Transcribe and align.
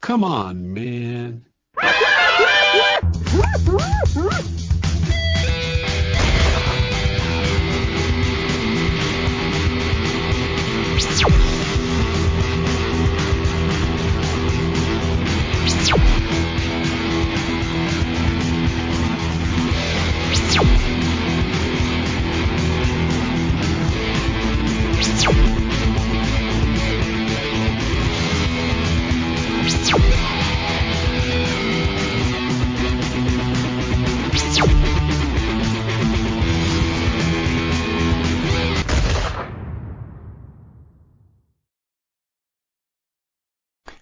Come 0.00 0.22
on, 0.22 0.72
man. 0.72 1.07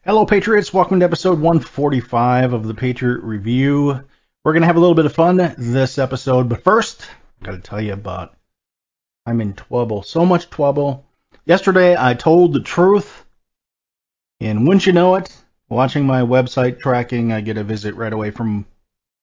Hello, 0.06 0.24
Patriots. 0.24 0.73
Welcome 0.73 1.01
to 1.01 1.05
episode 1.05 1.41
145 1.41 2.52
of 2.52 2.65
the 2.65 2.74
Patriot 2.74 3.24
Review. 3.24 4.05
We're 4.45 4.52
going 4.52 4.60
to 4.60 4.69
have 4.69 4.77
a 4.77 4.79
little 4.79 4.95
bit 4.95 5.05
of 5.05 5.12
fun 5.12 5.37
this 5.59 5.98
episode, 5.98 6.48
but 6.48 6.62
first, 6.62 7.05
I've 7.41 7.46
got 7.46 7.52
to 7.56 7.59
tell 7.59 7.80
you 7.80 7.92
about 7.92 8.37
I'm 9.27 9.41
in 9.41 9.55
trouble. 9.55 10.05
So 10.05 10.24
much 10.24 10.48
trouble. 10.48 11.05
Yesterday, 11.45 11.96
I 11.98 12.15
told 12.15 12.52
the 12.52 12.60
truth, 12.60 13.24
and 14.41 14.65
wouldn't 14.65 14.87
you 14.87 14.92
know 14.92 15.16
it, 15.16 15.37
watching 15.69 16.07
my 16.07 16.20
website 16.20 16.79
tracking, 16.79 17.32
I 17.32 17.41
get 17.41 17.59
a 17.59 17.65
visit 17.65 17.96
right 17.96 18.12
away 18.12 18.30
from 18.30 18.65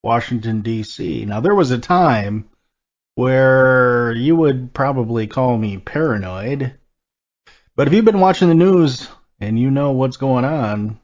Washington, 0.03 0.64
D.C. 0.64 1.23
Now, 1.23 1.40
there 1.40 1.56
was 1.56 1.72
a 1.72 1.80
time 1.80 2.50
where 3.16 4.12
you 4.12 4.36
would 4.36 4.73
probably 4.73 5.28
call 5.28 5.58
me 5.58 5.78
paranoid, 5.78 6.73
but 7.78 7.88
if 7.88 7.94
you've 7.94 8.03
been 8.03 8.20
watching 8.20 8.50
the 8.50 8.53
news, 8.53 9.08
and 9.44 9.60
you 9.60 9.70
know 9.70 9.92
what's 9.92 10.18
going 10.18 10.46
on, 10.46 11.00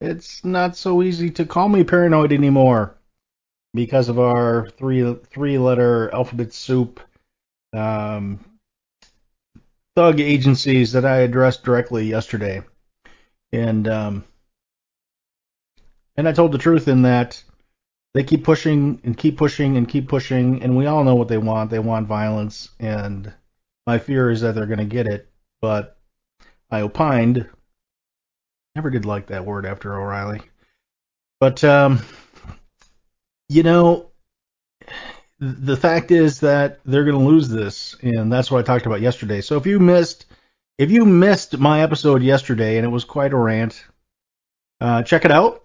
it's 0.00 0.44
not 0.44 0.76
so 0.76 1.02
easy 1.02 1.30
to 1.30 1.46
call 1.46 1.68
me 1.68 1.84
paranoid 1.84 2.32
anymore 2.32 2.96
because 3.72 4.08
of 4.08 4.18
our 4.18 4.68
three 4.70 5.14
three 5.30 5.58
letter 5.58 6.12
alphabet 6.12 6.52
soup 6.52 7.00
um, 7.72 8.40
thug 9.96 10.20
agencies 10.20 10.92
that 10.92 11.04
I 11.04 11.18
addressed 11.18 11.64
directly 11.64 12.06
yesterday, 12.06 12.62
and 13.52 13.86
um, 13.88 14.24
and 16.16 16.28
I 16.28 16.32
told 16.32 16.52
the 16.52 16.58
truth 16.58 16.88
in 16.88 17.02
that 17.02 17.42
they 18.12 18.24
keep 18.24 18.44
pushing 18.44 19.00
and 19.04 19.16
keep 19.16 19.36
pushing 19.36 19.76
and 19.76 19.88
keep 19.88 20.08
pushing, 20.08 20.62
and 20.62 20.76
we 20.76 20.86
all 20.86 21.04
know 21.04 21.14
what 21.14 21.28
they 21.28 21.38
want. 21.38 21.70
They 21.70 21.78
want 21.78 22.08
violence, 22.08 22.70
and 22.80 23.32
my 23.86 23.98
fear 23.98 24.30
is 24.30 24.40
that 24.40 24.54
they're 24.54 24.66
going 24.66 24.78
to 24.78 24.84
get 24.84 25.06
it. 25.06 25.28
But 25.60 25.96
I 26.70 26.80
opined 26.80 27.48
Never 28.74 28.90
did 28.90 29.04
like 29.04 29.28
that 29.28 29.44
word 29.44 29.66
after 29.66 29.94
O'Reilly. 29.94 30.42
But 31.38 31.62
um, 31.62 32.00
you 33.48 33.62
know, 33.62 34.10
the 35.38 35.76
fact 35.76 36.10
is 36.10 36.40
that 36.40 36.80
they're 36.84 37.04
going 37.04 37.18
to 37.18 37.24
lose 37.24 37.48
this, 37.48 37.96
and 38.02 38.32
that's 38.32 38.50
what 38.50 38.58
I 38.58 38.62
talked 38.62 38.86
about 38.86 39.00
yesterday. 39.00 39.40
So 39.40 39.56
if 39.56 39.66
you 39.66 39.78
missed, 39.78 40.26
if 40.78 40.90
you 40.90 41.04
missed 41.04 41.58
my 41.58 41.82
episode 41.82 42.22
yesterday, 42.22 42.76
and 42.76 42.84
it 42.84 42.90
was 42.90 43.04
quite 43.04 43.32
a 43.32 43.36
rant, 43.36 43.84
uh, 44.80 45.02
check 45.02 45.24
it 45.24 45.30
out. 45.30 45.64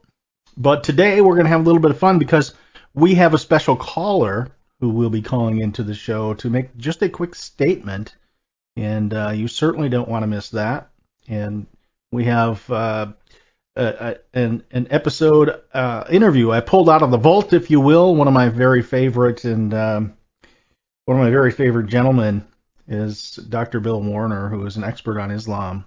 But 0.57 0.83
today 0.83 1.21
we're 1.21 1.35
going 1.35 1.45
to 1.45 1.51
have 1.51 1.61
a 1.61 1.63
little 1.63 1.81
bit 1.81 1.91
of 1.91 1.99
fun 1.99 2.19
because 2.19 2.53
we 2.93 3.15
have 3.15 3.33
a 3.33 3.39
special 3.39 3.75
caller 3.75 4.49
who 4.81 4.89
will 4.89 5.09
be 5.09 5.21
calling 5.21 5.59
into 5.59 5.83
the 5.83 5.95
show 5.95 6.33
to 6.35 6.49
make 6.49 6.75
just 6.77 7.01
a 7.01 7.09
quick 7.09 7.33
statement, 7.35 8.15
and 8.75 9.13
uh, 9.13 9.31
you 9.33 9.47
certainly 9.47 9.89
don't 9.89 10.09
want 10.09 10.23
to 10.23 10.27
miss 10.27 10.49
that. 10.49 10.89
And 11.27 11.67
we 12.11 12.25
have 12.25 12.69
uh, 12.69 13.07
an, 13.75 14.63
an 14.71 14.87
episode 14.89 15.61
uh, 15.73 16.05
interview 16.09 16.51
I 16.51 16.59
pulled 16.61 16.89
out 16.89 17.03
of 17.03 17.11
the 17.11 17.17
vault, 17.17 17.53
if 17.53 17.71
you 17.71 17.79
will. 17.79 18.15
One 18.15 18.27
of 18.27 18.33
my 18.33 18.49
very 18.49 18.81
favorite 18.81 19.45
and 19.45 19.73
um, 19.73 20.13
one 21.05 21.17
of 21.17 21.23
my 21.23 21.31
very 21.31 21.51
favorite 21.51 21.87
gentlemen 21.87 22.45
is 22.87 23.35
Dr. 23.35 23.79
Bill 23.79 24.01
Warner, 24.01 24.49
who 24.49 24.65
is 24.65 24.77
an 24.77 24.83
expert 24.83 25.19
on 25.19 25.31
Islam. 25.31 25.85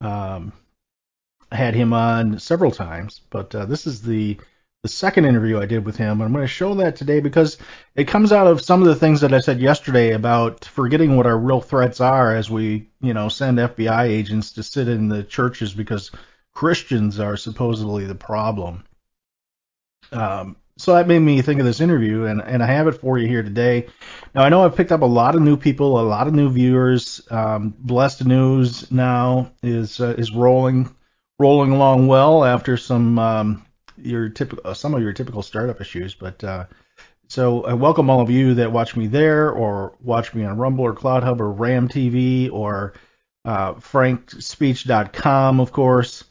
Um, 0.00 0.52
I 1.50 1.56
had 1.56 1.74
him 1.74 1.92
on 1.92 2.38
several 2.38 2.70
times, 2.70 3.20
but 3.30 3.54
uh, 3.54 3.64
this 3.66 3.86
is 3.86 4.02
the 4.02 4.38
the 4.84 4.88
second 4.88 5.24
interview 5.24 5.58
I 5.58 5.64
did 5.64 5.86
with 5.86 5.96
him. 5.96 6.20
I'm 6.20 6.30
going 6.30 6.44
to 6.44 6.46
show 6.46 6.74
that 6.74 6.94
today 6.94 7.18
because 7.18 7.56
it 7.96 8.06
comes 8.06 8.32
out 8.32 8.46
of 8.46 8.60
some 8.60 8.82
of 8.82 8.86
the 8.86 8.94
things 8.94 9.22
that 9.22 9.32
I 9.32 9.40
said 9.40 9.58
yesterday 9.58 10.12
about 10.12 10.66
forgetting 10.66 11.16
what 11.16 11.26
our 11.26 11.38
real 11.38 11.62
threats 11.62 12.02
are 12.02 12.36
as 12.36 12.50
we, 12.50 12.90
you 13.00 13.14
know, 13.14 13.30
send 13.30 13.56
FBI 13.56 14.04
agents 14.04 14.52
to 14.52 14.62
sit 14.62 14.86
in 14.86 15.08
the 15.08 15.22
churches 15.22 15.72
because 15.72 16.10
Christians 16.52 17.18
are 17.18 17.38
supposedly 17.38 18.04
the 18.04 18.14
problem. 18.14 18.84
Um, 20.12 20.56
so 20.76 20.92
that 20.92 21.08
made 21.08 21.20
me 21.20 21.40
think 21.40 21.60
of 21.60 21.66
this 21.66 21.80
interview, 21.80 22.24
and, 22.24 22.42
and 22.42 22.62
I 22.62 22.66
have 22.66 22.86
it 22.86 23.00
for 23.00 23.16
you 23.16 23.26
here 23.26 23.42
today. 23.42 23.86
Now, 24.34 24.42
I 24.42 24.50
know 24.50 24.66
I've 24.66 24.76
picked 24.76 24.92
up 24.92 25.00
a 25.00 25.06
lot 25.06 25.34
of 25.34 25.40
new 25.40 25.56
people, 25.56 25.98
a 25.98 26.02
lot 26.02 26.26
of 26.26 26.34
new 26.34 26.50
viewers. 26.50 27.26
Um, 27.30 27.74
Blessed 27.78 28.26
News 28.26 28.92
now 28.92 29.50
is 29.62 29.98
uh, 29.98 30.14
is 30.18 30.30
rolling 30.30 30.94
rolling 31.38 31.72
along 31.72 32.06
well 32.06 32.44
after 32.44 32.76
some 32.76 33.18
um, 33.18 33.64
your 33.96 34.28
typical 34.28 34.70
uh, 34.70 34.74
some 34.74 34.94
of 34.94 35.02
your 35.02 35.12
typical 35.12 35.42
startup 35.42 35.80
issues. 35.80 36.14
But 36.14 36.42
uh, 36.42 36.66
so 37.28 37.64
I 37.64 37.74
welcome 37.74 38.10
all 38.10 38.20
of 38.20 38.30
you 38.30 38.54
that 38.54 38.72
watch 38.72 38.96
me 38.96 39.06
there, 39.06 39.50
or 39.50 39.94
watch 40.02 40.34
me 40.34 40.44
on 40.44 40.58
Rumble 40.58 40.84
or 40.84 40.94
CloutHub 40.94 41.40
or 41.40 41.50
Ram 41.50 41.88
TV 41.88 42.52
or 42.52 42.94
uh, 43.44 43.74
FrankSpeech.com, 43.74 45.60
of 45.60 45.72
course. 45.72 46.24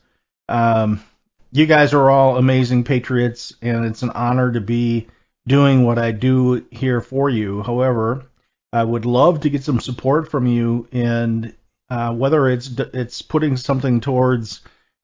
Um, 0.50 1.03
you 1.51 1.66
guys 1.66 1.94
are 1.94 2.09
all 2.09 2.38
amazing 2.38 2.84
patriots, 2.84 3.53
and 3.62 3.85
it's 3.85 4.01
an 4.01 4.09
honor 4.12 4.51
to 4.51 4.62
be 4.62 5.07
doing 5.47 5.84
what 5.84 6.00
I 6.00 6.12
do 6.12 6.66
here 6.72 7.01
for 7.01 7.30
you. 7.30 7.62
However, 7.62 8.25
I 8.72 8.84
would 8.84 9.06
love 9.06 9.41
to 9.41 9.50
get 9.50 9.63
some 9.63 9.80
support 9.80 10.31
from 10.31 10.47
you, 10.47 10.88
and 10.91 11.53
uh, 11.90 12.13
whether 12.13 12.50
it's 12.50 12.69
it's 12.94 13.22
putting 13.22 13.57
something 13.57 14.00
towards 14.00 14.62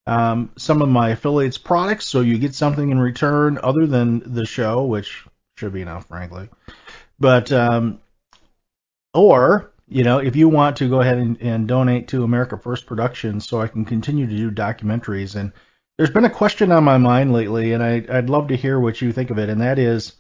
um, 0.10 0.52
some 0.58 0.82
of 0.82 0.90
my 0.90 1.10
affiliates 1.10 1.60
products, 1.60 2.08
so 2.08 2.22
you 2.22 2.40
get 2.40 2.56
something 2.56 2.90
in 2.90 3.00
return 3.00 3.60
other 3.62 3.86
than 3.86 4.34
the 4.34 4.44
show, 4.44 4.84
which 4.84 5.24
should 5.56 5.72
be 5.72 5.84
enough, 5.84 6.08
frankly. 6.08 6.50
But 7.20 7.52
um, 7.52 8.00
or 9.14 9.72
you 9.88 10.04
know, 10.04 10.18
if 10.18 10.36
you 10.36 10.50
want 10.50 10.78
to 10.78 10.90
go 10.90 11.02
ahead 11.02 11.20
and, 11.20 11.40
and 11.42 11.68
donate 11.68 12.08
to 12.08 12.24
America 12.24 12.58
First 12.58 12.88
Productions, 12.88 13.48
so 13.48 13.62
I 13.62 13.68
can 13.68 13.86
continue 13.86 14.26
to 14.26 14.36
do 14.36 14.50
documentaries. 14.50 15.36
And 15.36 15.52
there's 15.98 16.10
been 16.10 16.26
a 16.26 16.30
question 16.30 16.72
on 16.72 16.84
my 16.84 16.98
mind 16.98 17.32
lately, 17.32 17.74
and 17.74 17.84
I, 17.84 18.04
I'd 18.10 18.32
love 18.32 18.48
to 18.48 18.58
hear 18.58 18.80
what 18.80 19.02
you 19.02 19.12
think 19.12 19.30
of 19.30 19.38
it, 19.38 19.50
and 19.50 19.62
that 19.62 19.78
is. 19.78 20.14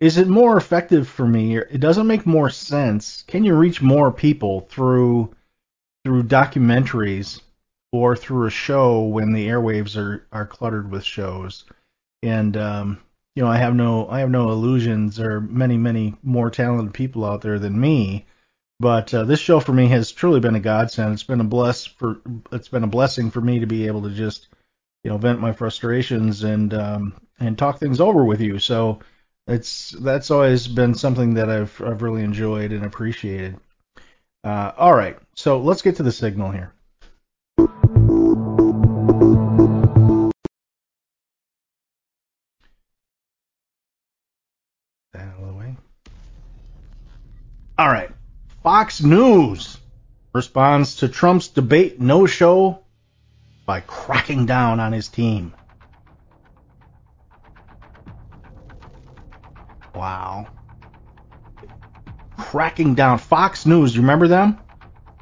Is 0.00 0.16
it 0.16 0.26
more 0.26 0.56
effective 0.56 1.06
for 1.06 1.26
me? 1.26 1.56
It 1.56 1.80
doesn't 1.80 2.06
make 2.06 2.26
more 2.26 2.50
sense. 2.50 3.24
Can 3.26 3.44
you 3.44 3.54
reach 3.54 3.82
more 3.82 4.10
people 4.10 4.62
through 4.70 5.34
through 6.04 6.24
documentaries 6.24 7.40
or 7.94 8.16
through 8.16 8.44
a 8.44 8.50
show 8.50 9.02
when 9.02 9.32
the 9.32 9.46
airwaves 9.46 9.96
are, 9.96 10.26
are 10.32 10.44
cluttered 10.44 10.90
with 10.90 11.04
shows. 11.04 11.64
And 12.24 12.56
um, 12.56 13.00
you 13.36 13.42
know, 13.44 13.48
I 13.48 13.56
have 13.58 13.76
no 13.76 14.08
I 14.08 14.18
have 14.18 14.30
no 14.30 14.50
illusions. 14.50 15.14
There 15.14 15.36
are 15.36 15.40
many 15.40 15.76
many 15.76 16.16
more 16.24 16.50
talented 16.50 16.92
people 16.92 17.24
out 17.24 17.40
there 17.40 17.60
than 17.60 17.78
me. 17.78 18.26
But 18.80 19.14
uh, 19.14 19.22
this 19.24 19.38
show 19.38 19.60
for 19.60 19.72
me 19.72 19.86
has 19.88 20.10
truly 20.10 20.40
been 20.40 20.56
a 20.56 20.60
godsend. 20.60 21.12
It's 21.12 21.22
been 21.22 21.40
a 21.40 21.44
bless 21.44 21.86
for 21.86 22.20
it's 22.50 22.66
been 22.66 22.82
a 22.82 22.88
blessing 22.88 23.30
for 23.30 23.40
me 23.40 23.60
to 23.60 23.66
be 23.66 23.86
able 23.86 24.02
to 24.02 24.10
just 24.10 24.48
you 25.04 25.12
know 25.12 25.16
vent 25.16 25.40
my 25.40 25.52
frustrations 25.52 26.42
and 26.42 26.74
um, 26.74 27.14
and 27.38 27.56
talk 27.56 27.78
things 27.78 28.00
over 28.00 28.24
with 28.24 28.40
you. 28.40 28.58
So 28.58 28.98
it's 29.46 29.90
that's 29.90 30.32
always 30.32 30.66
been 30.66 30.94
something 30.94 31.34
that 31.34 31.48
I've 31.48 31.80
I've 31.80 32.02
really 32.02 32.24
enjoyed 32.24 32.72
and 32.72 32.84
appreciated. 32.84 33.56
Uh, 34.42 34.72
all 34.76 34.94
right, 34.94 35.16
so 35.36 35.60
let's 35.60 35.82
get 35.82 35.96
to 35.96 36.02
the 36.02 36.10
signal 36.10 36.50
here. 36.50 36.73
All 47.76 47.88
right. 47.88 48.10
Fox 48.62 49.02
News 49.02 49.78
responds 50.32 50.96
to 50.96 51.08
Trump's 51.08 51.48
debate 51.48 52.00
no 52.00 52.26
show 52.26 52.84
by 53.66 53.80
cracking 53.80 54.46
down 54.46 54.78
on 54.78 54.92
his 54.92 55.08
team. 55.08 55.52
Wow. 59.92 60.46
Cracking 62.38 62.94
down. 62.94 63.18
Fox 63.18 63.66
News, 63.66 63.94
you 63.94 64.02
remember 64.02 64.28
them? 64.28 64.58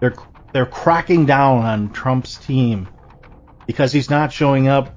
They're 0.00 0.14
they're 0.52 0.66
cracking 0.66 1.26
down 1.26 1.58
on 1.58 1.92
Trump's 1.92 2.36
team 2.38 2.88
because 3.66 3.92
he's 3.92 4.10
not 4.10 4.32
showing 4.32 4.68
up 4.68 4.94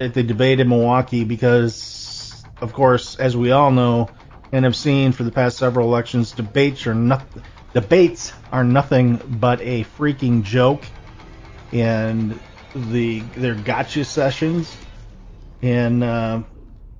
at 0.00 0.14
the 0.14 0.22
debate 0.22 0.60
in 0.60 0.68
Milwaukee 0.68 1.24
because, 1.24 2.44
of 2.60 2.72
course, 2.72 3.16
as 3.16 3.36
we 3.36 3.50
all 3.50 3.70
know 3.70 4.10
and 4.52 4.64
have 4.64 4.76
seen 4.76 5.12
for 5.12 5.24
the 5.24 5.30
past 5.30 5.58
several 5.58 5.88
elections, 5.88 6.32
debates 6.32 6.86
are 6.86 6.94
not 6.94 7.26
debates 7.74 8.32
are 8.50 8.64
nothing 8.64 9.20
but 9.26 9.60
a 9.60 9.84
freaking 9.84 10.42
joke, 10.42 10.84
and 11.72 12.38
the 12.74 13.20
they're 13.36 13.54
gotcha 13.54 14.04
sessions, 14.04 14.74
and 15.60 16.02
uh, 16.02 16.42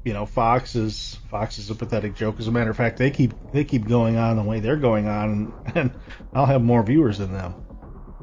you 0.08 0.14
know 0.14 0.24
Fox 0.24 0.74
is 0.74 1.18
Fox 1.30 1.58
is 1.58 1.68
a 1.68 1.74
pathetic 1.74 2.14
joke. 2.14 2.40
As 2.40 2.48
a 2.48 2.50
matter 2.50 2.70
of 2.70 2.76
fact, 2.78 2.96
they 2.96 3.10
keep 3.10 3.34
they 3.52 3.62
keep 3.62 3.86
going 3.86 4.16
on 4.16 4.36
the 4.36 4.42
way 4.42 4.58
they're 4.58 4.78
going 4.78 5.06
on, 5.06 5.30
and 5.30 5.76
and 5.76 5.90
I'll 6.32 6.46
have 6.46 6.62
more 6.62 6.82
viewers 6.82 7.18
than 7.18 7.34
them, 7.34 7.54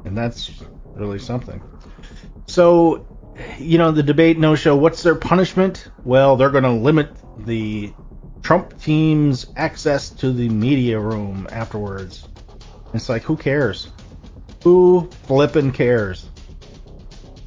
and 0.04 0.18
that's 0.18 0.50
really 0.96 1.20
something. 1.20 1.62
So, 2.48 3.06
you 3.58 3.78
know, 3.78 3.92
the 3.92 4.02
debate 4.02 4.36
no 4.36 4.56
show. 4.56 4.74
What's 4.74 5.04
their 5.04 5.14
punishment? 5.14 5.88
Well, 6.02 6.36
they're 6.36 6.50
going 6.50 6.64
to 6.64 6.72
limit 6.72 7.10
the 7.46 7.94
Trump 8.42 8.82
team's 8.82 9.46
access 9.54 10.10
to 10.10 10.32
the 10.32 10.48
media 10.48 10.98
room 10.98 11.46
afterwards. 11.52 12.26
It's 12.94 13.08
like, 13.08 13.22
who 13.22 13.36
cares? 13.36 13.92
Who 14.64 15.08
flippin' 15.28 15.70
cares? 15.70 16.28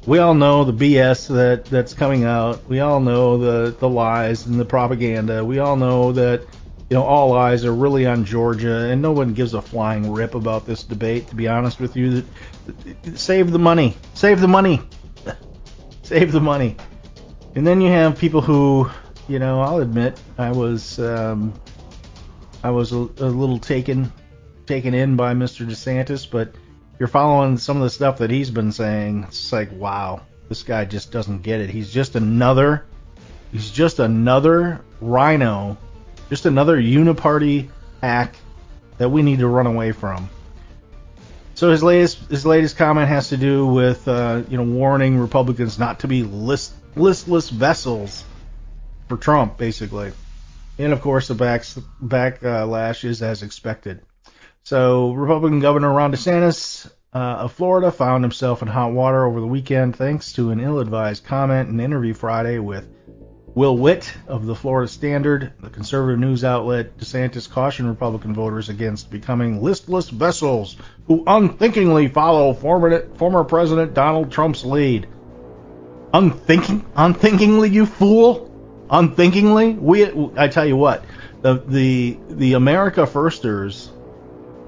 We 0.06 0.18
all 0.18 0.34
know 0.34 0.64
the 0.64 0.72
BS 0.72 1.28
that 1.28 1.66
that's 1.66 1.92
coming 1.92 2.24
out. 2.24 2.66
We 2.68 2.80
all 2.80 3.00
know 3.00 3.36
the 3.36 3.70
the 3.72 3.88
lies 3.88 4.46
and 4.46 4.58
the 4.58 4.64
propaganda. 4.64 5.44
We 5.44 5.58
all 5.58 5.76
know 5.76 6.12
that 6.12 6.40
you 6.88 6.96
know 6.96 7.02
all 7.02 7.34
eyes 7.34 7.64
are 7.66 7.74
really 7.74 8.06
on 8.06 8.24
Georgia, 8.24 8.88
and 8.90 9.02
no 9.02 9.12
one 9.12 9.34
gives 9.34 9.52
a 9.52 9.60
flying 9.60 10.10
rip 10.10 10.34
about 10.34 10.66
this 10.66 10.84
debate. 10.84 11.28
To 11.28 11.34
be 11.34 11.48
honest 11.48 11.80
with 11.80 11.96
you, 11.96 12.24
save 13.14 13.50
the 13.52 13.58
money, 13.58 13.94
save 14.14 14.40
the 14.40 14.48
money, 14.48 14.80
save 16.02 16.32
the 16.32 16.40
money. 16.40 16.76
And 17.54 17.66
then 17.66 17.80
you 17.80 17.90
have 17.90 18.16
people 18.16 18.40
who, 18.40 18.88
you 19.28 19.38
know, 19.38 19.60
I'll 19.60 19.80
admit 19.80 20.18
I 20.38 20.50
was 20.50 20.98
um, 20.98 21.52
I 22.62 22.70
was 22.70 22.92
a, 22.92 22.96
a 22.96 23.28
little 23.28 23.58
taken 23.58 24.10
taken 24.66 24.94
in 24.94 25.16
by 25.16 25.34
Mr. 25.34 25.66
DeSantis, 25.66 26.30
but 26.30 26.54
you're 27.00 27.08
following 27.08 27.56
some 27.56 27.78
of 27.78 27.82
the 27.82 27.90
stuff 27.90 28.18
that 28.18 28.30
he's 28.30 28.50
been 28.50 28.70
saying. 28.70 29.24
It's 29.24 29.52
like, 29.52 29.72
wow, 29.72 30.20
this 30.50 30.62
guy 30.62 30.84
just 30.84 31.10
doesn't 31.10 31.42
get 31.42 31.60
it. 31.60 31.70
He's 31.70 31.90
just 31.90 32.14
another, 32.14 32.84
he's 33.50 33.70
just 33.70 34.00
another 34.00 34.82
RINO, 35.00 35.78
just 36.28 36.44
another 36.44 36.76
uniparty 36.76 37.70
hack 38.02 38.36
that 38.98 39.08
we 39.08 39.22
need 39.22 39.38
to 39.38 39.48
run 39.48 39.66
away 39.66 39.92
from. 39.92 40.28
So 41.54 41.70
his 41.70 41.82
latest 41.82 42.18
his 42.30 42.44
latest 42.44 42.76
comment 42.76 43.08
has 43.08 43.30
to 43.30 43.38
do 43.38 43.66
with 43.66 44.06
uh, 44.06 44.42
you 44.48 44.58
know 44.58 44.62
warning 44.62 45.18
Republicans 45.18 45.78
not 45.78 46.00
to 46.00 46.08
be 46.08 46.22
list, 46.22 46.74
listless 46.96 47.48
vessels 47.48 48.24
for 49.08 49.16
Trump, 49.16 49.56
basically, 49.56 50.12
and 50.78 50.92
of 50.92 51.00
course 51.00 51.28
the 51.28 51.34
back 51.34 51.62
backlash 52.02 53.04
is 53.04 53.22
as 53.22 53.42
expected. 53.42 54.00
So, 54.62 55.12
Republican 55.12 55.60
Governor 55.60 55.92
Ron 55.92 56.12
DeSantis 56.12 56.90
uh, 57.12 57.18
of 57.18 57.52
Florida 57.52 57.90
found 57.90 58.22
himself 58.22 58.62
in 58.62 58.68
hot 58.68 58.92
water 58.92 59.24
over 59.24 59.40
the 59.40 59.46
weekend 59.46 59.96
thanks 59.96 60.34
to 60.34 60.50
an 60.50 60.60
ill 60.60 60.78
advised 60.78 61.24
comment 61.24 61.68
and 61.68 61.80
interview 61.80 62.14
Friday 62.14 62.58
with 62.58 62.86
Will 63.54 63.76
Witt 63.76 64.12
of 64.28 64.46
the 64.46 64.54
Florida 64.54 64.86
Standard, 64.86 65.54
the 65.60 65.70
conservative 65.70 66.20
news 66.20 66.44
outlet. 66.44 66.98
DeSantis 66.98 67.50
cautioned 67.50 67.88
Republican 67.88 68.32
voters 68.32 68.68
against 68.68 69.10
becoming 69.10 69.62
listless 69.62 70.08
vessels 70.08 70.76
who 71.06 71.24
unthinkingly 71.26 72.06
follow 72.06 72.52
former, 72.52 73.08
former 73.16 73.42
President 73.42 73.92
Donald 73.92 74.30
Trump's 74.30 74.64
lead. 74.64 75.08
Unthinking, 76.14 76.84
unthinkingly, 76.94 77.70
you 77.70 77.86
fool! 77.86 78.50
Unthinkingly, 78.90 79.74
we. 79.74 80.30
I 80.36 80.48
tell 80.48 80.66
you 80.66 80.76
what, 80.76 81.04
the 81.42 81.54
the 81.54 82.18
the 82.28 82.52
America 82.54 83.06
Firsters 83.06 83.90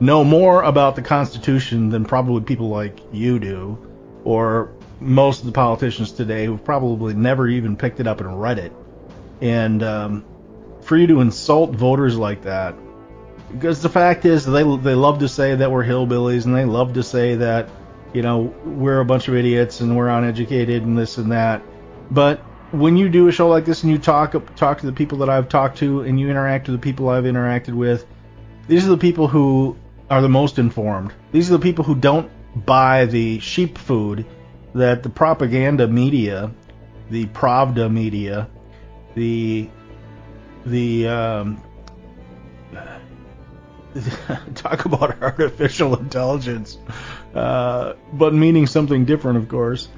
know 0.02 0.24
more 0.24 0.62
about 0.62 0.96
the 0.96 1.02
Constitution 1.02 1.88
than 1.88 2.04
probably 2.04 2.42
people 2.42 2.68
like 2.68 2.98
you 3.12 3.38
do, 3.38 3.78
or 4.24 4.72
most 5.00 5.40
of 5.40 5.46
the 5.46 5.52
politicians 5.52 6.10
today 6.10 6.44
who've 6.44 6.64
probably 6.64 7.14
never 7.14 7.46
even 7.46 7.76
picked 7.76 8.00
it 8.00 8.06
up 8.08 8.20
and 8.20 8.40
read 8.40 8.58
it. 8.58 8.72
And 9.40 9.82
um, 9.82 10.24
for 10.82 10.96
you 10.96 11.06
to 11.06 11.20
insult 11.20 11.70
voters 11.70 12.18
like 12.18 12.42
that, 12.42 12.74
because 13.52 13.80
the 13.80 13.88
fact 13.88 14.24
is 14.24 14.44
they 14.44 14.62
they 14.62 14.94
love 14.94 15.20
to 15.20 15.28
say 15.28 15.54
that 15.54 15.70
we're 15.70 15.84
hillbillies 15.84 16.46
and 16.46 16.54
they 16.54 16.64
love 16.64 16.94
to 16.94 17.02
say 17.04 17.36
that 17.36 17.68
you 18.12 18.22
know 18.22 18.54
we're 18.64 19.00
a 19.00 19.04
bunch 19.04 19.28
of 19.28 19.36
idiots 19.36 19.80
and 19.80 19.96
we're 19.96 20.08
uneducated 20.08 20.82
and 20.82 20.98
this 20.98 21.16
and 21.18 21.30
that. 21.30 21.62
But 22.10 22.40
when 22.72 22.96
you 22.96 23.08
do 23.08 23.28
a 23.28 23.32
show 23.32 23.48
like 23.48 23.66
this 23.66 23.84
and 23.84 23.92
you 23.92 23.98
talk 23.98 24.34
talk 24.56 24.80
to 24.80 24.86
the 24.86 24.92
people 24.92 25.18
that 25.18 25.30
I've 25.30 25.48
talked 25.48 25.78
to 25.78 26.00
and 26.00 26.18
you 26.18 26.28
interact 26.28 26.66
with 26.66 26.80
the 26.80 26.82
people 26.82 27.08
I've 27.08 27.24
interacted 27.24 27.74
with, 27.74 28.04
these 28.66 28.84
are 28.84 28.90
the 28.90 28.98
people 28.98 29.28
who 29.28 29.76
are 30.12 30.20
the 30.20 30.28
most 30.28 30.58
informed. 30.58 31.10
These 31.32 31.48
are 31.48 31.54
the 31.54 31.62
people 31.62 31.84
who 31.84 31.94
don't 31.94 32.30
buy 32.66 33.06
the 33.06 33.38
sheep 33.38 33.78
food 33.78 34.26
that 34.74 35.02
the 35.02 35.08
propaganda 35.08 35.88
media, 35.88 36.52
the 37.08 37.24
Pravda 37.28 37.90
media, 37.90 38.50
the 39.14 39.70
the 40.66 41.08
um, 41.08 41.62
talk 44.54 44.84
about 44.84 45.22
artificial 45.22 45.96
intelligence, 45.96 46.76
uh, 47.34 47.94
but 48.12 48.34
meaning 48.34 48.66
something 48.66 49.06
different, 49.06 49.38
of 49.38 49.48
course. 49.48 49.88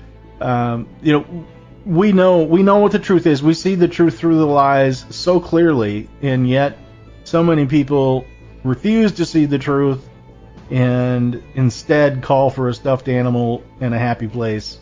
Um, 0.41 0.89
you 1.03 1.13
know, 1.13 1.47
we 1.85 2.13
know 2.13 2.45
we 2.45 2.63
know 2.63 2.79
what 2.79 2.93
the 2.93 3.01
truth 3.01 3.27
is. 3.27 3.43
We 3.43 3.55
see 3.55 3.75
the 3.75 3.89
truth 3.89 4.17
through 4.17 4.39
the 4.39 4.47
lies 4.47 5.07
so 5.11 5.41
clearly, 5.41 6.09
and 6.23 6.49
yet 6.49 6.79
so 7.25 7.43
many 7.43 7.67
people 7.67 8.27
refuse 8.65 9.13
to 9.13 9.25
see 9.25 9.47
the 9.47 9.59
truth 9.59 10.09
and 10.71 11.43
instead 11.55 12.23
call 12.23 12.51
for 12.51 12.69
a 12.69 12.75
stuffed 12.75 13.09
animal 13.09 13.63
and 13.81 13.95
a 13.95 13.99
happy 13.99 14.27
place. 14.27 14.79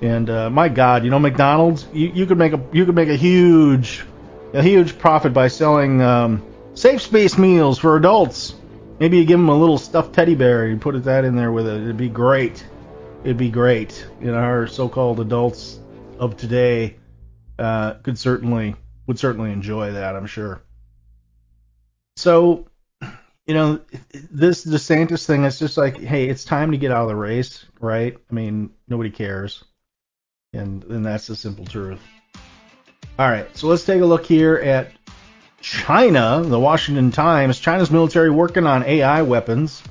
And 0.00 0.28
uh, 0.28 0.50
my 0.50 0.68
God, 0.68 1.04
you 1.04 1.10
know 1.10 1.18
McDonald's, 1.18 1.86
you, 1.92 2.08
you 2.08 2.26
could 2.26 2.38
make 2.38 2.52
a 2.52 2.62
you 2.72 2.84
could 2.84 2.94
make 2.94 3.08
a 3.08 3.16
huge 3.16 4.04
a 4.52 4.62
huge 4.62 4.98
profit 4.98 5.32
by 5.32 5.48
selling 5.48 6.02
um, 6.02 6.44
safe 6.74 7.02
space 7.02 7.38
meals 7.38 7.78
for 7.78 7.96
adults. 7.96 8.54
Maybe 9.00 9.18
you 9.18 9.24
give 9.24 9.38
them 9.38 9.48
a 9.48 9.58
little 9.58 9.78
stuffed 9.78 10.14
teddy 10.14 10.34
bear 10.34 10.64
and 10.64 10.80
put 10.80 11.02
that 11.04 11.24
in 11.24 11.34
there 11.34 11.50
with 11.50 11.66
it. 11.66 11.82
It'd 11.82 11.96
be 11.96 12.08
great. 12.08 12.64
It'd 13.24 13.36
be 13.36 13.50
great. 13.50 14.06
You 14.20 14.32
know, 14.32 14.38
our 14.38 14.66
so-called 14.66 15.20
adults 15.20 15.78
of 16.18 16.36
today 16.36 16.96
uh, 17.58 17.94
could 17.94 18.18
certainly 18.18 18.76
would 19.06 19.18
certainly 19.18 19.52
enjoy 19.52 19.92
that. 19.92 20.14
I'm 20.14 20.26
sure. 20.26 20.62
So 22.16 22.66
you 23.46 23.54
know, 23.54 23.80
this 24.30 24.64
DeSantis 24.64 25.26
thing 25.26 25.44
is 25.44 25.58
just 25.58 25.76
like, 25.76 25.98
hey, 25.98 26.28
it's 26.28 26.44
time 26.44 26.70
to 26.72 26.78
get 26.78 26.92
out 26.92 27.02
of 27.02 27.08
the 27.08 27.16
race, 27.16 27.64
right? 27.80 28.16
I 28.30 28.34
mean, 28.34 28.70
nobody 28.88 29.10
cares, 29.10 29.64
and 30.52 30.84
and 30.84 31.04
that's 31.04 31.26
the 31.26 31.36
simple 31.36 31.64
truth. 31.64 32.00
All 33.18 33.28
right, 33.28 33.54
so 33.56 33.66
let's 33.66 33.84
take 33.84 34.00
a 34.00 34.06
look 34.06 34.24
here 34.24 34.56
at 34.56 34.92
China. 35.60 36.42
The 36.44 36.58
Washington 36.58 37.10
Times: 37.10 37.58
China's 37.58 37.90
military 37.90 38.30
working 38.30 38.66
on 38.66 38.84
AI 38.84 39.22
weapons 39.22 39.82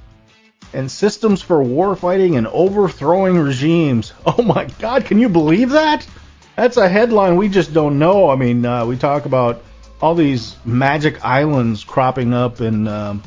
and 0.74 0.90
systems 0.90 1.42
for 1.42 1.58
warfighting 1.58 2.38
and 2.38 2.48
overthrowing 2.48 3.38
regimes. 3.38 4.14
Oh 4.26 4.42
my 4.42 4.66
God, 4.80 5.06
can 5.06 5.20
you 5.20 5.28
believe 5.28 5.72
that? 5.72 6.08
That's 6.56 6.78
a 6.78 6.88
headline 6.88 7.36
we 7.36 7.50
just 7.50 7.74
don't 7.74 8.00
know. 8.00 8.30
I 8.30 8.36
mean, 8.36 8.66
uh, 8.66 8.86
we 8.86 8.98
talk 8.98 9.26
about 9.26 9.64
all 10.02 10.16
these 10.16 10.56
magic 10.64 11.24
islands 11.24 11.84
cropping 11.84 12.34
up 12.34 12.62
in 12.62 12.88
um, 12.88 13.22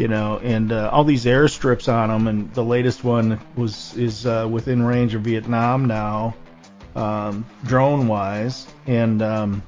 you 0.00 0.08
know, 0.08 0.38
and 0.38 0.72
uh, 0.72 0.88
all 0.90 1.04
these 1.04 1.26
airstrips 1.26 1.92
on 1.92 2.08
them. 2.08 2.26
And 2.26 2.54
the 2.54 2.64
latest 2.64 3.04
one 3.04 3.38
was 3.54 3.94
is 3.98 4.24
uh, 4.24 4.48
within 4.50 4.82
range 4.82 5.14
of 5.14 5.20
Vietnam 5.20 5.84
now, 5.84 6.34
um, 6.96 7.44
drone 7.64 8.08
wise. 8.08 8.66
And 8.86 9.20
um, 9.20 9.62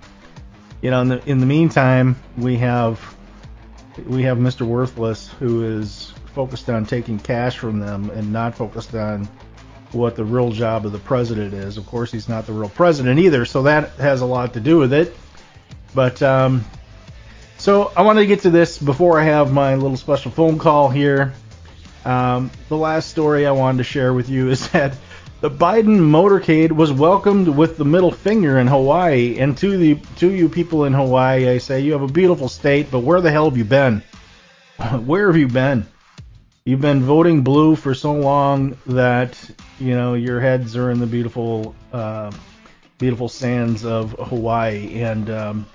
you 0.81 0.91
know, 0.91 1.03
in 1.03 1.09
the 1.09 1.29
in 1.29 1.39
the 1.39 1.45
meantime, 1.45 2.17
we 2.39 2.57
have 2.57 3.15
we 4.07 4.23
have 4.23 4.39
Mr. 4.39 4.63
Worthless 4.63 5.29
who 5.39 5.65
is 5.65 6.15
focused 6.35 6.71
on 6.71 6.87
taking 6.87 7.19
cash 7.19 7.59
from 7.59 7.79
them 7.79 8.09
and 8.09 8.33
not 8.33 8.55
focused 8.55 8.95
on 8.95 9.29
what 9.93 10.17
the 10.17 10.25
real 10.25 10.51
job 10.51 10.87
of 10.87 10.93
the 10.93 10.99
president 10.99 11.53
is. 11.53 11.77
Of 11.77 11.85
course, 11.85 12.11
he's 12.11 12.27
not 12.27 12.47
the 12.47 12.55
real 12.55 12.71
president 12.71 13.19
either, 13.19 13.45
so 13.45 13.65
that 13.65 13.91
has 13.97 14.23
a 14.23 14.27
lot 14.27 14.55
to 14.55 14.61
do 14.61 14.79
with 14.79 14.95
it. 14.95 15.15
But 15.95 16.23
um, 16.23 16.65
so 17.63 17.93
I 17.97 18.03
wanted 18.03 18.23
to 18.23 18.27
get 18.27 18.41
to 18.41 18.51
this 18.51 18.77
before 18.77 19.21
I 19.21 19.23
have 19.23 19.53
my 19.53 19.77
little 19.77 19.97
special 19.97 20.33
phone 20.33 20.59
call 20.59 20.89
here. 20.89 21.33
Um, 22.05 22.51
the 22.69 22.77
last 22.77 23.09
story 23.09 23.47
I 23.47 23.53
wanted 23.53 23.79
to 23.79 23.85
share 23.85 24.13
with 24.13 24.29
you 24.29 24.51
is 24.57 24.69
that 24.71 24.97
the 25.41 25.49
Biden 25.49 26.01
motorcade 26.01 26.73
was 26.73 26.91
welcomed 26.91 27.47
with 27.47 27.77
the 27.77 27.85
middle 27.85 28.11
finger 28.11 28.59
in 28.59 28.67
Hawaii. 28.67 29.39
And 29.39 29.57
to 29.59 29.79
the 29.79 29.95
to 30.17 30.33
you 30.33 30.49
people 30.49 30.87
in 30.87 30.93
Hawaii, 30.93 31.49
I 31.49 31.59
say 31.59 31.79
you 31.79 31.93
have 31.93 32.03
a 32.03 32.09
beautiful 32.09 32.49
state, 32.49 32.91
but 32.91 33.05
where 33.05 33.21
the 33.21 33.31
hell 33.31 33.49
have 33.49 33.57
you 33.57 33.65
been? 33.65 34.03
where 35.05 35.29
have 35.29 35.37
you 35.37 35.47
been? 35.47 35.87
You've 36.65 36.81
been 36.81 37.05
voting 37.05 37.43
blue 37.43 37.77
for 37.77 37.95
so 37.95 38.13
long 38.13 38.77
that 38.87 39.39
you 39.79 39.95
know 39.95 40.15
your 40.15 40.41
heads 40.41 40.77
are 40.77 40.91
in 40.91 40.99
the 40.99 41.07
beautiful 41.07 41.77
uh, 41.93 42.33
beautiful 43.03 43.29
sands 43.29 43.85
of 43.85 44.13
Hawaii. 44.13 45.03
And, 45.03 45.29
um, 45.29 45.67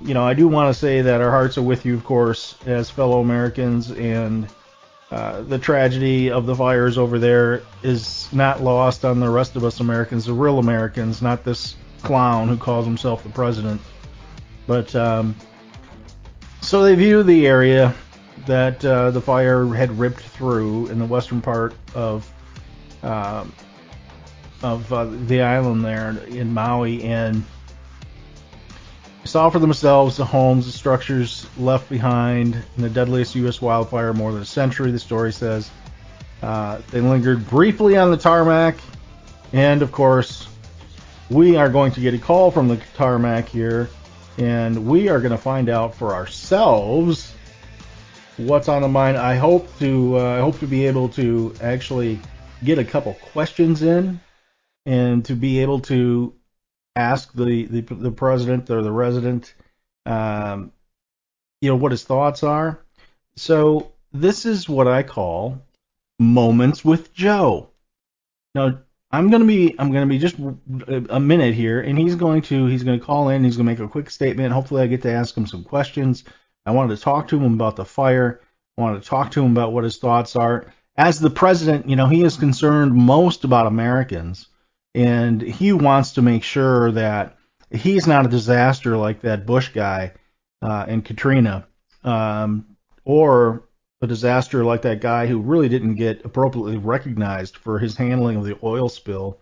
you 0.00 0.14
know, 0.14 0.26
I 0.26 0.34
do 0.34 0.48
want 0.48 0.72
to 0.72 0.78
say 0.78 1.02
that 1.02 1.20
our 1.20 1.30
hearts 1.30 1.56
are 1.58 1.62
with 1.62 1.84
you, 1.84 1.94
of 1.94 2.04
course, 2.04 2.56
as 2.66 2.90
fellow 2.90 3.20
Americans. 3.20 3.90
And 3.90 4.48
uh, 5.10 5.42
the 5.42 5.58
tragedy 5.58 6.30
of 6.30 6.46
the 6.46 6.54
fires 6.54 6.98
over 6.98 7.18
there 7.18 7.62
is 7.82 8.28
not 8.32 8.62
lost 8.62 9.04
on 9.04 9.20
the 9.20 9.30
rest 9.30 9.56
of 9.56 9.64
us 9.64 9.80
Americans, 9.80 10.26
the 10.26 10.34
real 10.34 10.58
Americans, 10.58 11.22
not 11.22 11.44
this 11.44 11.76
clown 12.02 12.48
who 12.48 12.56
calls 12.56 12.84
himself 12.84 13.22
the 13.22 13.30
president. 13.30 13.80
But 14.66 14.94
um, 14.94 15.34
so 16.60 16.82
they 16.82 16.94
view 16.94 17.22
the 17.22 17.46
area 17.46 17.94
that 18.46 18.84
uh, 18.84 19.10
the 19.10 19.20
fire 19.20 19.66
had 19.66 19.96
ripped 19.98 20.20
through 20.20 20.88
in 20.88 20.98
the 20.98 21.06
western 21.06 21.40
part 21.40 21.74
of 21.94 22.30
uh, 23.02 23.44
of 24.62 24.92
uh, 24.92 25.04
the 25.04 25.42
island 25.42 25.84
there 25.84 26.10
in 26.28 26.52
Maui 26.52 27.02
and 27.02 27.44
saw 29.26 29.50
for 29.50 29.58
themselves 29.58 30.16
the 30.16 30.24
homes, 30.24 30.66
the 30.66 30.72
structures 30.72 31.46
left 31.58 31.88
behind 31.88 32.54
in 32.76 32.82
the 32.82 32.90
deadliest 32.90 33.34
U.S. 33.36 33.60
wildfire 33.60 34.12
more 34.12 34.32
than 34.32 34.42
a 34.42 34.46
century. 34.46 34.90
The 34.90 34.98
story 34.98 35.32
says 35.32 35.70
uh, 36.42 36.80
they 36.90 37.00
lingered 37.00 37.48
briefly 37.48 37.96
on 37.96 38.10
the 38.10 38.16
tarmac, 38.16 38.76
and 39.52 39.82
of 39.82 39.92
course, 39.92 40.48
we 41.30 41.56
are 41.56 41.68
going 41.68 41.92
to 41.92 42.00
get 42.00 42.14
a 42.14 42.18
call 42.18 42.50
from 42.50 42.68
the 42.68 42.76
tarmac 42.94 43.48
here, 43.48 43.88
and 44.38 44.86
we 44.86 45.08
are 45.08 45.20
going 45.20 45.32
to 45.32 45.38
find 45.38 45.68
out 45.68 45.94
for 45.94 46.14
ourselves 46.14 47.34
what's 48.36 48.68
on 48.68 48.82
the 48.82 48.88
mind. 48.88 49.16
I 49.16 49.36
hope 49.36 49.66
to 49.78 50.18
uh, 50.18 50.36
I 50.36 50.40
hope 50.40 50.58
to 50.60 50.66
be 50.66 50.86
able 50.86 51.08
to 51.10 51.54
actually 51.60 52.20
get 52.64 52.78
a 52.78 52.84
couple 52.84 53.14
questions 53.14 53.82
in 53.82 54.20
and 54.84 55.24
to 55.24 55.34
be 55.34 55.60
able 55.60 55.80
to 55.80 56.32
ask 56.96 57.32
the 57.32 57.66
the, 57.66 57.80
the 57.82 58.10
president 58.10 58.70
or 58.70 58.82
the 58.82 58.92
resident 58.92 59.54
um, 60.06 60.72
you 61.60 61.68
know 61.68 61.76
what 61.76 61.92
his 61.92 62.04
thoughts 62.04 62.42
are. 62.42 62.80
So 63.36 63.92
this 64.12 64.46
is 64.46 64.68
what 64.68 64.88
I 64.88 65.02
call 65.02 65.60
moments 66.18 66.84
with 66.84 67.12
Joe. 67.12 67.68
Now 68.54 68.78
I'm 69.10 69.30
gonna 69.30 69.44
be 69.44 69.74
I'm 69.78 69.92
gonna 69.92 70.06
be 70.06 70.18
just 70.18 70.36
a 70.38 71.20
minute 71.20 71.54
here, 71.54 71.80
and 71.80 71.98
he's 71.98 72.14
going 72.14 72.42
to 72.42 72.66
he's 72.66 72.84
gonna 72.84 73.00
call 73.00 73.28
in. 73.28 73.44
He's 73.44 73.56
gonna 73.56 73.70
make 73.70 73.78
a 73.78 73.88
quick 73.88 74.10
statement. 74.10 74.52
Hopefully, 74.52 74.82
I 74.82 74.86
get 74.86 75.02
to 75.02 75.12
ask 75.12 75.36
him 75.36 75.46
some 75.46 75.64
questions. 75.64 76.24
I 76.64 76.72
wanted 76.72 76.96
to 76.96 77.02
talk 77.02 77.28
to 77.28 77.38
him 77.38 77.54
about 77.54 77.76
the 77.76 77.84
fire. 77.84 78.40
I 78.76 78.80
wanted 78.80 79.02
to 79.02 79.08
talk 79.08 79.30
to 79.32 79.44
him 79.44 79.52
about 79.52 79.72
what 79.72 79.84
his 79.84 79.98
thoughts 79.98 80.36
are. 80.36 80.72
As 80.96 81.20
the 81.20 81.30
president, 81.30 81.88
you 81.88 81.96
know, 81.96 82.08
he 82.08 82.24
is 82.24 82.36
concerned 82.36 82.94
most 82.94 83.44
about 83.44 83.66
Americans, 83.66 84.48
and 84.96 85.42
he 85.42 85.74
wants 85.74 86.12
to 86.12 86.22
make 86.22 86.42
sure 86.42 86.90
that 86.92 87.36
he's 87.70 88.06
not 88.06 88.24
a 88.24 88.30
disaster 88.30 88.96
like 88.96 89.20
that 89.20 89.44
Bush 89.44 89.68
guy 89.68 90.12
uh, 90.62 90.86
and 90.88 91.04
Katrina, 91.04 91.68
um, 92.02 92.64
or 93.04 93.68
a 94.00 94.06
disaster 94.06 94.64
like 94.64 94.82
that 94.82 95.02
guy 95.02 95.26
who 95.26 95.38
really 95.38 95.68
didn't 95.68 95.96
get 95.96 96.24
appropriately 96.24 96.78
recognized 96.78 97.58
for 97.58 97.78
his 97.78 97.94
handling 97.94 98.36
of 98.36 98.44
the 98.44 98.58
oil 98.62 98.88
spill 98.88 99.38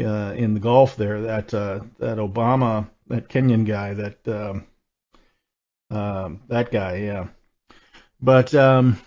uh, 0.00 0.32
in 0.34 0.54
the 0.54 0.60
Gulf 0.60 0.96
there. 0.96 1.20
That 1.20 1.52
uh, 1.52 1.80
that 1.98 2.16
Obama, 2.16 2.88
that 3.08 3.28
Kenyan 3.28 3.66
guy, 3.66 3.92
that 3.92 4.26
um, 4.26 4.66
um, 5.90 6.40
that 6.48 6.70
guy, 6.70 6.96
yeah. 6.96 7.26
But 8.22 8.54
um, 8.54 8.98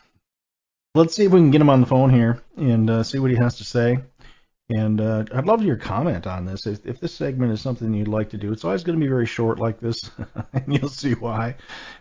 let's 0.93 1.15
see 1.15 1.25
if 1.25 1.31
we 1.31 1.39
can 1.39 1.49
get 1.49 1.61
him 1.61 1.69
on 1.71 1.81
the 1.81 1.87
phone 1.87 2.11
here 2.11 2.43
and 2.57 2.87
uh, 2.91 3.01
see 3.01 3.17
what 3.17 3.31
he 3.31 3.37
has 3.37 3.57
to 3.57 3.63
say. 3.63 3.97
And 4.71 5.01
uh, 5.01 5.25
I'd 5.33 5.47
love 5.47 5.63
your 5.63 5.77
comment 5.77 6.27
on 6.27 6.45
this. 6.45 6.67
If, 6.67 6.85
if, 6.85 6.99
this 6.99 7.11
segment 7.11 7.51
is 7.51 7.59
something 7.59 7.91
you'd 7.91 8.07
like 8.07 8.29
to 8.29 8.37
do, 8.37 8.51
it's 8.51 8.63
always 8.63 8.83
going 8.83 8.99
to 8.99 9.03
be 9.03 9.09
very 9.09 9.25
short 9.25 9.57
like 9.57 9.79
this, 9.79 10.11
and 10.53 10.71
you'll 10.71 10.89
see 10.89 11.13
why. 11.13 11.55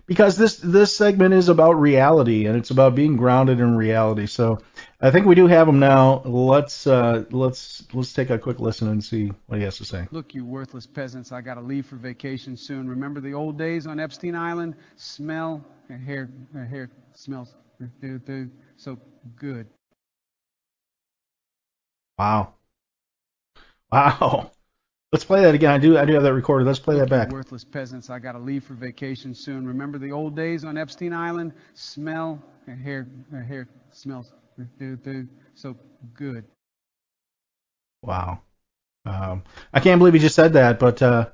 Because 0.04 0.36
this 0.36 0.58
this 0.58 0.94
segment 0.94 1.32
is 1.32 1.48
about 1.48 1.80
reality, 1.80 2.44
and 2.44 2.58
it's 2.58 2.70
about 2.70 2.94
being 2.94 3.16
grounded 3.16 3.60
in 3.60 3.74
reality. 3.74 4.26
So 4.26 4.58
I 5.00 5.10
think 5.10 5.24
we 5.24 5.34
do 5.34 5.46
have 5.46 5.66
him 5.66 5.78
now. 5.78 6.20
Let's 6.26 6.86
uh, 6.86 7.24
let's 7.30 7.84
let's 7.94 8.12
take 8.12 8.28
a 8.28 8.38
quick 8.38 8.60
listen 8.60 8.88
and 8.88 9.02
see 9.02 9.32
what 9.46 9.58
he 9.58 9.64
has 9.64 9.78
to 9.78 9.86
say. 9.86 10.06
Look, 10.10 10.34
you 10.34 10.44
worthless 10.44 10.86
peasants! 10.86 11.32
I 11.32 11.40
got 11.40 11.54
to 11.54 11.62
leave 11.62 11.86
for 11.86 11.96
vacation 11.96 12.54
soon. 12.54 12.86
Remember 12.86 13.20
the 13.20 13.32
old 13.32 13.56
days 13.56 13.86
on 13.86 13.98
Epstein 13.98 14.34
Island? 14.34 14.76
Smell 14.96 15.64
hair 15.88 16.28
hair 16.52 16.90
smells 17.14 17.54
so 18.76 18.98
good. 19.36 19.66
Wow. 22.18 22.54
Wow. 23.90 24.50
Let's 25.12 25.24
play 25.24 25.42
that 25.42 25.54
again. 25.54 25.70
I 25.70 25.78
do 25.78 25.96
I 25.96 26.04
do 26.04 26.12
have 26.14 26.22
that 26.22 26.34
recorded. 26.34 26.66
Let's 26.66 26.78
play 26.78 26.98
that 26.98 27.08
back. 27.08 27.30
Worthless 27.30 27.64
peasants. 27.64 28.10
I 28.10 28.18
got 28.18 28.32
to 28.32 28.38
leave 28.38 28.64
for 28.64 28.74
vacation 28.74 29.34
soon. 29.34 29.66
Remember 29.66 29.96
the 29.96 30.12
old 30.12 30.36
days 30.36 30.64
on 30.64 30.76
Epstein 30.76 31.14
Island? 31.14 31.54
Smell 31.72 32.42
hair 32.66 33.06
hair 33.32 33.68
smells 33.90 34.32
so 35.54 35.76
good. 36.12 36.44
Wow. 38.02 38.40
Um, 39.06 39.44
I 39.72 39.80
can't 39.80 39.98
believe 39.98 40.12
he 40.12 40.20
just 40.20 40.34
said 40.34 40.52
that, 40.52 40.78
but 40.78 41.00
uh, 41.00 41.30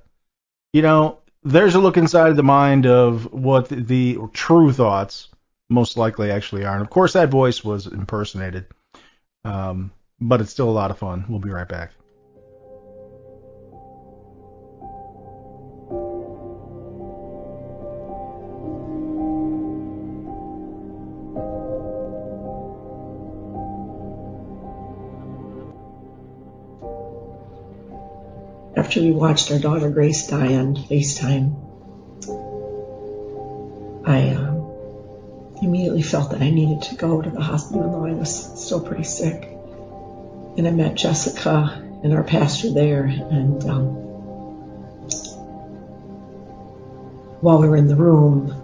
you 0.72 0.82
know, 0.82 1.18
there's 1.42 1.74
a 1.74 1.80
look 1.80 1.96
inside 1.96 2.36
the 2.36 2.42
mind 2.42 2.86
of 2.86 3.32
what 3.32 3.68
the, 3.68 3.76
the 3.76 4.18
true 4.32 4.72
thoughts 4.72 5.28
most 5.68 5.96
likely 5.96 6.30
actually 6.30 6.64
are. 6.64 6.74
And 6.74 6.82
of 6.82 6.90
course, 6.90 7.14
that 7.14 7.28
voice 7.28 7.64
was 7.64 7.86
impersonated. 7.86 8.66
Um, 9.44 9.90
but 10.20 10.40
it's 10.40 10.50
still 10.50 10.68
a 10.68 10.70
lot 10.70 10.90
of 10.90 10.98
fun. 10.98 11.24
We'll 11.28 11.40
be 11.40 11.50
right 11.50 11.68
back. 11.68 11.90
After 28.94 29.06
we 29.06 29.10
watched 29.10 29.50
our 29.50 29.58
daughter 29.58 29.90
Grace 29.90 30.28
die 30.28 30.54
on 30.54 30.76
FaceTime, 30.76 31.56
I 34.06 34.28
um, 34.28 34.70
immediately 35.60 36.02
felt 36.02 36.30
that 36.30 36.40
I 36.40 36.50
needed 36.50 36.82
to 36.82 36.94
go 36.94 37.20
to 37.20 37.28
the 37.28 37.40
hospital, 37.40 37.90
though 37.90 38.06
I 38.06 38.12
was 38.12 38.64
still 38.64 38.80
pretty 38.80 39.02
sick 39.02 39.48
and 40.56 40.68
I 40.68 40.70
met 40.70 40.94
Jessica 40.94 41.82
and 42.04 42.12
our 42.12 42.22
pastor 42.22 42.70
there. 42.70 43.02
And 43.06 43.64
um, 43.64 43.86
while 47.40 47.60
we 47.60 47.66
were 47.66 47.76
in 47.76 47.88
the 47.88 47.96
room, 47.96 48.54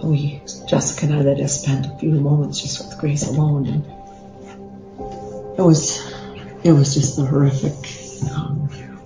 we 0.00 0.42
Jessica 0.68 1.06
and 1.06 1.28
I 1.28 1.42
us 1.42 1.60
spend 1.60 1.86
a 1.86 1.98
few 1.98 2.12
moments 2.12 2.62
just 2.62 2.86
with 2.86 3.00
Grace 3.00 3.26
alone, 3.26 3.66
and 3.66 3.84
it 5.58 5.62
was 5.62 6.00
it 6.62 6.70
was 6.70 6.94
just 6.94 7.18
a 7.18 7.22
horrific 7.22 8.30
um, 8.30 8.68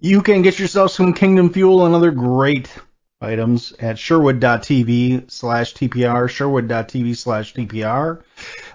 You 0.00 0.20
can 0.20 0.42
get 0.42 0.58
yourself 0.58 0.90
some 0.90 1.14
Kingdom 1.14 1.50
Fuel 1.54 1.86
and 1.86 1.94
other 1.94 2.10
great 2.10 2.68
items 3.22 3.72
at 3.80 3.98
sherwood.tv 3.98 5.30
slash 5.30 5.72
TPR, 5.72 6.28
sherwood.tv 6.28 7.16
slash 7.16 7.54
TPR. 7.54 8.22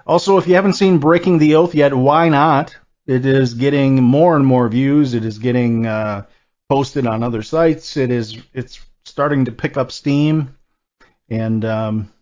Also, 0.04 0.36
if 0.36 0.48
you 0.48 0.56
haven't 0.56 0.72
seen 0.72 0.98
Breaking 0.98 1.38
the 1.38 1.54
Oath 1.54 1.76
yet, 1.76 1.94
why 1.94 2.28
not? 2.28 2.76
It 3.06 3.24
is 3.24 3.54
getting 3.54 4.02
more 4.02 4.34
and 4.34 4.44
more 4.44 4.68
views. 4.68 5.14
It 5.14 5.24
is 5.24 5.38
getting 5.38 5.86
uh, 5.86 6.26
posted 6.68 7.06
on 7.06 7.22
other 7.22 7.42
sites. 7.42 7.96
It 7.96 8.10
is 8.10 8.38
it's 8.52 8.80
starting 9.04 9.44
to 9.44 9.52
pick 9.52 9.76
up 9.76 9.92
steam. 9.92 10.56
And 11.28 11.64
um, 11.64 12.12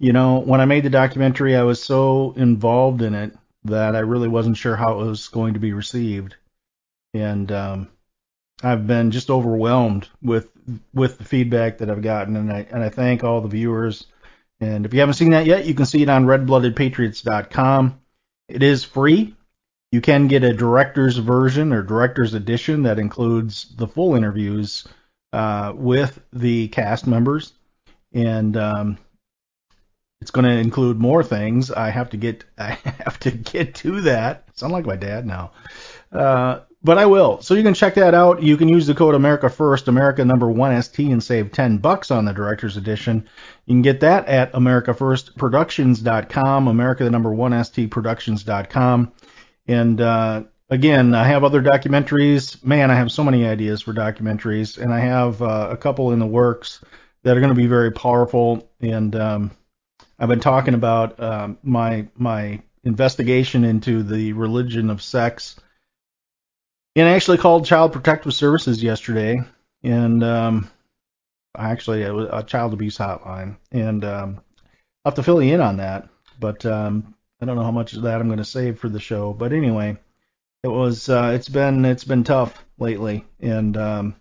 you 0.00 0.12
know, 0.12 0.40
when 0.40 0.60
I 0.60 0.64
made 0.64 0.84
the 0.84 0.90
documentary, 0.90 1.54
I 1.54 1.62
was 1.62 1.80
so 1.80 2.34
involved 2.36 3.02
in 3.02 3.14
it 3.14 3.32
that 3.64 3.94
I 3.94 4.00
really 4.00 4.28
wasn't 4.28 4.56
sure 4.56 4.74
how 4.74 5.00
it 5.00 5.06
was 5.06 5.28
going 5.28 5.54
to 5.54 5.60
be 5.60 5.72
received 5.72 6.34
and 7.18 7.50
um, 7.52 7.88
I've 8.62 8.86
been 8.86 9.10
just 9.10 9.30
overwhelmed 9.30 10.08
with 10.22 10.48
with 10.94 11.18
the 11.18 11.24
feedback 11.24 11.78
that 11.78 11.90
I've 11.90 12.02
gotten, 12.02 12.36
and 12.36 12.52
I 12.52 12.66
and 12.70 12.82
I 12.82 12.88
thank 12.88 13.22
all 13.24 13.40
the 13.40 13.48
viewers. 13.48 14.06
And 14.60 14.86
if 14.86 14.94
you 14.94 15.00
haven't 15.00 15.14
seen 15.14 15.30
that 15.30 15.46
yet, 15.46 15.66
you 15.66 15.74
can 15.74 15.84
see 15.84 16.02
it 16.02 16.08
on 16.08 16.24
RedBloodedPatriots.com. 16.24 18.00
It 18.48 18.62
is 18.62 18.84
free. 18.84 19.34
You 19.92 20.00
can 20.00 20.28
get 20.28 20.44
a 20.44 20.54
director's 20.54 21.18
version 21.18 21.72
or 21.72 21.82
director's 21.82 22.34
edition 22.34 22.84
that 22.84 22.98
includes 22.98 23.74
the 23.76 23.86
full 23.86 24.14
interviews 24.14 24.88
uh, 25.32 25.72
with 25.76 26.18
the 26.32 26.68
cast 26.68 27.06
members, 27.06 27.52
and 28.12 28.56
um, 28.56 28.98
it's 30.20 30.30
going 30.30 30.44
to 30.46 30.50
include 30.50 30.98
more 30.98 31.22
things. 31.22 31.70
I 31.70 31.90
have 31.90 32.10
to 32.10 32.16
get 32.16 32.44
I 32.58 32.78
have 33.04 33.20
to 33.20 33.30
get 33.30 33.74
to 33.76 34.00
that. 34.02 34.44
I 34.48 34.52
sound 34.54 34.72
like 34.72 34.86
my 34.86 34.96
dad 34.96 35.26
now. 35.26 35.52
Uh, 36.10 36.60
but 36.82 36.98
I 36.98 37.06
will. 37.06 37.40
So 37.40 37.54
you 37.54 37.62
can 37.62 37.74
check 37.74 37.94
that 37.94 38.14
out. 38.14 38.42
You 38.42 38.56
can 38.56 38.68
use 38.68 38.86
the 38.86 38.94
code 38.94 39.14
America 39.14 39.48
First, 39.50 39.88
America 39.88 40.24
number 40.24 40.50
one 40.50 40.82
ST, 40.82 41.10
and 41.10 41.22
save 41.22 41.52
10 41.52 41.78
bucks 41.78 42.10
on 42.10 42.24
the 42.24 42.32
director's 42.32 42.76
edition. 42.76 43.28
You 43.66 43.74
can 43.74 43.82
get 43.82 44.00
that 44.00 44.26
at 44.28 44.52
AmericaFirstProductions.com, 44.52 46.68
America 46.68 47.04
the 47.04 47.10
number 47.10 47.32
one 47.32 47.64
ST 47.64 47.90
Productions.com. 47.90 49.12
And 49.66 50.00
uh, 50.00 50.44
again, 50.70 51.14
I 51.14 51.24
have 51.24 51.44
other 51.44 51.62
documentaries. 51.62 52.62
Man, 52.64 52.90
I 52.90 52.94
have 52.94 53.10
so 53.10 53.24
many 53.24 53.46
ideas 53.46 53.82
for 53.82 53.92
documentaries, 53.92 54.78
and 54.78 54.92
I 54.92 55.00
have 55.00 55.42
uh, 55.42 55.68
a 55.70 55.76
couple 55.76 56.12
in 56.12 56.18
the 56.18 56.26
works 56.26 56.82
that 57.22 57.36
are 57.36 57.40
going 57.40 57.54
to 57.54 57.60
be 57.60 57.66
very 57.66 57.90
powerful. 57.90 58.70
And 58.80 59.16
um, 59.16 59.50
I've 60.18 60.28
been 60.28 60.40
talking 60.40 60.74
about 60.74 61.18
um, 61.20 61.58
my 61.62 62.06
my 62.14 62.62
investigation 62.84 63.64
into 63.64 64.04
the 64.04 64.32
religion 64.34 64.90
of 64.90 65.02
sex 65.02 65.56
and 66.96 67.06
I 67.06 67.12
actually 67.12 67.38
called 67.38 67.66
Child 67.66 67.92
Protective 67.92 68.32
Services 68.32 68.82
yesterday, 68.82 69.38
and 69.84 70.24
um, 70.24 70.70
actually 71.56 72.02
it 72.02 72.10
was 72.10 72.28
a 72.32 72.42
child 72.42 72.72
abuse 72.72 72.96
hotline, 72.96 73.58
and 73.70 74.02
um, 74.04 74.40
I'll 75.04 75.10
have 75.10 75.14
to 75.16 75.22
fill 75.22 75.42
you 75.42 75.54
in 75.54 75.60
on 75.60 75.76
that. 75.76 76.08
But 76.40 76.64
um, 76.64 77.14
I 77.40 77.44
don't 77.44 77.56
know 77.56 77.62
how 77.62 77.70
much 77.70 77.92
of 77.92 78.02
that 78.02 78.20
I'm 78.20 78.28
going 78.28 78.38
to 78.38 78.44
save 78.44 78.78
for 78.78 78.88
the 78.88 78.98
show. 78.98 79.34
But 79.34 79.52
anyway, 79.52 79.98
it 80.62 80.68
was 80.68 81.10
uh, 81.10 81.32
it's 81.34 81.50
been 81.50 81.84
it's 81.84 82.04
been 82.04 82.24
tough 82.24 82.64
lately, 82.78 83.26
and 83.40 83.76
um, 83.76 84.16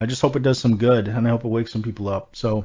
I 0.00 0.06
just 0.06 0.22
hope 0.22 0.36
it 0.36 0.44
does 0.44 0.58
some 0.60 0.76
good, 0.76 1.08
and 1.08 1.26
I 1.26 1.30
hope 1.30 1.44
it 1.44 1.48
wakes 1.48 1.72
some 1.72 1.82
people 1.82 2.08
up. 2.08 2.36
So 2.36 2.64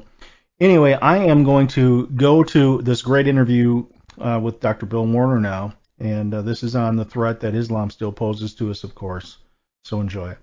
anyway, 0.60 0.92
I 0.92 1.18
am 1.18 1.42
going 1.42 1.66
to 1.68 2.06
go 2.06 2.44
to 2.44 2.82
this 2.82 3.02
great 3.02 3.26
interview 3.26 3.84
uh, 4.18 4.40
with 4.40 4.60
Dr. 4.60 4.86
Bill 4.86 5.06
Warner 5.06 5.40
now. 5.40 5.74
And 5.98 6.34
uh, 6.34 6.42
this 6.42 6.62
is 6.62 6.76
on 6.76 6.96
the 6.96 7.04
threat 7.04 7.40
that 7.40 7.54
Islam 7.54 7.90
still 7.90 8.12
poses 8.12 8.54
to 8.56 8.70
us, 8.70 8.84
of 8.84 8.94
course. 8.94 9.38
So 9.84 10.00
enjoy 10.00 10.32
it. 10.32 10.38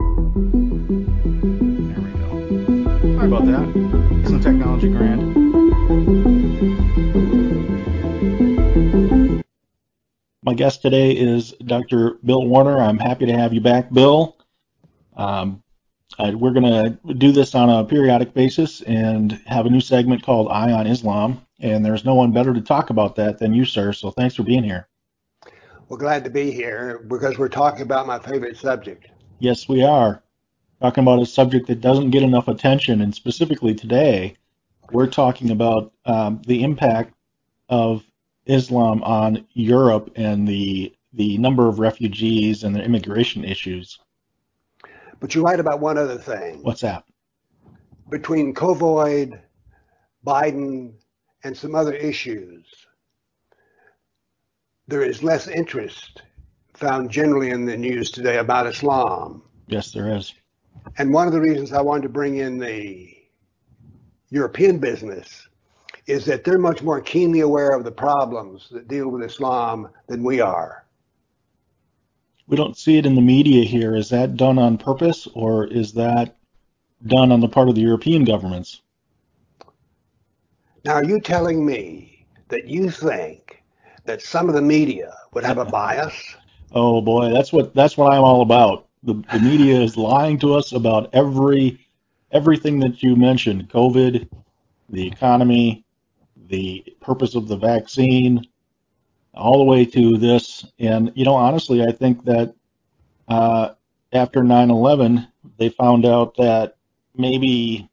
There 0.00 0.10
we 2.00 2.10
go. 2.18 3.16
Sorry 3.16 3.26
about 3.26 3.46
that. 3.46 4.24
Isn't 4.24 4.42
technology 4.42 4.90
grand? 4.90 5.34
My 10.42 10.52
guest 10.52 10.82
today 10.82 11.12
is 11.12 11.52
Dr. 11.64 12.18
Bill 12.22 12.44
Warner. 12.44 12.78
I'm 12.78 12.98
happy 12.98 13.24
to 13.24 13.32
have 13.32 13.54
you 13.54 13.62
back, 13.62 13.90
Bill. 13.90 14.36
Um, 15.16 15.62
we're 16.18 16.52
going 16.52 16.64
to 16.64 17.14
do 17.14 17.32
this 17.32 17.54
on 17.54 17.70
a 17.70 17.84
periodic 17.84 18.34
basis 18.34 18.82
and 18.82 19.40
have 19.46 19.64
a 19.64 19.70
new 19.70 19.80
segment 19.80 20.22
called 20.22 20.48
Eye 20.48 20.72
on 20.72 20.86
Islam 20.86 21.40
and 21.60 21.84
there's 21.84 22.04
no 22.04 22.14
one 22.14 22.32
better 22.32 22.52
to 22.52 22.60
talk 22.60 22.90
about 22.90 23.16
that 23.16 23.38
than 23.38 23.54
you, 23.54 23.64
sir. 23.64 23.92
So 23.92 24.10
thanks 24.10 24.34
for 24.34 24.42
being 24.42 24.64
here. 24.64 24.88
Well, 25.88 25.98
glad 25.98 26.24
to 26.24 26.30
be 26.30 26.50
here 26.50 27.04
because 27.08 27.38
we're 27.38 27.48
talking 27.48 27.82
about 27.82 28.06
my 28.06 28.18
favorite 28.18 28.56
subject. 28.56 29.08
Yes, 29.38 29.68
we 29.68 29.82
are. 29.82 30.22
Talking 30.80 31.04
about 31.04 31.22
a 31.22 31.26
subject 31.26 31.66
that 31.68 31.80
doesn't 31.80 32.10
get 32.10 32.22
enough 32.22 32.48
attention, 32.48 33.00
and 33.00 33.14
specifically 33.14 33.74
today, 33.74 34.36
we're 34.90 35.06
talking 35.06 35.50
about 35.50 35.92
um, 36.04 36.42
the 36.46 36.62
impact 36.62 37.14
of 37.68 38.04
Islam 38.46 39.02
on 39.02 39.46
Europe 39.52 40.10
and 40.16 40.46
the 40.46 40.94
the 41.14 41.38
number 41.38 41.68
of 41.68 41.78
refugees 41.78 42.64
and 42.64 42.74
the 42.74 42.82
immigration 42.82 43.44
issues. 43.44 44.00
But 45.20 45.34
you're 45.34 45.44
right 45.44 45.60
about 45.60 45.80
one 45.80 45.96
other 45.96 46.18
thing. 46.18 46.62
What's 46.62 46.80
that? 46.80 47.04
Between 48.10 48.52
COVID, 48.52 49.40
Biden, 50.26 50.94
and 51.44 51.56
some 51.56 51.74
other 51.74 51.92
issues, 51.92 52.64
there 54.88 55.02
is 55.02 55.22
less 55.22 55.46
interest 55.46 56.22
found 56.72 57.10
generally 57.10 57.50
in 57.50 57.64
the 57.64 57.76
news 57.76 58.10
today 58.10 58.38
about 58.38 58.66
Islam. 58.66 59.42
Yes, 59.68 59.92
there 59.92 60.14
is. 60.14 60.34
And 60.98 61.12
one 61.12 61.26
of 61.26 61.32
the 61.32 61.40
reasons 61.40 61.72
I 61.72 61.80
wanted 61.80 62.02
to 62.02 62.08
bring 62.08 62.36
in 62.36 62.58
the 62.58 63.14
European 64.30 64.78
business 64.78 65.48
is 66.06 66.24
that 66.26 66.44
they're 66.44 66.58
much 66.58 66.82
more 66.82 67.00
keenly 67.00 67.40
aware 67.40 67.70
of 67.70 67.84
the 67.84 67.92
problems 67.92 68.68
that 68.70 68.88
deal 68.88 69.08
with 69.08 69.22
Islam 69.22 69.88
than 70.08 70.22
we 70.22 70.40
are. 70.40 70.84
We 72.46 72.56
don't 72.56 72.76
see 72.76 72.98
it 72.98 73.06
in 73.06 73.14
the 73.14 73.22
media 73.22 73.64
here. 73.64 73.94
Is 73.94 74.10
that 74.10 74.36
done 74.36 74.58
on 74.58 74.76
purpose 74.76 75.26
or 75.32 75.66
is 75.66 75.92
that 75.94 76.36
done 77.06 77.32
on 77.32 77.40
the 77.40 77.48
part 77.48 77.70
of 77.70 77.74
the 77.74 77.80
European 77.80 78.24
governments? 78.24 78.82
Now, 80.84 80.94
are 80.94 81.04
you 81.04 81.18
telling 81.18 81.64
me 81.64 82.26
that 82.48 82.66
you 82.66 82.90
think 82.90 83.62
that 84.04 84.20
some 84.20 84.50
of 84.50 84.54
the 84.54 84.60
media 84.60 85.14
would 85.32 85.42
have 85.42 85.56
a 85.56 85.64
bias? 85.64 86.36
oh 86.72 87.00
boy, 87.00 87.30
that's 87.30 87.52
what 87.52 87.74
that's 87.74 87.96
what 87.96 88.12
I'm 88.12 88.22
all 88.22 88.42
about. 88.42 88.86
The, 89.02 89.14
the 89.32 89.40
media 89.40 89.80
is 89.80 89.96
lying 89.96 90.38
to 90.40 90.54
us 90.54 90.72
about 90.72 91.08
every 91.14 91.86
everything 92.32 92.80
that 92.80 93.02
you 93.02 93.16
mentioned: 93.16 93.70
COVID, 93.70 94.28
the 94.90 95.06
economy, 95.06 95.86
the 96.48 96.84
purpose 97.00 97.34
of 97.34 97.48
the 97.48 97.56
vaccine, 97.56 98.46
all 99.32 99.58
the 99.58 99.64
way 99.64 99.86
to 99.86 100.18
this. 100.18 100.66
And 100.78 101.10
you 101.14 101.24
know, 101.24 101.34
honestly, 101.34 101.82
I 101.82 101.92
think 101.92 102.24
that 102.26 102.54
uh, 103.28 103.70
after 104.12 104.42
9/11, 104.42 105.28
they 105.56 105.70
found 105.70 106.04
out 106.04 106.36
that 106.36 106.76
maybe 107.16 107.88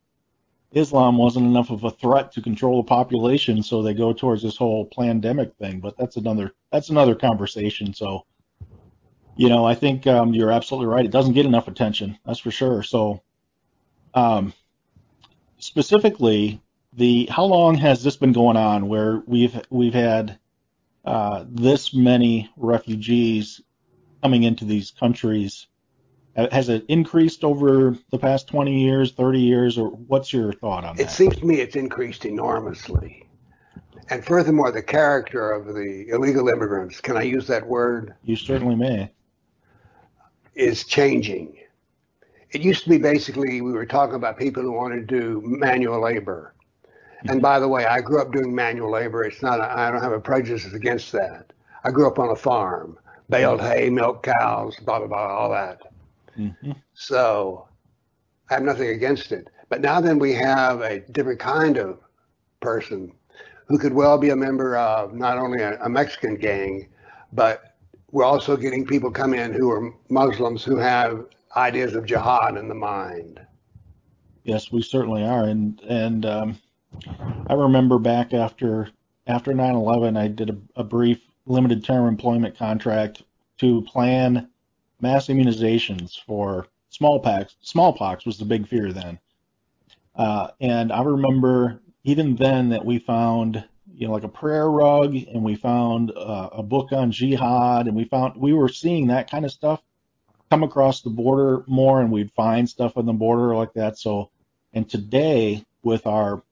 Islam 0.71 1.17
wasn't 1.17 1.45
enough 1.45 1.69
of 1.69 1.83
a 1.83 1.91
threat 1.91 2.31
to 2.33 2.41
control 2.41 2.81
the 2.81 2.87
population, 2.87 3.61
so 3.61 3.81
they 3.81 3.93
go 3.93 4.13
towards 4.13 4.41
this 4.41 4.55
whole 4.57 4.85
pandemic 4.85 5.55
thing. 5.55 5.79
But 5.79 5.97
that's 5.97 6.15
another 6.15 6.53
that's 6.71 6.89
another 6.89 7.15
conversation. 7.15 7.93
So, 7.93 8.25
you 9.35 9.49
know, 9.49 9.65
I 9.65 9.75
think 9.75 10.07
um, 10.07 10.33
you're 10.33 10.51
absolutely 10.51 10.87
right. 10.87 11.05
It 11.05 11.11
doesn't 11.11 11.33
get 11.33 11.45
enough 11.45 11.67
attention, 11.67 12.17
that's 12.25 12.39
for 12.39 12.51
sure. 12.51 12.83
So, 12.83 13.21
um, 14.13 14.53
specifically, 15.57 16.61
the 16.93 17.27
how 17.29 17.45
long 17.45 17.75
has 17.75 18.03
this 18.03 18.15
been 18.15 18.33
going 18.33 18.57
on 18.57 18.87
where 18.87 19.21
we've 19.25 19.59
we've 19.69 19.93
had 19.93 20.39
uh, 21.03 21.45
this 21.49 21.93
many 21.93 22.49
refugees 22.55 23.61
coming 24.21 24.43
into 24.43 24.63
these 24.63 24.91
countries? 24.91 25.67
Uh, 26.35 26.47
Has 26.51 26.69
it 26.69 26.85
increased 26.87 27.43
over 27.43 27.97
the 28.09 28.17
past 28.17 28.47
20 28.47 28.79
years, 28.83 29.11
30 29.11 29.39
years, 29.39 29.77
or 29.77 29.89
what's 29.89 30.31
your 30.31 30.53
thought 30.53 30.83
on 30.85 30.95
that? 30.95 31.07
It 31.07 31.09
seems 31.11 31.35
to 31.37 31.45
me 31.45 31.59
it's 31.59 31.75
increased 31.75 32.25
enormously. 32.25 33.27
And 34.09 34.23
furthermore, 34.25 34.71
the 34.71 34.81
character 34.81 35.51
of 35.51 35.73
the 35.73 36.07
illegal 36.09 36.47
immigrants, 36.49 36.99
can 37.01 37.17
I 37.17 37.23
use 37.23 37.47
that 37.47 37.65
word, 37.65 38.15
You 38.23 38.35
certainly 38.35 38.75
may. 38.75 39.11
is 40.55 40.83
changing. 40.85 41.57
It 42.51 42.61
used 42.61 42.83
to 42.83 42.89
be 42.89 42.97
basically 42.97 43.61
we 43.61 43.71
were 43.71 43.85
talking 43.85 44.15
about 44.15 44.37
people 44.37 44.61
who 44.63 44.73
wanted 44.73 45.07
to 45.07 45.19
do 45.19 45.41
manual 45.45 46.01
labor. 46.01 46.53
And 47.29 47.41
by 47.41 47.59
the 47.59 47.67
way, 47.67 47.85
I 47.85 48.01
grew 48.01 48.19
up 48.21 48.33
doing 48.33 48.53
manual 48.53 48.91
labor. 48.91 49.23
It's 49.23 49.41
not, 49.41 49.61
I 49.61 49.91
don't 49.91 50.01
have 50.01 50.11
a 50.11 50.19
prejudice 50.19 50.65
against 50.73 51.11
that. 51.13 51.53
I 51.83 51.91
grew 51.91 52.07
up 52.07 52.19
on 52.19 52.29
a 52.29 52.35
farm, 52.35 52.97
baled 53.29 53.61
hay, 53.61 53.89
milk 53.89 54.23
cows, 54.23 54.75
blah, 54.83 54.99
blah, 54.99 55.07
blah, 55.07 55.17
all 55.37 55.51
that. 55.51 55.81
Hmm 56.35 56.71
So 56.93 57.67
I 58.49 58.55
have 58.55 58.63
nothing 58.63 58.89
against 58.89 59.31
it. 59.31 59.49
But 59.69 59.81
now 59.81 60.01
then 60.01 60.19
we 60.19 60.33
have 60.33 60.81
a 60.81 60.99
different 60.99 61.39
kind 61.39 61.77
of 61.77 61.99
person 62.59 63.13
who 63.67 63.77
could 63.77 63.93
well 63.93 64.17
be 64.17 64.29
a 64.29 64.35
member 64.35 64.75
of 64.77 65.13
not 65.13 65.37
only 65.37 65.61
a, 65.61 65.79
a 65.81 65.89
Mexican 65.89 66.35
gang, 66.35 66.89
but 67.31 67.75
we're 68.11 68.25
also 68.25 68.57
getting 68.57 68.85
people 68.85 69.09
come 69.09 69.33
in 69.33 69.53
who 69.53 69.71
are 69.71 69.93
Muslims 70.09 70.63
who 70.63 70.75
have 70.77 71.25
ideas 71.55 71.95
of 71.95 72.05
jihad 72.05 72.57
in 72.57 72.67
the 72.67 72.75
mind. 72.75 73.39
Yes, 74.43 74.71
we 74.71 74.81
certainly 74.81 75.23
are. 75.23 75.45
And 75.45 75.79
and 75.87 76.25
um, 76.25 76.59
I 77.47 77.53
remember 77.53 77.97
back 77.99 78.33
after 78.33 78.89
after 79.27 79.53
9/11, 79.53 80.17
I 80.17 80.27
did 80.27 80.49
a, 80.49 80.57
a 80.75 80.83
brief 80.83 81.21
limited 81.45 81.83
term 81.83 82.07
employment 82.07 82.57
contract 82.57 83.23
to 83.59 83.81
plan 83.83 84.49
mass 85.01 85.27
immunizations 85.27 86.19
for 86.25 86.67
smallpox. 86.89 87.55
Smallpox 87.61 88.25
was 88.25 88.37
the 88.37 88.45
big 88.45 88.67
fear 88.67 88.91
then. 88.93 89.19
Uh, 90.15 90.49
and 90.59 90.91
I 90.91 91.01
remember 91.03 91.81
even 92.03 92.35
then 92.35 92.69
that 92.69 92.85
we 92.85 92.99
found, 92.99 93.63
you 93.93 94.07
know, 94.07 94.13
like 94.13 94.23
a 94.23 94.29
prayer 94.29 94.69
rug, 94.69 95.15
and 95.15 95.43
we 95.43 95.55
found 95.55 96.11
uh, 96.11 96.49
a 96.51 96.63
book 96.63 96.91
on 96.91 97.11
jihad, 97.11 97.87
and 97.87 97.95
we 97.95 98.05
found 98.05 98.35
we 98.37 98.53
were 98.53 98.69
seeing 98.69 99.07
that 99.07 99.29
kind 99.29 99.45
of 99.45 99.51
stuff 99.51 99.81
come 100.49 100.63
across 100.63 101.01
the 101.01 101.09
border 101.09 101.63
more, 101.67 102.01
and 102.01 102.11
we'd 102.11 102.31
find 102.31 102.69
stuff 102.69 102.97
on 102.97 103.05
the 103.05 103.13
border 103.13 103.55
like 103.55 103.73
that. 103.73 103.97
So, 103.97 104.31
and 104.73 104.89
today 104.89 105.65
with 105.81 106.05
our, 106.05 106.43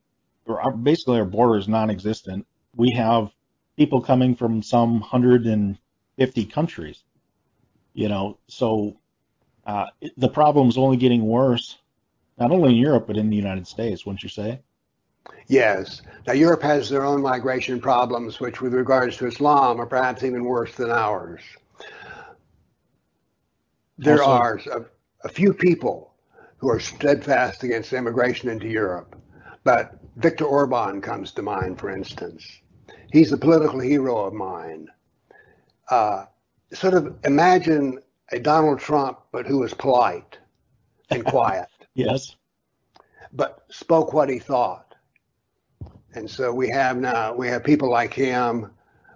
our 0.48 0.72
basically 0.72 1.20
our 1.20 1.26
border 1.26 1.58
is 1.58 1.68
non-existent. 1.68 2.48
We 2.76 2.94
have 2.96 3.32
people 3.76 4.02
coming 4.02 4.36
from 4.36 4.64
some 4.64 5.02
150 5.02 6.46
countries, 6.46 7.04
you 8.00 8.08
know, 8.08 8.38
so 8.48 8.96
uh, 9.66 9.88
the 10.16 10.30
problem's 10.30 10.78
only 10.78 10.96
getting 10.96 11.26
worse, 11.26 11.80
not 12.38 12.50
only 12.50 12.70
in 12.70 12.78
Europe 12.78 13.06
but 13.08 13.18
in 13.18 13.30
the 13.30 13.36
United 13.36 13.68
States, 13.68 14.06
wouldn't 14.06 14.24
you 14.24 14.30
say? 14.30 14.62
Yes. 15.48 16.02
Now 16.26 16.32
Europe 16.32 16.62
has 16.62 16.90
their 16.90 17.04
own 17.06 17.22
migration 17.22 17.82
problems, 17.82 18.40
which 18.40 18.62
with 18.62 18.74
regards 18.74 19.18
to 19.18 19.28
Islam 19.28 19.82
are 19.82 19.86
perhaps 19.86 20.24
even 20.24 20.46
worse 20.46 20.74
than 20.76 20.90
ours. 20.90 21.42
There 23.98 24.24
Also- 24.24 24.32
are 24.32 24.62
a, 24.80 24.86
a 25.26 25.30
few 25.30 25.54
people 25.54 26.14
who 26.60 26.70
are 26.70 26.80
steadfast 26.80 27.64
against 27.64 27.92
immigration 27.92 28.50
into 28.50 28.70
Europe, 28.70 29.18
but 29.66 30.00
Viktor 30.16 30.46
Orban 30.46 31.02
comes 31.02 31.34
to 31.34 31.42
mind, 31.42 31.78
for 31.78 31.90
instance. 31.90 32.62
He's 33.12 33.34
a 33.34 33.38
political 33.38 33.82
hero 33.82 34.26
of 34.26 34.34
mine. 34.34 34.88
Uh, 35.90 36.26
sort 36.74 36.94
of 36.94 37.16
imagine 37.24 38.00
a 38.32 38.40
Donald 38.40 38.80
Trump, 38.80 39.20
but 39.32 39.46
who 39.48 39.60
was 39.60 39.74
polite 39.74 40.38
and 41.10 41.26
quiet, 41.36 41.68
Yes. 41.96 42.36
but 43.34 43.64
spoke 43.70 44.14
what 44.14 44.30
he 44.30 44.40
thought. 44.40 44.96
And 46.14 46.30
so 46.30 46.54
we 46.54 46.70
have 46.70 46.98
now 46.98 47.34
we 47.34 47.48
have 47.48 47.64
people 47.64 47.90
like 47.90 48.14
him, 48.14 48.72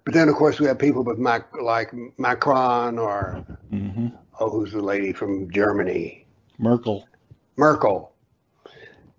but 0.06 0.14
then 0.14 0.30
of 0.30 0.36
course 0.36 0.60
we 0.60 0.68
have 0.68 0.78
people 0.80 1.04
with 1.04 1.18
Mac, 1.18 1.48
like 1.62 1.92
Macron 2.18 2.98
or 3.00 3.44
hmm 3.70 4.08
oh, 4.40 4.50
who's 4.50 4.72
the 4.72 4.82
lady 4.82 5.14
from 5.14 5.50
Germany? 5.52 6.26
Merkel. 6.58 7.08
Merkel. 7.56 8.14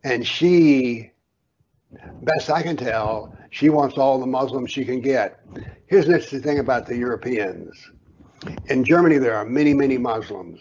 And 0.03 0.27
she, 0.27 1.13
best 2.23 2.51
I 2.51 2.63
can 2.63 2.77
tell, 2.77 3.35
she 3.51 3.71
wants 3.71 3.97
all 3.97 4.19
the 4.19 4.27
Muslims 4.27 4.73
she 4.73 4.85
can 4.85 5.01
get. 5.01 5.41
Here's 5.87 6.07
an 6.09 6.15
interesting 6.15 6.43
thing 6.43 6.59
about 6.59 6.87
the 6.87 6.97
Europeans. 6.97 7.73
In 8.67 8.85
Germany, 8.85 9.19
there 9.19 9.35
are 9.35 9.45
many, 9.45 9.75
many 9.75 9.99
Muslims, 9.99 10.61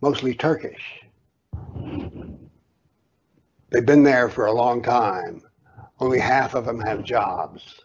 mostly 0.00 0.34
Turkish. 0.34 1.02
They've 3.70 3.86
been 3.86 4.02
there 4.04 4.28
for 4.28 4.46
a 4.46 4.52
long 4.52 4.82
time. 4.82 5.42
Only 6.00 6.18
half 6.18 6.54
of 6.54 6.64
them 6.64 6.80
have 6.80 7.02
jobs. 7.02 7.80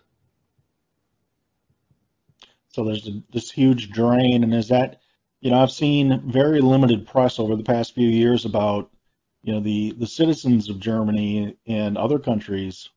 So 2.69 2.83
there's 2.83 3.07
a, 3.07 3.21
this 3.33 3.51
huge 3.51 3.91
drain, 3.91 4.43
and 4.43 4.53
is 4.53 4.67
that, 4.69 5.01
you 5.41 5.51
know, 5.51 5.61
I've 5.61 5.71
seen 5.71 6.31
very 6.31 6.61
limited 6.61 7.07
press 7.07 7.39
over 7.39 7.55
the 7.55 7.63
past 7.63 7.95
few 7.95 8.07
years 8.07 8.45
about, 8.45 8.91
you 9.41 9.53
know, 9.53 9.59
the 9.59 9.93
the 9.97 10.07
citizens 10.07 10.69
of 10.69 10.79
Germany 10.79 11.57
and 11.65 11.97
other 11.97 12.19
countries 12.19 12.89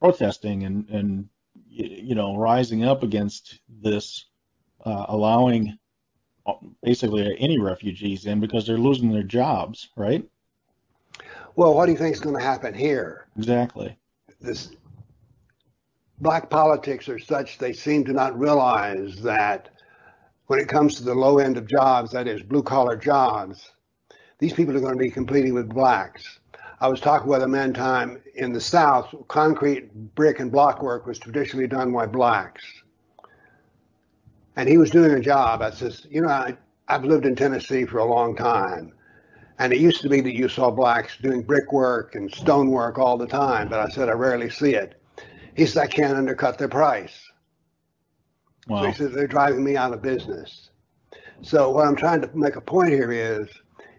protesting 0.00 0.64
and 0.64 0.88
and 0.88 1.28
you 1.68 2.14
know 2.14 2.36
rising 2.36 2.84
up 2.84 3.02
against 3.02 3.60
this, 3.68 4.26
uh, 4.84 5.06
allowing 5.08 5.78
basically 6.82 7.36
any 7.38 7.58
refugees 7.58 8.26
in 8.26 8.40
because 8.40 8.66
they're 8.66 8.78
losing 8.78 9.10
their 9.10 9.22
jobs, 9.22 9.88
right? 9.96 10.24
Well, 11.56 11.74
what 11.74 11.86
do 11.86 11.92
you 11.92 11.98
think 11.98 12.14
is 12.14 12.20
going 12.20 12.36
to 12.36 12.42
happen 12.42 12.74
here? 12.74 13.28
Exactly. 13.36 13.96
This 14.40 14.70
black 16.20 16.50
politics 16.50 17.08
are 17.08 17.18
such 17.18 17.58
they 17.58 17.72
seem 17.72 18.04
to 18.04 18.12
not 18.12 18.38
realize 18.38 19.20
that 19.22 19.70
when 20.46 20.58
it 20.58 20.68
comes 20.68 20.96
to 20.96 21.04
the 21.04 21.14
low 21.14 21.38
end 21.38 21.56
of 21.56 21.66
jobs, 21.66 22.10
that 22.12 22.28
is 22.28 22.42
blue 22.42 22.62
collar 22.62 22.96
jobs, 22.96 23.72
these 24.38 24.52
people 24.52 24.76
are 24.76 24.80
going 24.80 24.92
to 24.92 24.98
be 24.98 25.10
competing 25.10 25.54
with 25.54 25.68
blacks. 25.68 26.40
I 26.80 26.88
was 26.88 27.00
talking 27.00 27.28
with 27.28 27.42
a 27.42 27.48
man 27.48 27.72
time 27.72 28.20
in 28.34 28.52
the 28.52 28.60
South, 28.60 29.14
concrete, 29.28 30.14
brick, 30.14 30.40
and 30.40 30.52
block 30.52 30.82
work 30.82 31.06
was 31.06 31.18
traditionally 31.18 31.66
done 31.66 31.92
by 31.92 32.06
blacks. 32.06 32.62
And 34.56 34.68
he 34.68 34.78
was 34.78 34.90
doing 34.90 35.12
a 35.12 35.20
job. 35.20 35.62
I 35.62 35.70
says, 35.70 36.06
you 36.10 36.22
know, 36.22 36.28
I, 36.28 36.56
I've 36.88 37.04
lived 37.04 37.26
in 37.26 37.34
Tennessee 37.34 37.84
for 37.84 37.98
a 37.98 38.04
long 38.04 38.36
time. 38.36 38.92
And 39.58 39.72
it 39.72 39.80
used 39.80 40.02
to 40.02 40.08
be 40.08 40.20
that 40.20 40.34
you 40.34 40.48
saw 40.48 40.70
blacks 40.70 41.16
doing 41.18 41.42
brickwork 41.42 42.14
and 42.14 42.32
stonework 42.32 42.98
all 42.98 43.16
the 43.16 43.26
time, 43.26 43.68
but 43.68 43.78
I 43.78 43.88
said 43.88 44.08
I 44.08 44.12
rarely 44.12 44.50
see 44.50 44.74
it. 44.74 45.00
He 45.56 45.66
said 45.66 45.84
I 45.84 45.86
can't 45.86 46.16
undercut 46.16 46.58
their 46.58 46.68
price. 46.68 47.14
So 48.68 48.74
Wow. 48.74 48.84
he 48.86 48.92
says 48.94 49.12
they're 49.12 49.26
driving 49.26 49.62
me 49.62 49.76
out 49.76 49.92
of 49.92 50.02
business. 50.02 50.70
So 51.42 51.70
what 51.70 51.86
I'm 51.86 51.96
trying 51.96 52.22
to 52.22 52.30
make 52.34 52.56
a 52.56 52.60
point 52.60 52.90
here 52.90 53.12
is, 53.12 53.48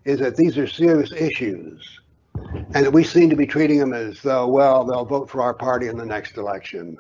is 0.06 0.20
that 0.20 0.36
these 0.36 0.58
are 0.58 0.68
serious 0.68 1.12
issues, 1.12 2.00
and 2.36 2.86
that 2.86 2.92
we 2.92 3.04
seem 3.04 3.30
to 3.30 3.36
be 3.36 3.46
treating 3.46 3.80
them 3.80 3.94
as 3.94 4.22
though, 4.22 4.48
well, 4.48 4.84
they'll 4.84 5.06
vote 5.06 5.30
for 5.30 5.42
our 5.42 5.54
party 5.54 5.88
in 5.88 5.98
the 5.98 6.06
next 6.06 6.38
election. 6.38 6.98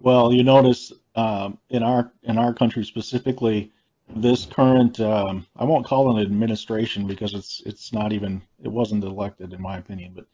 Well, 0.00 0.32
you 0.32 0.44
notice 0.44 0.92
um, 1.18 1.58
in 1.68 1.82
our 1.82 2.12
in 2.22 2.38
our 2.38 2.54
country 2.54 2.84
specifically, 2.84 3.72
this 4.14 4.46
current 4.46 5.00
um, 5.00 5.46
I 5.56 5.64
won't 5.64 5.84
call 5.84 6.10
it 6.10 6.20
an 6.20 6.26
administration 6.26 7.08
because 7.08 7.34
it's 7.34 7.60
it's 7.66 7.92
not 7.92 8.12
even 8.12 8.40
it 8.62 8.68
wasn't 8.68 9.02
elected 9.02 9.52
in 9.52 9.60
my 9.60 9.78
opinion, 9.78 10.12
but 10.14 10.26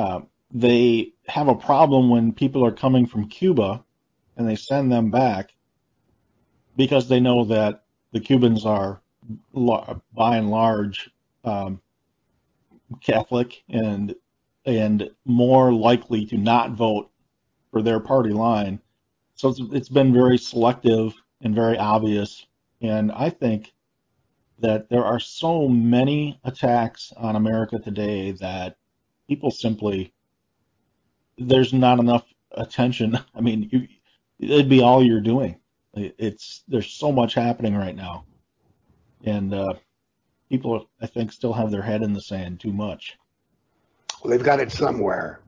uh, 0.00 0.20
they 0.52 1.12
have 1.26 1.48
a 1.48 1.56
problem 1.56 2.08
when 2.08 2.32
people 2.32 2.64
are 2.64 2.70
coming 2.70 3.04
from 3.04 3.28
Cuba 3.28 3.82
and 4.36 4.48
they 4.48 4.54
send 4.54 4.92
them 4.92 5.10
back 5.10 5.54
because 6.76 7.08
they 7.08 7.18
know 7.18 7.44
that 7.46 7.82
the 8.12 8.20
Cubans 8.20 8.64
are 8.64 9.02
by 9.52 10.36
and 10.36 10.50
large 10.50 11.10
um, 11.44 11.80
Catholic 13.00 13.64
and 13.68 14.14
and 14.64 15.10
more 15.24 15.72
likely 15.72 16.26
to 16.26 16.36
not 16.36 16.70
vote 16.70 17.10
for 17.72 17.82
their 17.82 17.98
party 17.98 18.30
line. 18.30 18.80
So 19.42 19.48
it's, 19.48 19.60
it's 19.72 19.88
been 19.88 20.12
very 20.12 20.38
selective 20.38 21.14
and 21.40 21.52
very 21.52 21.76
obvious. 21.76 22.46
And 22.80 23.10
I 23.10 23.28
think 23.28 23.72
that 24.60 24.88
there 24.88 25.04
are 25.04 25.18
so 25.18 25.66
many 25.66 26.38
attacks 26.44 27.12
on 27.16 27.34
America 27.34 27.80
today 27.80 28.30
that 28.38 28.76
people 29.26 29.50
simply, 29.50 30.14
there's 31.38 31.72
not 31.72 31.98
enough 31.98 32.24
attention. 32.52 33.18
I 33.34 33.40
mean, 33.40 33.68
you, 33.72 33.88
it'd 34.38 34.68
be 34.68 34.80
all 34.80 35.02
you're 35.02 35.20
doing 35.20 35.58
It's 35.92 36.62
there's 36.68 36.92
so 36.92 37.10
much 37.10 37.34
happening 37.34 37.74
right 37.74 37.96
now, 37.96 38.24
and 39.24 39.52
uh, 39.52 39.74
people 40.50 40.88
I 41.00 41.08
think 41.08 41.32
still 41.32 41.52
have 41.52 41.72
their 41.72 41.82
head 41.82 42.04
in 42.04 42.12
the 42.12 42.22
sand 42.22 42.60
too 42.60 42.72
much. 42.72 43.18
Well, 44.22 44.30
they've 44.30 44.46
got 44.46 44.60
it 44.60 44.70
somewhere. 44.70 45.40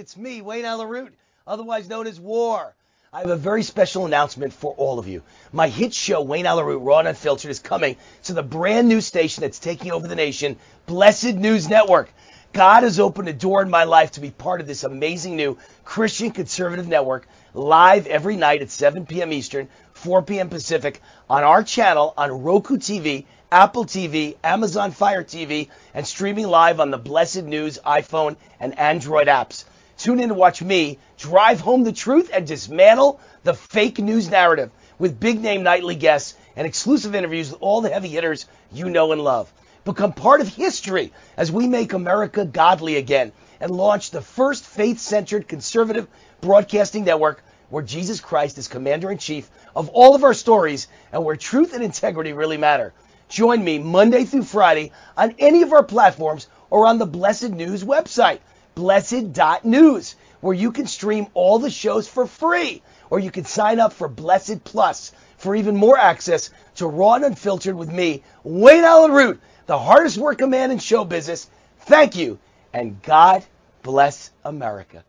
It's 0.00 0.16
me, 0.16 0.40
Wayne 0.40 0.64
Allyn 0.64 0.88
Root, 0.88 1.14
otherwise 1.46 1.86
known 1.86 2.06
as 2.06 2.18
War. 2.18 2.74
I 3.12 3.20
have 3.20 3.28
a 3.28 3.36
very 3.36 3.62
special 3.62 4.06
announcement 4.06 4.54
for 4.54 4.72
all 4.78 4.98
of 4.98 5.06
you. 5.06 5.22
My 5.52 5.68
hit 5.68 5.92
show, 5.92 6.22
Wayne 6.22 6.46
Allyn 6.46 6.64
Root, 6.64 6.78
Raw 6.78 7.00
and 7.00 7.08
Unfiltered, 7.08 7.50
is 7.50 7.58
coming 7.58 7.96
to 8.22 8.32
the 8.32 8.42
brand 8.42 8.88
new 8.88 9.02
station 9.02 9.42
that's 9.42 9.58
taking 9.58 9.92
over 9.92 10.08
the 10.08 10.14
nation, 10.14 10.56
Blessed 10.86 11.34
News 11.34 11.68
Network. 11.68 12.10
God 12.54 12.82
has 12.82 12.98
opened 12.98 13.28
a 13.28 13.34
door 13.34 13.60
in 13.60 13.68
my 13.68 13.84
life 13.84 14.12
to 14.12 14.20
be 14.20 14.30
part 14.30 14.62
of 14.62 14.66
this 14.66 14.84
amazing 14.84 15.36
new 15.36 15.58
Christian 15.84 16.30
conservative 16.30 16.88
network, 16.88 17.28
live 17.52 18.06
every 18.06 18.36
night 18.36 18.62
at 18.62 18.70
7 18.70 19.04
p.m. 19.04 19.34
Eastern, 19.34 19.68
4 19.92 20.22
p.m. 20.22 20.48
Pacific, 20.48 21.02
on 21.28 21.44
our 21.44 21.62
channel 21.62 22.14
on 22.16 22.42
Roku 22.42 22.78
TV 22.78 23.26
Apple 23.52 23.84
TV, 23.84 24.36
Amazon 24.44 24.92
Fire 24.92 25.24
TV, 25.24 25.68
and 25.92 26.06
streaming 26.06 26.46
live 26.46 26.78
on 26.78 26.92
the 26.92 26.98
Blessed 26.98 27.42
News 27.42 27.80
iPhone 27.84 28.36
and 28.60 28.78
Android 28.78 29.26
apps. 29.26 29.64
Tune 30.00 30.18
in 30.18 30.30
to 30.30 30.34
watch 30.34 30.62
me 30.62 30.98
drive 31.18 31.60
home 31.60 31.84
the 31.84 31.92
truth 31.92 32.30
and 32.32 32.46
dismantle 32.46 33.20
the 33.44 33.52
fake 33.52 33.98
news 33.98 34.30
narrative 34.30 34.70
with 34.98 35.20
big 35.20 35.42
name 35.42 35.62
nightly 35.62 35.94
guests 35.94 36.36
and 36.56 36.66
exclusive 36.66 37.14
interviews 37.14 37.50
with 37.50 37.60
all 37.60 37.82
the 37.82 37.90
heavy 37.90 38.08
hitters 38.08 38.46
you 38.72 38.88
know 38.88 39.12
and 39.12 39.22
love. 39.22 39.52
Become 39.84 40.14
part 40.14 40.40
of 40.40 40.48
history 40.48 41.12
as 41.36 41.52
we 41.52 41.66
make 41.66 41.92
America 41.92 42.46
godly 42.46 42.96
again 42.96 43.32
and 43.60 43.70
launch 43.70 44.10
the 44.10 44.22
first 44.22 44.64
faith 44.64 45.00
centered 45.00 45.46
conservative 45.46 46.08
broadcasting 46.40 47.04
network 47.04 47.44
where 47.68 47.84
Jesus 47.84 48.20
Christ 48.20 48.56
is 48.56 48.68
commander 48.68 49.10
in 49.10 49.18
chief 49.18 49.50
of 49.76 49.90
all 49.90 50.14
of 50.14 50.24
our 50.24 50.32
stories 50.32 50.88
and 51.12 51.26
where 51.26 51.36
truth 51.36 51.74
and 51.74 51.84
integrity 51.84 52.32
really 52.32 52.56
matter. 52.56 52.94
Join 53.28 53.62
me 53.62 53.78
Monday 53.78 54.24
through 54.24 54.44
Friday 54.44 54.92
on 55.14 55.34
any 55.38 55.60
of 55.60 55.74
our 55.74 55.84
platforms 55.84 56.48
or 56.70 56.86
on 56.86 56.96
the 56.96 57.04
Blessed 57.04 57.50
News 57.50 57.84
website, 57.84 58.38
blessed.news, 58.74 60.16
where 60.40 60.54
you 60.54 60.72
can 60.72 60.86
stream 60.86 61.26
all 61.34 61.58
the 61.58 61.70
shows 61.70 62.08
for 62.08 62.26
free, 62.26 62.82
or 63.10 63.18
you 63.18 63.30
can 63.30 63.44
sign 63.44 63.80
up 63.80 63.92
for 63.92 64.08
Blessed 64.08 64.64
Plus 64.64 65.12
for 65.36 65.54
even 65.54 65.76
more 65.76 65.98
access 65.98 66.50
to 66.76 66.86
Raw 66.86 67.14
and 67.14 67.24
Unfiltered 67.24 67.74
with 67.74 67.92
me, 67.92 68.22
Wayne 68.44 68.84
Allyn 68.84 69.12
Root, 69.12 69.40
the 69.66 69.78
hardest 69.78 70.18
working 70.18 70.50
man 70.50 70.70
in 70.70 70.78
show 70.78 71.04
business. 71.04 71.48
Thank 71.80 72.16
you, 72.16 72.38
and 72.72 73.00
God 73.02 73.44
bless 73.82 74.30
America. 74.44 75.04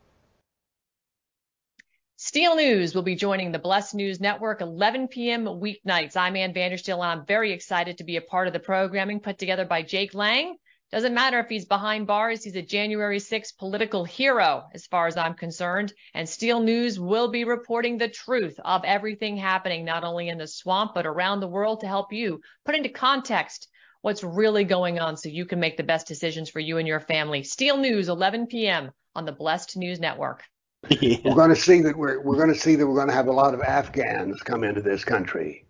Steel 2.16 2.54
News 2.54 2.94
will 2.94 3.02
be 3.02 3.16
joining 3.16 3.50
the 3.50 3.58
Blessed 3.58 3.96
News 3.96 4.20
Network 4.20 4.60
11 4.60 5.08
p.m. 5.08 5.44
weeknights. 5.44 6.16
I'm 6.16 6.36
Ann 6.36 6.54
Vandersteel, 6.54 7.02
and 7.02 7.20
I'm 7.20 7.26
very 7.26 7.52
excited 7.52 7.98
to 7.98 8.04
be 8.04 8.16
a 8.16 8.20
part 8.20 8.46
of 8.46 8.52
the 8.52 8.60
programming 8.60 9.18
put 9.18 9.38
together 9.38 9.64
by 9.64 9.82
Jake 9.82 10.14
Lang. 10.14 10.56
Doesn't 10.92 11.14
matter 11.14 11.38
if 11.38 11.48
he's 11.48 11.64
behind 11.64 12.06
bars, 12.06 12.44
he's 12.44 12.54
a 12.54 12.60
January 12.60 13.18
6th 13.18 13.56
political 13.56 14.04
hero, 14.04 14.64
as 14.74 14.86
far 14.86 15.06
as 15.06 15.16
I'm 15.16 15.32
concerned. 15.32 15.94
And 16.12 16.28
Steel 16.28 16.60
News 16.60 17.00
will 17.00 17.28
be 17.28 17.44
reporting 17.44 17.96
the 17.96 18.08
truth 18.08 18.60
of 18.62 18.84
everything 18.84 19.38
happening, 19.38 19.86
not 19.86 20.04
only 20.04 20.28
in 20.28 20.36
the 20.36 20.46
swamp, 20.46 20.92
but 20.94 21.06
around 21.06 21.40
the 21.40 21.48
world 21.48 21.80
to 21.80 21.86
help 21.86 22.12
you 22.12 22.42
put 22.66 22.74
into 22.74 22.90
context 22.90 23.68
what's 24.02 24.22
really 24.22 24.64
going 24.64 25.00
on 25.00 25.16
so 25.16 25.30
you 25.30 25.46
can 25.46 25.58
make 25.58 25.78
the 25.78 25.82
best 25.82 26.06
decisions 26.06 26.50
for 26.50 26.60
you 26.60 26.76
and 26.76 26.86
your 26.86 27.00
family. 27.00 27.42
Steel 27.42 27.78
News, 27.78 28.10
11 28.10 28.48
p.m. 28.48 28.90
on 29.14 29.24
the 29.24 29.32
Blessed 29.32 29.78
News 29.78 29.98
Network. 29.98 30.44
Yeah. 31.00 31.18
We're 31.24 31.36
going 31.36 31.50
to 31.50 31.56
see 31.56 31.80
that 31.82 31.96
we're 31.96 32.20
we're 32.20 32.34
going 32.34 32.52
to 32.52 32.58
see 32.58 32.74
that 32.74 32.84
we're 32.84 32.96
going 32.96 33.06
to 33.06 33.14
have 33.14 33.28
a 33.28 33.32
lot 33.32 33.54
of 33.54 33.60
Afghans 33.60 34.42
come 34.42 34.64
into 34.64 34.82
this 34.82 35.04
country, 35.04 35.64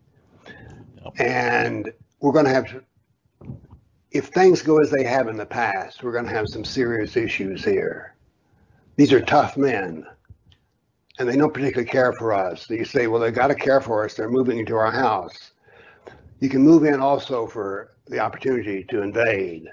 and 1.19 1.93
we're 2.19 2.33
going 2.33 2.47
to 2.47 2.51
have. 2.51 2.83
If 4.13 4.27
things 4.29 4.63
go 4.63 4.79
as 4.79 4.91
they 4.91 5.05
have 5.05 5.29
in 5.29 5.37
the 5.37 5.47
past, 5.47 6.03
we're 6.03 6.13
going 6.13 6.27
to 6.27 6.31
have 6.31 6.49
some 6.49 6.65
serious 6.65 7.17
issues 7.17 7.65
here. 7.65 8.15
These 8.97 9.13
are 9.13 9.21
tough 9.21 9.57
men, 9.57 10.07
and 11.19 11.29
they 11.29 11.37
don't 11.37 11.55
particularly 11.55 11.89
care 11.89 12.13
for 12.13 12.33
us. 12.33 12.69
You 12.69 12.85
say, 12.85 13.07
well, 13.07 13.21
they've 13.21 13.35
got 13.35 13.47
to 13.49 13.55
care 13.55 13.81
for 13.81 14.05
us. 14.05 14.15
They're 14.15 14.29
moving 14.29 14.59
into 14.59 14.77
our 14.77 14.91
house. 14.91 15.53
You 16.41 16.51
can 16.51 16.63
move 16.63 16.85
in 16.85 17.01
also 17.01 17.47
for 17.47 17.93
the 18.07 18.19
opportunity 18.19 18.85
to 18.85 19.01
invade. 19.01 19.69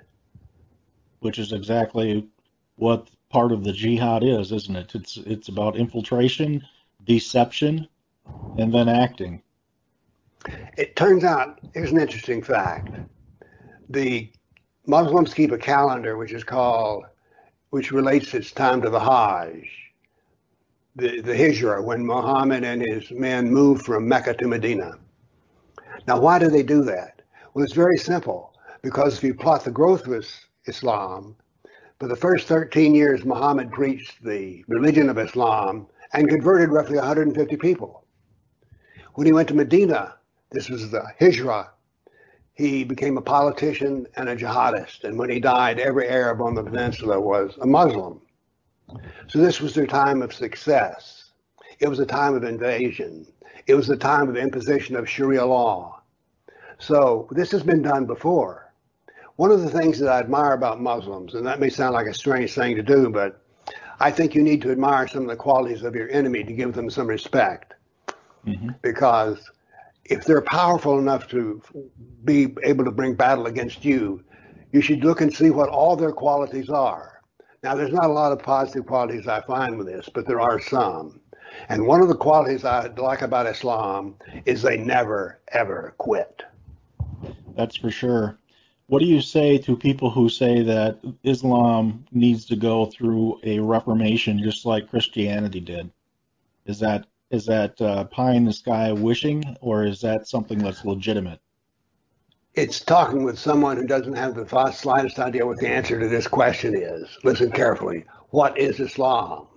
Which 1.20 1.38
is 1.38 1.52
exactly 1.52 2.28
what 2.78 3.10
part 3.30 3.52
of 3.52 3.64
the 3.64 3.74
jihad 3.74 4.24
is, 4.24 4.54
isn't 4.54 4.76
it? 4.76 4.96
It's 4.96 5.18
it's 5.18 5.50
about 5.50 5.76
infiltration, 5.76 6.64
deception, 7.04 7.88
and 8.58 8.74
then 8.74 8.88
acting. 8.88 9.42
It 10.78 10.96
turns 10.96 11.26
out 11.26 11.60
here's 11.74 11.92
an 11.92 12.00
interesting 12.00 12.42
fact: 12.42 12.96
the 13.90 14.32
Muslims 14.86 15.34
keep 15.34 15.52
a 15.52 15.58
calendar 15.58 16.18
which 16.18 16.32
is 16.32 16.44
called, 16.44 17.06
which 17.72 17.92
relates 17.92 18.34
its 18.34 18.52
time 18.52 18.82
to 18.82 18.90
the 18.90 19.00
Hajj, 19.00 19.68
the 20.96 21.22
the 21.22 21.36
Hijrah, 21.36 21.82
when 21.82 22.06
Muhammad 22.06 22.64
and 22.64 22.82
his 22.82 23.12
men 23.12 23.52
moved 23.52 23.86
from 23.86 24.08
Mecca 24.08 24.36
to 24.36 24.48
Medina. 24.48 24.98
Now, 26.08 26.20
why 26.20 26.40
do 26.40 26.50
they 26.50 26.64
do 26.64 26.84
that? 26.84 27.22
Well, 27.54 27.64
it's 27.64 27.74
very 27.74 27.98
simple. 27.98 28.54
Because 28.82 29.18
if 29.18 29.24
you 29.24 29.34
plot 29.34 29.64
the 29.64 29.72
growth 29.72 30.08
of 30.08 30.26
Islam, 30.66 31.36
for 32.00 32.08
the 32.08 32.16
first 32.16 32.48
13 32.48 32.96
years, 32.96 33.26
Muhammad 33.26 33.72
preached 33.72 34.24
the 34.24 34.64
religion 34.68 35.10
of 35.10 35.18
Islam 35.18 35.88
and 36.14 36.30
converted 36.30 36.70
roughly 36.70 36.96
150 36.96 37.58
people. 37.58 38.06
When 39.16 39.28
he 39.28 39.34
went 39.34 39.50
to 39.50 39.54
Medina, 39.54 40.16
this 40.52 40.70
was 40.70 40.90
the 40.90 41.04
Hijrah, 41.20 41.72
he 42.60 42.84
became 42.84 43.18
a 43.18 43.22
politician 43.22 44.06
and 44.18 44.28
a 44.28 44.36
jihadist. 44.36 45.06
And 45.06 45.18
when 45.18 45.30
he 45.30 45.40
died, 45.40 45.80
every 45.80 46.10
Arab 46.10 46.42
on 46.42 46.56
the 46.56 46.64
peninsula 46.64 47.18
was 47.18 47.58
a 47.62 47.66
Muslim. 47.66 48.20
So 49.30 49.40
this 49.40 49.62
was 49.62 49.74
their 49.74 49.88
time 49.88 50.22
of 50.22 50.34
success. 50.34 51.32
It 51.80 51.88
was 51.88 52.00
a 52.00 52.06
time 52.06 52.36
of 52.36 52.44
invasion. 52.44 53.26
It 53.66 53.76
was 53.76 53.90
a 53.90 53.96
time 53.96 54.28
of 54.28 54.36
imposition 54.36 54.98
of 54.98 55.08
Sharia 55.08 55.46
law. 55.46 56.02
So 56.80 57.30
this 57.32 57.50
has 57.52 57.64
been 57.64 57.82
done 57.82 58.06
before. 58.06 58.74
One 59.38 59.52
of 59.52 59.62
the 59.62 59.70
things 59.70 59.98
that 60.00 60.10
I 60.10 60.20
admire 60.20 60.52
about 60.52 60.82
Muslims, 60.82 61.36
and 61.36 61.48
that 61.48 61.62
may 61.62 61.70
sound 61.70 61.94
like 61.94 62.08
a 62.08 62.14
strange 62.14 62.54
thing 62.54 62.76
to 62.76 62.84
do, 62.84 63.10
but 63.10 63.42
I 64.02 64.12
think 64.12 64.36
you 64.36 64.44
need 64.44 64.62
to 64.64 64.72
admire 64.72 65.08
some 65.08 65.22
of 65.22 65.30
the 65.30 65.38
qualities 65.38 65.84
of 65.84 65.96
your 65.96 66.10
enemy 66.10 66.44
to 66.44 66.52
give 66.52 66.74
them 66.74 66.90
some 66.90 67.08
respect. 67.08 67.76
Mm-hmm. 68.46 68.72
Because 68.82 69.50
if 70.06 70.26
they're 70.26 70.42
powerful 70.42 70.98
enough 71.00 71.28
to 71.30 71.62
be 72.26 72.56
able 72.64 72.86
to 72.86 72.92
bring 72.92 73.14
battle 73.14 73.46
against 73.46 73.86
you, 73.86 74.24
you 74.72 74.82
should 74.82 75.04
look 75.04 75.22
and 75.22 75.34
see 75.34 75.50
what 75.50 75.70
all 75.70 75.96
their 75.96 76.12
qualities 76.12 76.70
are. 76.70 77.22
Now, 77.64 77.76
there's 77.76 77.92
not 77.92 78.06
a 78.06 78.14
lot 78.14 78.32
of 78.32 78.40
positive 78.40 78.86
qualities 78.86 79.28
I 79.28 79.42
find 79.42 79.78
with 79.78 79.88
this, 79.88 80.10
but 80.14 80.26
there 80.26 80.40
are 80.40 80.60
some. 80.62 81.20
And 81.68 81.86
one 81.86 82.02
of 82.02 82.08
the 82.08 82.16
qualities 82.16 82.64
I 82.64 82.88
like 82.88 83.22
about 83.22 83.48
Islam 83.48 84.16
is 84.46 84.62
they 84.62 84.78
never, 84.78 85.40
ever 85.52 85.94
quit. 85.98 86.44
That's 87.56 87.76
for 87.76 87.92
sure. 87.92 88.38
what 88.88 89.00
do 89.00 89.06
you 89.06 89.22
say 89.22 89.58
to 89.60 89.76
people 89.76 90.10
who 90.10 90.30
say 90.30 90.64
that 90.64 91.00
Islam 91.24 92.06
needs 92.12 92.46
to 92.46 92.56
go 92.56 92.88
through 92.88 93.40
a 93.44 93.60
reformation 93.60 94.42
just 94.42 94.66
like 94.66 94.90
Christianity 94.90 95.60
did? 95.60 95.92
Is 96.66 96.80
that 96.80 97.06
is 97.32 97.46
that 97.46 97.80
uh, 97.82 98.06
pie 98.06 98.34
in 98.34 98.46
the 98.46 98.54
sky 98.54 98.92
wishing, 98.92 99.44
or 99.62 99.86
is 99.86 100.02
that 100.02 100.28
something 100.28 100.58
that's 100.58 100.84
legitimate? 100.86 101.40
It's 102.56 102.82
talking 102.82 103.24
with 103.24 103.38
someone 103.38 103.78
who 103.78 103.86
doesn't 103.86 104.16
have 104.16 104.36
the 104.36 104.72
slightest 104.72 105.20
idea 105.20 105.46
what 105.46 105.60
the 105.60 105.68
answer 105.68 106.00
to 106.00 106.08
this 106.08 106.28
question 106.28 106.76
is. 106.76 107.08
Listen 107.24 107.52
carefully. 107.52 108.06
What 108.30 108.58
is 108.58 108.80
Islam? 108.80 109.48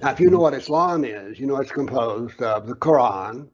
Now, 0.00 0.12
if 0.12 0.20
you 0.20 0.30
know 0.30 0.38
what 0.38 0.54
Islam 0.54 1.04
is, 1.04 1.40
you 1.40 1.46
know 1.46 1.56
it's 1.56 1.72
composed 1.72 2.40
of 2.40 2.68
the 2.68 2.74
Quran, 2.74 3.48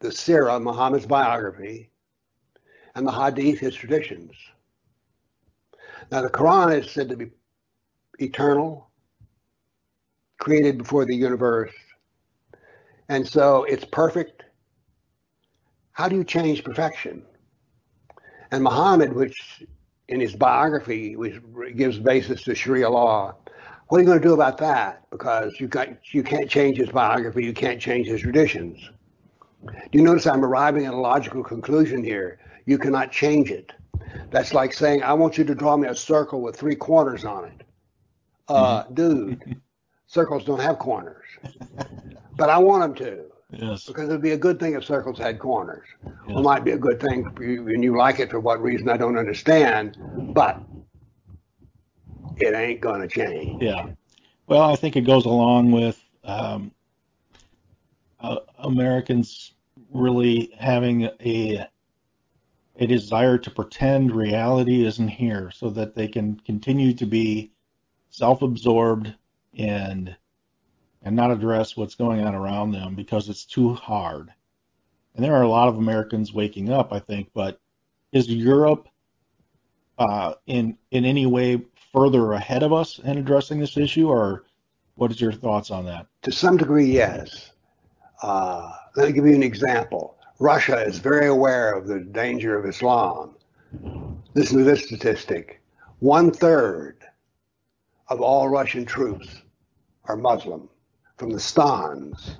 the 0.00 0.08
Sirah, 0.08 0.60
Muhammad's 0.60 1.06
biography, 1.06 1.90
and 2.96 3.06
the 3.06 3.12
Hadith, 3.12 3.60
his 3.60 3.74
traditions. 3.74 4.32
Now, 6.10 6.22
the 6.22 6.28
Quran 6.28 6.80
is 6.80 6.90
said 6.90 7.08
to 7.10 7.16
be 7.16 7.30
eternal, 8.18 8.89
created 10.40 10.78
before 10.78 11.04
the 11.04 11.14
universe, 11.14 11.72
and 13.08 13.26
so 13.26 13.64
it's 13.64 13.84
perfect. 13.84 14.42
How 15.92 16.08
do 16.08 16.16
you 16.16 16.24
change 16.24 16.64
perfection? 16.64 17.22
And 18.50 18.64
Muhammad, 18.64 19.12
which 19.12 19.62
in 20.08 20.18
his 20.18 20.34
biography 20.34 21.14
which 21.14 21.40
gives 21.76 21.98
basis 21.98 22.42
to 22.42 22.54
Sharia 22.54 22.90
law, 22.90 23.36
what 23.88 23.98
are 23.98 24.00
you 24.00 24.06
going 24.06 24.20
to 24.20 24.28
do 24.28 24.34
about 24.34 24.58
that? 24.58 25.08
Because 25.10 25.60
you 25.60 25.68
got 25.68 25.88
you 26.12 26.22
can't 26.22 26.50
change 26.50 26.78
his 26.78 26.88
biography, 26.88 27.44
you 27.44 27.52
can't 27.52 27.80
change 27.80 28.08
his 28.08 28.22
traditions. 28.22 28.78
Do 29.64 29.98
you 29.98 30.02
notice 30.02 30.26
I'm 30.26 30.44
arriving 30.44 30.86
at 30.86 30.94
a 30.94 30.96
logical 30.96 31.44
conclusion 31.44 32.02
here? 32.02 32.38
You 32.66 32.78
cannot 32.78 33.12
change 33.12 33.50
it. 33.50 33.72
That's 34.30 34.54
like 34.54 34.72
saying, 34.72 35.02
I 35.02 35.12
want 35.12 35.36
you 35.36 35.44
to 35.44 35.54
draw 35.54 35.76
me 35.76 35.88
a 35.88 35.94
circle 35.94 36.40
with 36.40 36.56
three 36.56 36.76
corners 36.76 37.24
on 37.24 37.44
it. 37.44 37.62
Uh, 38.48 38.84
mm-hmm. 38.84 38.94
dude, 38.94 39.60
circles 40.10 40.44
don't 40.44 40.60
have 40.60 40.78
corners. 40.78 41.24
But 42.36 42.50
I 42.50 42.58
want 42.58 42.82
them 42.82 43.06
to. 43.06 43.24
Yes. 43.52 43.86
Because 43.86 44.08
it'd 44.08 44.22
be 44.22 44.32
a 44.32 44.36
good 44.36 44.58
thing 44.58 44.74
if 44.74 44.84
circles 44.84 45.18
had 45.18 45.38
corners. 45.38 45.86
Yes. 46.04 46.38
It 46.38 46.42
might 46.42 46.64
be 46.64 46.72
a 46.72 46.78
good 46.78 47.00
thing 47.00 47.32
you, 47.40 47.68
and 47.68 47.82
you 47.82 47.96
like 47.96 48.18
it 48.18 48.30
for 48.30 48.40
what 48.40 48.60
reason 48.60 48.88
I 48.88 48.96
don't 48.96 49.16
understand, 49.16 49.96
but 50.34 50.60
it 52.38 52.54
ain't 52.54 52.80
going 52.80 53.00
to 53.00 53.08
change. 53.08 53.62
Yeah. 53.62 53.90
Well, 54.46 54.62
I 54.62 54.74
think 54.74 54.96
it 54.96 55.02
goes 55.02 55.26
along 55.26 55.70
with 55.70 56.02
um, 56.24 56.72
uh, 58.18 58.38
Americans 58.58 59.52
really 59.92 60.52
having 60.58 61.04
a 61.04 61.66
a 62.76 62.86
desire 62.86 63.36
to 63.36 63.50
pretend 63.50 64.10
reality 64.10 64.86
isn't 64.86 65.08
here, 65.08 65.50
so 65.54 65.68
that 65.70 65.94
they 65.94 66.08
can 66.08 66.40
continue 66.46 66.94
to 66.94 67.04
be 67.04 67.52
self-absorbed 68.08 69.14
and 69.56 70.16
and 71.02 71.16
not 71.16 71.30
address 71.30 71.76
what's 71.76 71.94
going 71.94 72.20
on 72.20 72.34
around 72.34 72.72
them 72.72 72.94
because 72.94 73.28
it's 73.28 73.44
too 73.44 73.72
hard. 73.74 74.30
And 75.14 75.24
there 75.24 75.34
are 75.34 75.42
a 75.42 75.48
lot 75.48 75.68
of 75.68 75.76
Americans 75.76 76.32
waking 76.32 76.70
up, 76.70 76.92
I 76.92 76.98
think, 76.98 77.30
but 77.34 77.58
is 78.12 78.28
Europe 78.28 78.88
uh, 79.98 80.34
in 80.46 80.76
in 80.90 81.04
any 81.04 81.26
way 81.26 81.62
further 81.92 82.32
ahead 82.32 82.62
of 82.62 82.72
us 82.72 82.98
in 83.00 83.18
addressing 83.18 83.58
this 83.58 83.76
issue, 83.76 84.08
or 84.08 84.44
what 84.94 85.10
is 85.10 85.20
your 85.20 85.32
thoughts 85.32 85.70
on 85.70 85.84
that? 85.86 86.06
To 86.22 86.32
some 86.32 86.56
degree, 86.56 86.86
yes. 86.86 87.52
Uh, 88.22 88.72
let 88.96 89.08
me 89.08 89.12
give 89.12 89.26
you 89.26 89.34
an 89.34 89.42
example. 89.42 90.16
Russia 90.38 90.82
is 90.82 90.98
very 90.98 91.26
aware 91.26 91.74
of 91.74 91.86
the 91.86 92.00
danger 92.00 92.58
of 92.58 92.66
Islam. 92.66 93.34
Listen 94.34 94.58
to 94.58 94.64
this 94.64 94.86
statistic. 94.86 95.60
One 95.98 96.30
third 96.30 96.96
of 98.10 98.20
all 98.20 98.48
Russian 98.48 98.84
troops 98.84 99.42
are 100.04 100.16
Muslim 100.16 100.68
from 101.16 101.30
the 101.30 101.40
stans, 101.40 102.36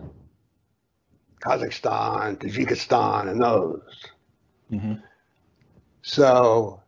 Kazakhstan, 1.40 2.36
Tajikistan, 2.36 3.30
and 3.30 3.40
those. 3.40 4.04
Mm-hmm. 4.70 4.94
So 6.02 6.82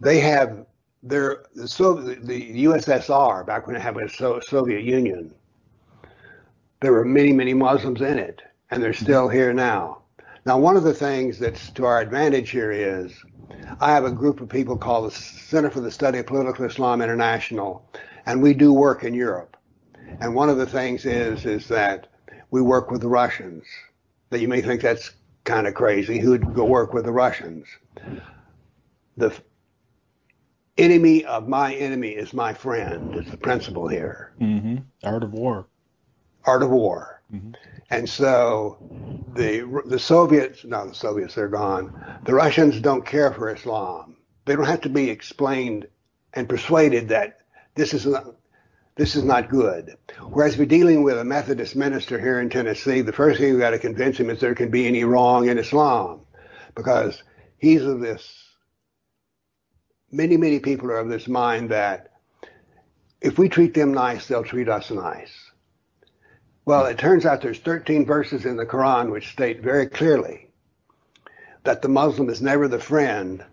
they 0.00 0.20
have 0.20 0.64
their 1.02 1.44
the, 1.54 1.68
Soviet, 1.68 2.24
the 2.24 2.64
USSR 2.64 3.44
back 3.44 3.66
when 3.66 3.76
it 3.76 3.82
had 3.82 3.96
a 3.96 4.08
Soviet 4.08 4.82
Union. 4.82 5.34
There 6.80 6.92
were 6.92 7.04
many, 7.04 7.32
many 7.32 7.54
Muslims 7.54 8.00
in 8.00 8.18
it, 8.18 8.42
and 8.70 8.82
they're 8.82 8.92
still 8.92 9.28
here 9.28 9.52
now. 9.52 10.03
Now, 10.46 10.58
one 10.58 10.76
of 10.76 10.82
the 10.82 10.92
things 10.92 11.38
that's 11.38 11.70
to 11.70 11.86
our 11.86 12.00
advantage 12.00 12.50
here 12.50 12.70
is 12.70 13.24
I 13.80 13.92
have 13.92 14.04
a 14.04 14.12
group 14.12 14.40
of 14.40 14.48
people 14.48 14.76
called 14.76 15.06
the 15.06 15.14
Center 15.14 15.70
for 15.70 15.80
the 15.80 15.90
Study 15.90 16.18
of 16.18 16.26
Political 16.26 16.66
Islam 16.66 17.00
International, 17.00 17.88
and 18.26 18.42
we 18.42 18.52
do 18.52 18.72
work 18.72 19.04
in 19.04 19.14
Europe. 19.14 19.56
And 20.20 20.34
one 20.34 20.50
of 20.50 20.58
the 20.58 20.66
things 20.66 21.06
is 21.06 21.46
is 21.46 21.66
that 21.68 22.08
we 22.50 22.60
work 22.60 22.90
with 22.90 23.00
the 23.00 23.08
Russians. 23.08 23.64
That 24.30 24.40
you 24.40 24.48
may 24.48 24.60
think 24.60 24.82
that's 24.82 25.12
kind 25.44 25.66
of 25.66 25.74
crazy. 25.74 26.18
Who'd 26.18 26.54
go 26.54 26.64
work 26.64 26.92
with 26.92 27.04
the 27.04 27.12
Russians? 27.12 27.66
The 29.16 29.32
enemy 30.76 31.24
of 31.24 31.48
my 31.48 31.74
enemy 31.74 32.10
is 32.10 32.34
my 32.34 32.52
friend. 32.52 33.14
Is 33.16 33.30
the 33.30 33.36
principle 33.38 33.88
here. 33.88 34.34
Mm-hmm. 34.40 34.76
Art 35.04 35.22
of 35.22 35.32
war. 35.32 35.66
Art 36.44 36.62
of 36.62 36.70
war. 36.70 37.13
Mm-hmm. 37.34 37.52
And 37.90 38.08
so 38.08 38.78
the 39.34 39.82
the 39.86 39.98
Soviets, 39.98 40.64
no, 40.64 40.88
the 40.88 40.94
Soviets, 40.94 41.34
they're 41.34 41.48
gone. 41.48 42.20
The 42.24 42.34
Russians 42.34 42.80
don't 42.80 43.04
care 43.04 43.32
for 43.32 43.52
Islam. 43.52 44.16
They 44.44 44.54
don't 44.56 44.66
have 44.66 44.82
to 44.82 44.88
be 44.88 45.10
explained 45.10 45.86
and 46.32 46.48
persuaded 46.48 47.08
that 47.08 47.38
this 47.74 47.94
is 47.94 48.06
not, 48.06 48.36
this 48.96 49.16
is 49.16 49.24
not 49.24 49.48
good. 49.48 49.96
Whereas 50.20 50.56
we're 50.56 50.66
dealing 50.66 51.02
with 51.02 51.18
a 51.18 51.24
Methodist 51.24 51.76
minister 51.76 52.18
here 52.18 52.40
in 52.40 52.50
Tennessee, 52.50 53.00
the 53.00 53.12
first 53.12 53.40
thing 53.40 53.54
we 53.54 53.60
got 53.60 53.70
to 53.70 53.78
convince 53.78 54.18
him 54.18 54.30
is 54.30 54.40
there 54.40 54.54
can 54.54 54.70
be 54.70 54.86
any 54.86 55.04
wrong 55.04 55.48
in 55.48 55.58
Islam, 55.58 56.20
because 56.74 57.22
he's 57.58 57.82
of 57.82 58.00
this 58.00 58.44
many, 60.10 60.36
many 60.36 60.60
people 60.60 60.90
are 60.90 60.98
of 60.98 61.08
this 61.08 61.26
mind 61.26 61.70
that 61.70 62.12
if 63.20 63.38
we 63.38 63.48
treat 63.48 63.74
them 63.74 63.92
nice, 63.94 64.26
they'll 64.26 64.44
treat 64.44 64.68
us 64.68 64.90
nice. 64.90 65.43
Well, 66.66 66.86
it 66.86 66.98
turns 66.98 67.26
out 67.26 67.42
there's 67.42 67.58
13 67.58 68.06
verses 68.06 68.46
in 68.46 68.56
the 68.56 68.64
Quran 68.64 69.10
which 69.10 69.32
state 69.32 69.60
very 69.60 69.86
clearly 69.86 70.48
that 71.64 71.82
the 71.82 71.88
Muslim 71.88 72.28
is 72.30 72.40
never 72.40 72.68
the 72.68 72.78
friend 72.78 73.44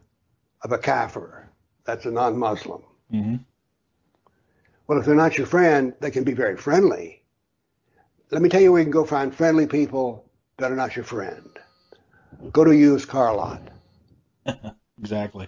of 0.62 0.72
a 0.72 0.78
kafir. 0.78 1.50
That's 1.86 2.06
a 2.06 2.12
non-Muslim. 2.12 2.84
Mm-hmm. 3.14 3.36
Well, 4.88 5.00
if 5.00 5.06
they're 5.06 5.16
not 5.16 5.38
your 5.38 5.48
friend, 5.48 5.94
they 6.00 6.12
can 6.12 6.24
be 6.24 6.34
very 6.34 6.58
friendly. 6.58 7.24
Let 8.30 8.42
me 8.42 8.50
tell 8.50 8.62
you 8.62 8.72
where 8.72 8.82
you 8.82 8.86
can 8.86 8.92
go 8.92 9.06
find 9.06 9.34
friendly 9.34 9.68
people 9.68 10.26
that 10.58 10.72
are 10.72 10.76
not 10.76 10.96
your 10.96 11.06
friend. 11.06 11.50
Go 12.52 12.64
to 12.64 12.72
a 12.72 12.76
used 12.76 13.10
car 13.10 13.36
lot. 13.36 13.62
exactly. 15.00 15.48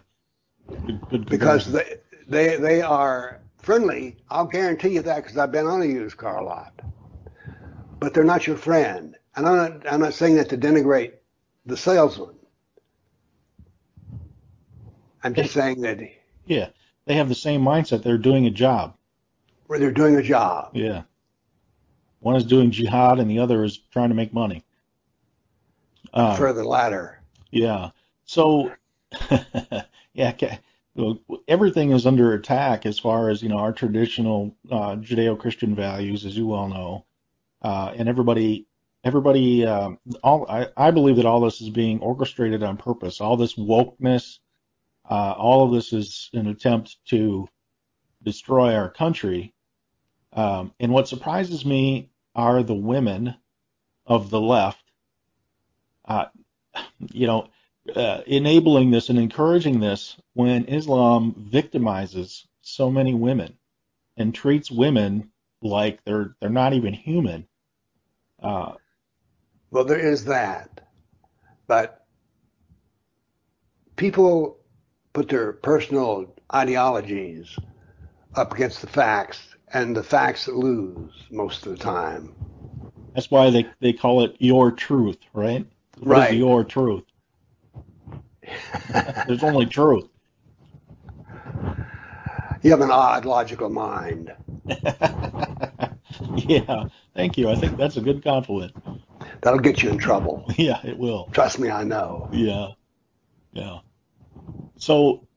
Good, 0.85 1.01
good 1.09 1.25
because 1.29 1.71
they, 1.71 1.97
they 2.27 2.57
they 2.57 2.81
are 2.81 3.41
friendly. 3.57 4.17
I'll 4.29 4.45
guarantee 4.45 4.89
you 4.89 5.01
that 5.01 5.23
because 5.23 5.37
I've 5.37 5.51
been 5.51 5.65
on 5.65 5.81
a 5.81 5.85
used 5.85 6.17
car 6.17 6.43
lot. 6.43 6.73
But 8.03 8.13
they're 8.13 8.25
not 8.25 8.45
your 8.45 8.57
friend, 8.57 9.15
and 9.33 9.47
I'm 9.47 9.55
not 9.55 9.93
I'm 9.93 10.01
not 10.01 10.13
saying 10.13 10.35
that 10.35 10.49
to 10.49 10.57
denigrate 10.57 11.13
the 11.65 11.77
salesman. 11.77 12.35
I'm 15.23 15.33
just 15.33 15.53
saying 15.53 15.79
that. 15.83 16.01
Yeah, 16.45 16.67
they 17.05 17.13
have 17.13 17.29
the 17.29 17.33
same 17.33 17.61
mindset. 17.61 18.03
They're 18.03 18.17
doing 18.17 18.45
a 18.45 18.49
job. 18.49 18.97
Where 19.67 19.79
they're 19.79 19.89
doing 19.89 20.17
a 20.17 20.21
job. 20.21 20.71
Yeah. 20.73 21.03
One 22.19 22.35
is 22.35 22.43
doing 22.43 22.71
jihad, 22.71 23.19
and 23.19 23.31
the 23.31 23.39
other 23.39 23.63
is 23.63 23.77
trying 23.77 24.09
to 24.09 24.15
make 24.15 24.33
money. 24.33 24.65
Uh, 26.13 26.35
For 26.35 26.51
the 26.51 26.65
latter. 26.65 27.21
Yeah. 27.51 27.91
So 28.25 28.73
yeah, 30.13 30.57
everything 31.47 31.91
is 31.91 32.05
under 32.05 32.33
attack 32.33 32.85
as 32.85 32.99
far 32.99 33.29
as 33.29 33.41
you 33.41 33.47
know 33.47 33.59
our 33.59 33.71
traditional 33.71 34.57
uh, 34.69 34.97
Judeo-Christian 34.97 35.73
values, 35.73 36.25
as 36.25 36.35
you 36.35 36.47
well 36.47 36.67
know, 36.67 37.05
uh, 37.63 37.93
and 37.95 38.09
everybody, 38.09 38.67
everybody, 39.03 39.65
um, 39.65 39.99
all 40.23 40.45
I, 40.49 40.67
I 40.75 40.91
believe 40.91 41.17
that 41.17 41.25
all 41.25 41.41
this 41.41 41.61
is 41.61 41.69
being 41.69 41.99
orchestrated 41.99 42.63
on 42.63 42.77
purpose. 42.77 43.21
All 43.21 43.37
this 43.37 43.55
wokeness, 43.55 44.39
uh, 45.09 45.33
all 45.37 45.65
of 45.65 45.73
this 45.73 45.93
is 45.93 46.29
an 46.33 46.47
attempt 46.47 46.97
to 47.07 47.47
destroy 48.23 48.75
our 48.75 48.89
country. 48.89 49.53
Um, 50.33 50.73
and 50.79 50.91
what 50.91 51.07
surprises 51.07 51.65
me 51.65 52.09
are 52.35 52.63
the 52.63 52.73
women 52.73 53.35
of 54.05 54.29
the 54.29 54.41
left. 54.41 54.83
Uh, 56.05 56.25
you 57.11 57.27
know, 57.27 57.47
uh, 57.95 58.21
enabling 58.25 58.91
this 58.91 59.09
and 59.09 59.19
encouraging 59.19 59.79
this 59.79 60.17
when 60.33 60.65
Islam 60.65 61.49
victimizes 61.51 62.45
so 62.61 62.89
many 62.89 63.13
women 63.13 63.57
and 64.17 64.33
treats 64.33 64.71
women 64.71 65.31
like 65.61 66.03
they're 66.03 66.35
they're 66.39 66.49
not 66.49 66.73
even 66.73 66.93
human. 66.93 67.47
Uh, 68.43 68.73
well, 69.71 69.85
there 69.85 69.99
is 69.99 70.25
that, 70.25 70.87
but 71.67 72.05
people 73.95 74.57
put 75.13 75.29
their 75.29 75.53
personal 75.53 76.33
ideologies 76.53 77.57
up 78.35 78.53
against 78.53 78.81
the 78.81 78.87
facts, 78.87 79.55
and 79.73 79.95
the 79.95 80.03
facts 80.03 80.47
lose 80.47 81.13
most 81.31 81.65
of 81.65 81.71
the 81.73 81.77
time. 81.83 82.35
That's 83.15 83.31
why 83.31 83.49
they, 83.49 83.73
they 83.81 83.93
call 83.93 84.23
it 84.23 84.35
your 84.39 84.71
truth, 84.71 85.19
right? 85.33 85.67
What 86.07 86.29
Right. 86.29 86.31
your 86.31 86.63
truth. 86.63 87.05
There's 89.25 89.43
only 89.43 89.65
truth. 89.67 90.09
You 92.63 92.71
have 92.71 92.81
an 92.81 92.91
odd 92.91 93.25
logical 93.25 93.69
mind. 93.69 94.33
yeah. 96.35 96.85
Thank 97.15 97.37
you. 97.37 97.49
I 97.49 97.55
think 97.55 97.77
that's 97.77 97.97
a 97.97 98.01
good 98.01 98.23
compliment. 98.23 98.73
That'll 99.41 99.59
get 99.59 99.83
you 99.83 99.89
in 99.89 99.97
trouble. 99.97 100.45
Yeah, 100.57 100.79
it 100.83 100.97
will. 100.97 101.29
Trust 101.31 101.59
me, 101.59 101.69
I 101.69 101.83
know. 101.83 102.29
Yeah. 102.31 102.69
Yeah. 103.51 103.79
So 104.77 105.27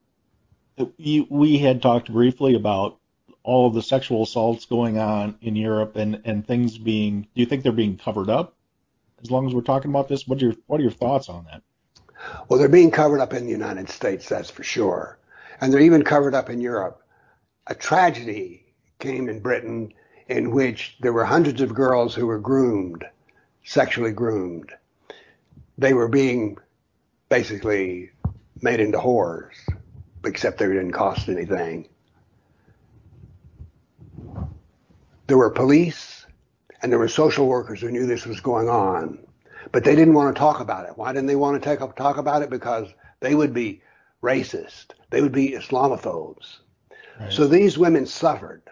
you, 0.97 1.27
we 1.29 1.59
had 1.59 1.83
talked 1.83 2.13
briefly 2.13 2.55
about 2.55 2.99
all 3.43 3.67
of 3.67 3.75
the 3.75 3.83
sexual 3.83 4.23
assaults 4.23 4.65
going 4.65 4.99
on 4.99 5.37
in 5.41 5.55
Europe 5.57 5.97
and, 5.97 6.21
and 6.25 6.47
things 6.47 6.79
being, 6.79 7.23
do 7.23 7.29
you 7.41 7.47
think 7.47 7.63
they're 7.63 7.73
being 7.73 7.97
covered 7.97 8.29
up? 8.29 8.57
As 9.23 9.31
long 9.31 9.47
as 9.47 9.55
we're 9.55 9.61
talking 9.63 9.91
about 9.91 10.09
this, 10.09 10.27
what 10.27 10.43
are 10.43 10.47
your, 10.47 10.55
what 10.67 10.81
are 10.81 10.83
your 10.83 10.93
thoughts 10.93 11.29
on 11.29 11.45
that? 11.45 11.63
Well, 12.49 12.59
they're 12.59 12.69
being 12.69 12.91
covered 12.91 13.21
up 13.21 13.33
in 13.33 13.45
the 13.45 13.53
United 13.53 13.89
States, 13.89 14.29
that's 14.29 14.51
for 14.51 14.63
sure. 14.63 15.19
And 15.61 15.73
they're 15.73 15.81
even 15.81 16.03
covered 16.03 16.35
up 16.35 16.51
in 16.51 16.61
Europe. 16.61 17.03
A 17.67 17.75
tragedy 17.75 18.67
came 18.99 19.29
in 19.29 19.41
Britain 19.41 19.93
in 20.29 20.51
which 20.51 20.97
there 21.01 21.13
were 21.13 21.25
hundreds 21.25 21.61
of 21.61 21.75
girls 21.75 22.15
who 22.15 22.27
were 22.27 22.39
groomed, 22.39 23.05
sexually 23.65 24.13
groomed. 24.13 24.73
They 25.79 25.95
were 25.95 26.09
being 26.09 26.59
basically 27.29 28.11
made 28.63 28.81
into 28.81 28.99
whores, 28.99 29.55
except 30.25 30.59
they 30.59 30.67
didn't 30.67 30.93
cost 30.93 31.29
anything. 31.29 31.89
There 35.27 35.37
were 35.37 35.51
police 35.51 36.27
and 36.83 36.91
there 36.91 36.99
were 36.99 37.09
social 37.09 37.47
workers 37.47 37.81
who 37.81 37.91
knew 37.91 38.07
this 38.07 38.27
was 38.27 38.41
going 38.41 38.69
on, 38.69 39.19
but 39.73 39.85
they 39.85 39.97
didn't 39.97 40.15
want 40.15 40.35
to 40.35 40.39
talk 40.39 40.61
about 40.61 40.87
it. 40.87 40.97
Why 40.97 41.13
didn't 41.13 41.27
they 41.27 41.37
want 41.37 41.61
to 41.61 41.69
take 41.69 41.81
up, 41.81 41.97
talk 41.97 42.17
about 42.17 42.43
it? 42.43 42.51
Because 42.51 42.89
they 43.21 43.35
would 43.35 43.53
be 43.53 43.83
racist. 44.23 44.87
They 45.11 45.21
would 45.21 45.33
be 45.33 45.53
Islamophobes. 45.53 46.59
Right. 47.19 47.33
So 47.33 47.47
these 47.47 47.79
women 47.79 48.07
suffered 48.07 48.63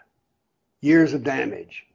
years 0.84 1.14
of 1.14 1.24
damage 1.24 1.86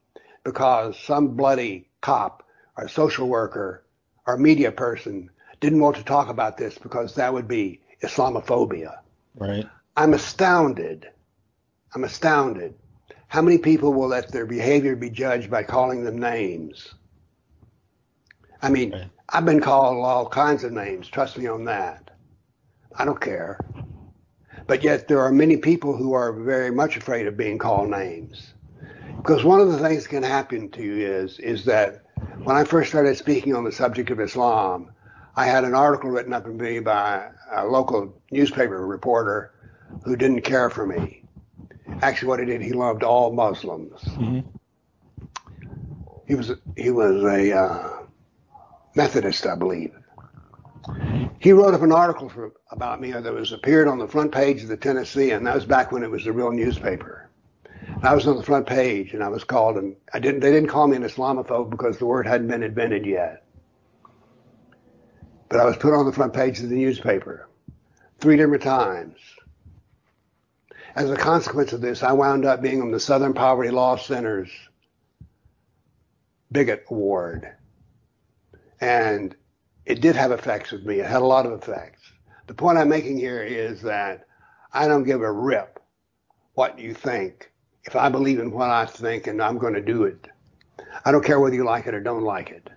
because 0.44 0.98
some 1.00 1.30
bloody 1.30 1.88
cop 2.02 2.44
or 2.78 2.88
social 2.88 3.28
worker 3.28 3.84
or 4.26 4.38
media 4.38 4.72
person 4.72 5.30
didn't 5.60 5.82
want 5.82 5.96
to 5.98 6.04
talk 6.04 6.30
about 6.30 6.58
this 6.58 6.78
because 6.78 7.16
that 7.16 7.34
would 7.34 7.48
be 7.48 7.82
Islamophobia. 8.04 9.00
Right. 9.36 9.68
I'm 9.96 10.14
astounded. 10.14 11.10
I'm 11.94 12.04
astounded. 12.04 12.74
How 13.28 13.42
many 13.42 13.58
people 13.58 13.94
will 13.94 14.08
let 14.08 14.32
their 14.32 14.46
behavior 14.46 14.96
be 14.96 15.10
judged 15.10 15.52
by 15.52 15.64
calling 15.64 16.04
them 16.04 16.18
names? 16.18 16.94
I 18.62 18.70
mean, 18.70 18.92
Right. 18.92 19.10
I've 19.30 19.46
been 19.46 19.62
called 19.62 20.04
all 20.04 20.28
kinds 20.28 20.64
of 20.64 20.72
names. 20.72 21.08
Trust 21.08 21.38
me 21.38 21.46
on 21.48 21.66
that. 21.66 22.10
I 22.96 23.06
don't 23.06 23.22
care. 23.22 23.60
But 24.66 24.84
yet 24.84 25.08
there 25.08 25.22
are 25.22 25.32
many 25.32 25.58
people 25.58 25.96
who 25.96 26.14
are 26.14 26.34
very 26.34 26.72
much 26.72 26.98
afraid 26.98 27.28
of 27.28 27.38
being 27.38 27.58
called 27.60 27.90
names. 27.90 28.54
Because 29.22 29.44
one 29.44 29.60
of 29.60 29.72
the 29.72 29.78
things 29.78 30.04
that 30.04 30.10
can 30.10 30.24
happen 30.24 30.70
to 30.72 30.82
you 30.84 31.06
is 31.06 31.40
is 31.40 31.66
that 31.66 32.04
when 32.44 32.56
I 32.56 32.64
first 32.64 32.90
started 32.90 33.18
speaking 33.18 33.56
on 33.56 33.64
the 33.64 33.72
subject 33.72 34.10
of 34.12 34.20
Islam, 34.20 34.92
I 35.36 35.46
had 35.46 35.64
an 35.64 35.76
article 35.76 36.10
written 36.10 36.34
up 36.34 36.46
in 36.46 36.58
me 36.58 36.80
by 36.80 37.30
a 37.52 37.66
local 37.66 38.14
newspaper 38.32 38.86
reporter 38.86 39.52
who 40.04 40.16
didn't 40.16 40.42
care 40.42 40.70
for 40.70 40.86
me. 40.86 41.24
Actually, 42.02 42.30
what 42.30 42.40
he 42.40 42.46
did, 42.46 42.62
he 42.62 42.72
loved 42.72 43.04
all 43.04 43.32
Muslims. 43.34 44.02
hmm 44.04 44.40
He 46.28 46.36
was 46.36 46.52
he 46.78 46.92
was 46.92 47.24
a 47.24 47.58
uh, 47.58 47.90
Methodist, 48.96 49.46
I 49.46 49.56
believe. 49.56 49.94
He 51.40 51.52
wrote 51.52 51.74
up 51.74 51.82
an 51.82 51.92
article 51.92 52.30
for, 52.30 52.54
about 52.72 53.02
me 53.02 53.12
that 53.12 53.34
was 53.34 53.52
appeared 53.52 53.88
on 53.88 53.98
the 53.98 54.08
front 54.08 54.32
page 54.32 54.62
of 54.62 54.70
the 54.70 54.78
Tennessean, 54.78 55.32
and 55.38 55.48
that 55.48 55.56
was 55.56 55.66
back 55.66 55.92
when 55.92 56.04
it 56.04 56.12
was 56.12 56.26
a 56.26 56.32
real 56.34 56.52
newspaper. 56.52 57.19
I 58.02 58.16
was 58.16 58.26
on 58.28 58.38
the 58.38 58.44
front 58.44 58.66
page, 58.66 59.14
and 59.14 59.22
I 59.22 59.28
was 59.28 59.44
called, 59.44 59.78
and 59.78 59.96
I 60.14 60.20
didn't. 60.20 60.40
They 60.40 60.52
didn't 60.52 60.70
call 60.70 60.88
me 60.88 60.96
an 60.96 61.04
Islamophobe 61.04 61.70
because 61.70 61.98
the 61.98 62.06
word 62.06 62.26
hadn't 62.26 62.48
been 62.48 62.64
invented 62.64 63.06
yet. 63.06 63.44
But 65.50 65.60
I 65.60 65.66
was 65.66 65.76
put 65.76 65.94
on 65.94 66.06
the 66.06 66.14
front 66.14 66.34
page 66.34 66.60
of 66.60 66.70
the 66.70 66.76
newspaper 66.76 67.50
three 68.20 68.38
different 68.38 68.64
times. 68.64 69.18
As 70.96 71.10
a 71.10 71.18
consequence 71.18 71.74
of 71.74 71.82
this, 71.82 72.02
I 72.02 72.14
wound 72.14 72.46
up 72.46 72.62
being 72.62 72.82
on 72.82 72.92
the 72.92 73.00
Southern 73.00 73.34
Poverty 73.34 73.70
Law 73.70 73.98
Center's 73.98 74.50
Bigot 76.52 76.86
Award. 76.90 77.50
And 78.80 79.36
it 79.86 80.02
did 80.02 80.16
have 80.16 80.32
effects 80.32 80.72
with 80.72 80.86
me. 80.86 81.00
It 81.00 81.06
had 81.06 81.22
a 81.22 81.26
lot 81.26 81.46
of 81.46 81.52
effects. 81.52 82.02
The 82.48 82.54
point 82.54 82.78
I'm 82.78 82.90
making 82.90 83.18
here 83.18 83.44
is 83.44 83.82
that 83.82 84.26
I 84.74 84.88
don't 84.88 85.04
give 85.04 85.22
a 85.22 85.32
rip 85.32 85.80
what 86.54 86.80
you 86.80 86.94
think. 86.94 87.49
If 87.86 87.96
I 87.96 88.10
believe 88.10 88.40
in 88.40 88.52
what 88.52 88.70
I 88.70 88.86
think 88.86 89.28
and 89.28 89.42
I'm 89.42 89.58
going 89.58 89.74
to 89.74 89.82
do 89.82 90.04
it, 90.04 90.28
I 91.06 91.12
don't 91.12 91.24
care 91.24 91.40
whether 91.40 91.56
you 91.56 91.66
like 91.66 91.88
it 91.88 91.94
or 91.94 92.02
don't 92.02 92.24
like 92.24 92.50
it. 92.52 92.70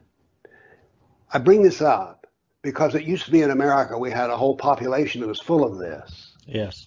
I 1.33 1.39
bring 1.39 1.63
this 1.63 1.81
up 1.81 2.27
because 2.63 2.95
it 2.95 3.05
used 3.05 3.25
to 3.25 3.31
be 3.31 3.43
in 3.43 3.51
America 3.51 3.99
we 3.99 4.11
had 4.11 4.31
a 4.31 4.37
whole 4.37 4.57
population 4.57 5.21
that 5.21 5.27
was 5.27 5.41
full 5.41 5.65
of 5.65 5.79
this. 5.79 6.37
Yes. 6.47 6.87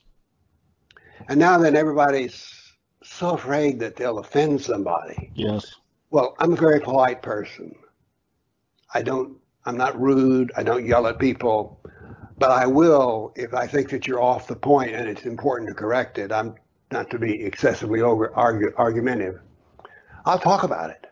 And 1.28 1.40
now 1.40 1.58
that 1.58 1.76
everybody's 1.76 2.74
so 3.04 3.32
afraid 3.32 3.80
that 3.80 3.96
they'll 3.96 4.20
offend 4.20 4.62
somebody. 4.62 5.32
Yes. 5.36 5.76
Well, 6.12 6.36
I'm 6.40 6.54
a 6.54 6.58
very 6.58 6.80
polite 6.80 7.22
person. 7.22 7.76
I 8.94 9.02
don't, 9.02 9.38
I'm 9.66 9.78
not 9.78 10.00
rude. 10.00 10.52
I 10.56 10.64
don't 10.64 10.86
yell 10.86 11.08
at 11.08 11.20
people, 11.20 11.82
but 12.38 12.52
I 12.52 12.66
will 12.66 13.34
if 13.36 13.54
I 13.54 13.68
think 13.68 13.90
that 13.90 14.08
you're 14.08 14.22
off 14.22 14.48
the 14.48 14.56
point 14.56 14.92
and 14.92 15.10
it's 15.10 15.26
important 15.26 15.70
to 15.70 15.76
correct 15.76 16.18
it. 16.18 16.32
I'm 16.32 16.56
not 16.92 17.10
to 17.12 17.20
be 17.20 17.44
excessively 17.44 18.02
over 18.02 18.30
argu, 18.30 18.74
argumentative. 18.78 19.40
I'll 20.26 20.40
talk 20.40 20.64
about 20.64 20.90
it. 20.90 21.06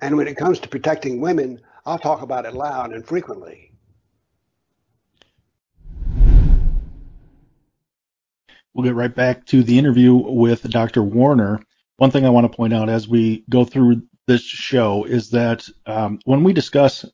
And 0.00 0.16
when 0.16 0.28
it 0.28 0.36
comes 0.36 0.60
to 0.60 0.68
protecting 0.68 1.20
women, 1.20 1.60
I'll 1.84 1.98
talk 1.98 2.22
about 2.22 2.46
it 2.46 2.54
loud 2.54 2.92
and 2.92 3.06
frequently. 3.06 3.72
We'll 8.74 8.84
get 8.84 8.94
right 8.94 9.14
back 9.14 9.46
to 9.46 9.62
the 9.62 9.78
interview 9.78 10.14
with 10.14 10.68
Dr. 10.70 11.02
Warner. 11.02 11.60
One 11.98 12.10
thing 12.10 12.24
I 12.24 12.30
want 12.30 12.50
to 12.50 12.56
point 12.56 12.72
out 12.72 12.88
as 12.88 13.06
we 13.06 13.44
go 13.50 13.64
through 13.64 14.02
this 14.26 14.42
show 14.42 15.04
is 15.04 15.30
that 15.30 15.68
um, 15.86 16.20
when 16.24 16.42
we 16.42 16.52
discuss 16.52 17.04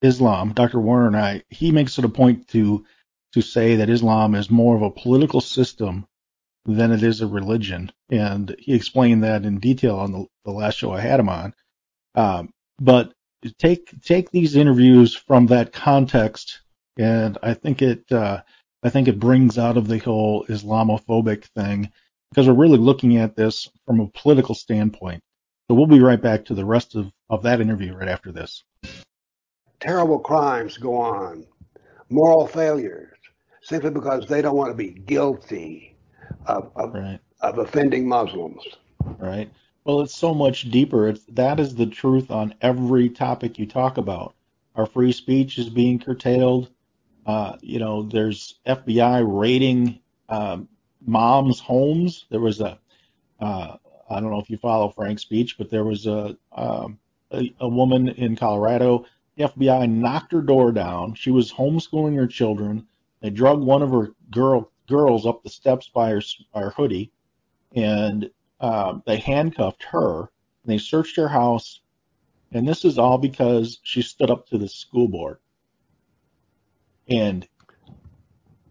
Islam, 0.00 0.52
Dr. 0.52 0.78
Warner 0.80 1.08
and 1.08 1.16
I, 1.16 1.42
he 1.48 1.72
makes 1.72 1.98
it 1.98 2.04
a 2.04 2.08
point 2.08 2.48
to 2.48 2.84
to 3.32 3.40
say 3.40 3.76
that 3.76 3.88
Islam 3.88 4.34
is 4.34 4.50
more 4.50 4.76
of 4.76 4.82
a 4.82 4.90
political 4.90 5.40
system 5.40 6.06
than 6.64 6.92
it 6.92 7.02
is 7.02 7.20
a 7.20 7.26
religion, 7.26 7.90
and 8.10 8.54
he 8.58 8.74
explained 8.74 9.24
that 9.24 9.44
in 9.44 9.58
detail 9.58 9.96
on 9.96 10.12
the, 10.12 10.26
the 10.44 10.52
last 10.52 10.78
show 10.78 10.92
I 10.92 11.00
had 11.00 11.20
him 11.20 11.28
on. 11.28 11.54
Um, 12.14 12.52
but 12.78 13.12
take 13.58 14.00
take 14.02 14.30
these 14.30 14.54
interviews 14.54 15.14
from 15.14 15.46
that 15.46 15.72
context, 15.72 16.60
and 16.98 17.36
I 17.42 17.54
think 17.54 17.82
it 17.82 18.10
uh, 18.12 18.42
I 18.82 18.90
think 18.90 19.08
it 19.08 19.18
brings 19.18 19.58
out 19.58 19.76
of 19.76 19.88
the 19.88 19.98
whole 19.98 20.46
Islamophobic 20.46 21.44
thing 21.56 21.90
because 22.30 22.46
we're 22.46 22.54
really 22.54 22.78
looking 22.78 23.16
at 23.16 23.36
this 23.36 23.68
from 23.86 24.00
a 24.00 24.08
political 24.08 24.54
standpoint. 24.54 25.22
So 25.68 25.74
we'll 25.74 25.86
be 25.86 26.00
right 26.00 26.20
back 26.20 26.44
to 26.46 26.54
the 26.54 26.64
rest 26.64 26.94
of, 26.96 27.10
of 27.30 27.42
that 27.42 27.60
interview 27.60 27.94
right 27.94 28.08
after 28.08 28.32
this. 28.32 28.64
Terrible 29.80 30.18
crimes 30.18 30.78
go 30.78 30.96
on, 30.96 31.46
moral 32.08 32.46
failures, 32.46 33.16
simply 33.62 33.90
because 33.90 34.26
they 34.26 34.42
don't 34.42 34.56
want 34.56 34.70
to 34.70 34.76
be 34.76 34.90
guilty 34.90 35.91
of, 36.46 36.70
of, 36.76 36.94
Right. 36.94 37.20
of 37.40 37.58
offending 37.58 38.08
Muslims. 38.08 38.62
right? 39.18 39.50
Well, 39.84 40.00
it's 40.02 40.14
so 40.14 40.32
much 40.34 40.70
deeper. 40.70 41.08
It's 41.08 41.24
that 41.30 41.58
is 41.58 41.74
the 41.74 41.86
truth 41.86 42.30
on 42.30 42.54
every 42.60 43.08
topic 43.08 43.58
you 43.58 43.66
talk 43.66 43.98
about. 43.98 44.34
Our 44.76 44.86
free 44.86 45.12
speech 45.12 45.58
is 45.58 45.68
being 45.68 45.98
curtailed. 45.98 46.70
Uh, 47.26 47.56
you 47.60 47.78
know, 47.78 48.02
there's 48.02 48.60
FBI 48.66 49.22
raiding 49.26 50.00
um, 50.28 50.68
moms' 51.04 51.60
homes. 51.60 52.26
There 52.30 52.40
was 52.40 52.60
a, 52.60 52.78
uh, 53.40 53.76
I 54.10 54.20
don't 54.20 54.30
know 54.30 54.40
if 54.40 54.50
you 54.50 54.56
follow 54.56 54.92
FrankSpeech, 54.96 55.56
but 55.58 55.70
there 55.70 55.84
was 55.84 56.06
a, 56.06 56.36
um, 56.52 56.98
a 57.32 57.52
a 57.60 57.68
woman 57.68 58.08
in 58.08 58.34
Colorado. 58.36 59.04
The 59.36 59.44
FBI 59.44 59.88
knocked 59.90 60.32
her 60.32 60.42
door 60.42 60.72
down. 60.72 61.14
She 61.14 61.30
was 61.30 61.52
homeschooling 61.52 62.16
her 62.16 62.26
children. 62.26 62.86
They 63.20 63.30
drug 63.30 63.60
one 63.62 63.82
of 63.82 63.90
her 63.90 64.12
girl 64.30 64.71
girls 64.88 65.26
up 65.26 65.42
the 65.42 65.50
steps 65.50 65.88
by 65.88 66.10
her, 66.10 66.22
her 66.54 66.70
hoodie, 66.70 67.12
and 67.74 68.30
um, 68.60 69.02
they 69.06 69.16
handcuffed 69.16 69.82
her. 69.84 70.20
And 70.20 70.72
they 70.72 70.78
searched 70.78 71.16
her 71.16 71.28
house, 71.28 71.80
and 72.52 72.66
this 72.66 72.84
is 72.84 72.98
all 72.98 73.18
because 73.18 73.80
she 73.82 74.00
stood 74.02 74.30
up 74.30 74.46
to 74.48 74.58
the 74.58 74.68
school 74.68 75.08
board. 75.08 75.38
And 77.08 77.46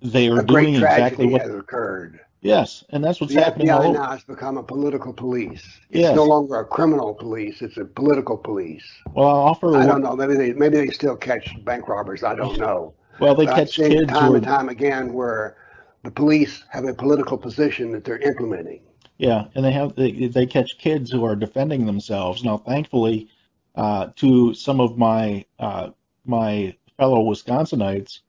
they 0.02 0.30
are 0.30 0.42
doing 0.42 0.76
exactly 0.76 1.26
what. 1.28 1.42
has 1.42 1.54
occurred. 1.54 2.22
Yes, 2.42 2.84
and 2.90 3.04
that's 3.04 3.22
what's 3.22 3.34
The 3.34 3.42
happening 3.42 3.70
all 3.70 3.82
FBI 3.82 3.94
now 3.94 4.10
has 4.12 4.24
become 4.24 4.58
a 4.58 4.64
political 4.64 5.14
police. 5.14 5.62
It's 5.92 6.02
Yes. 6.02 6.16
no 6.16 6.24
longer 6.24 6.56
a 6.56 6.66
criminal 6.66 7.14
police; 7.14 7.62
it's 7.62 7.78
a 7.78 7.86
political 7.86 8.36
police. 8.36 8.84
Well, 9.14 9.28
I'll 9.28 9.36
offer. 9.36 9.76
I 9.76 9.86
don't 9.86 10.02
know. 10.02 10.16
Maybe 10.16 10.34
they 10.36 10.54
maybe 10.54 10.78
they 10.78 10.88
still 10.88 11.16
catch 11.16 11.64
bank 11.66 11.88
robbers. 11.88 12.24
I 12.24 12.34
don't 12.34 12.58
know. 12.58 12.96
Well, 13.20 13.36
they 13.36 13.46
But 13.46 13.56
catch 13.56 13.76
kids 13.76 14.12
time 14.12 14.30
who 14.30 14.36
and 14.36 14.44
time 14.44 14.70
again 14.70 15.14
where 15.14 15.58
the 16.04 16.12
police 16.12 16.64
have 16.70 16.86
a 16.86 16.94
political 16.94 17.38
position 17.38 17.92
that 17.92 18.04
they're 18.04 18.18
implementing. 18.20 18.82
Yeah, 19.18 19.46
and 19.56 19.64
they 19.64 19.72
have 19.72 19.96
they, 19.96 20.12
they 20.28 20.46
catch 20.48 20.78
kids 20.80 21.12
who 21.12 21.24
are 21.24 21.36
defending 21.36 21.86
themselves. 21.86 22.44
Now, 22.44 22.58
thankfully, 22.58 23.30
uh, 23.76 24.08
to 24.16 24.54
some 24.54 24.80
of 24.82 24.98
my 24.98 25.46
uh, 25.60 25.90
my 26.26 26.76
fellow 26.98 27.24
Wisconsinites 27.24 28.20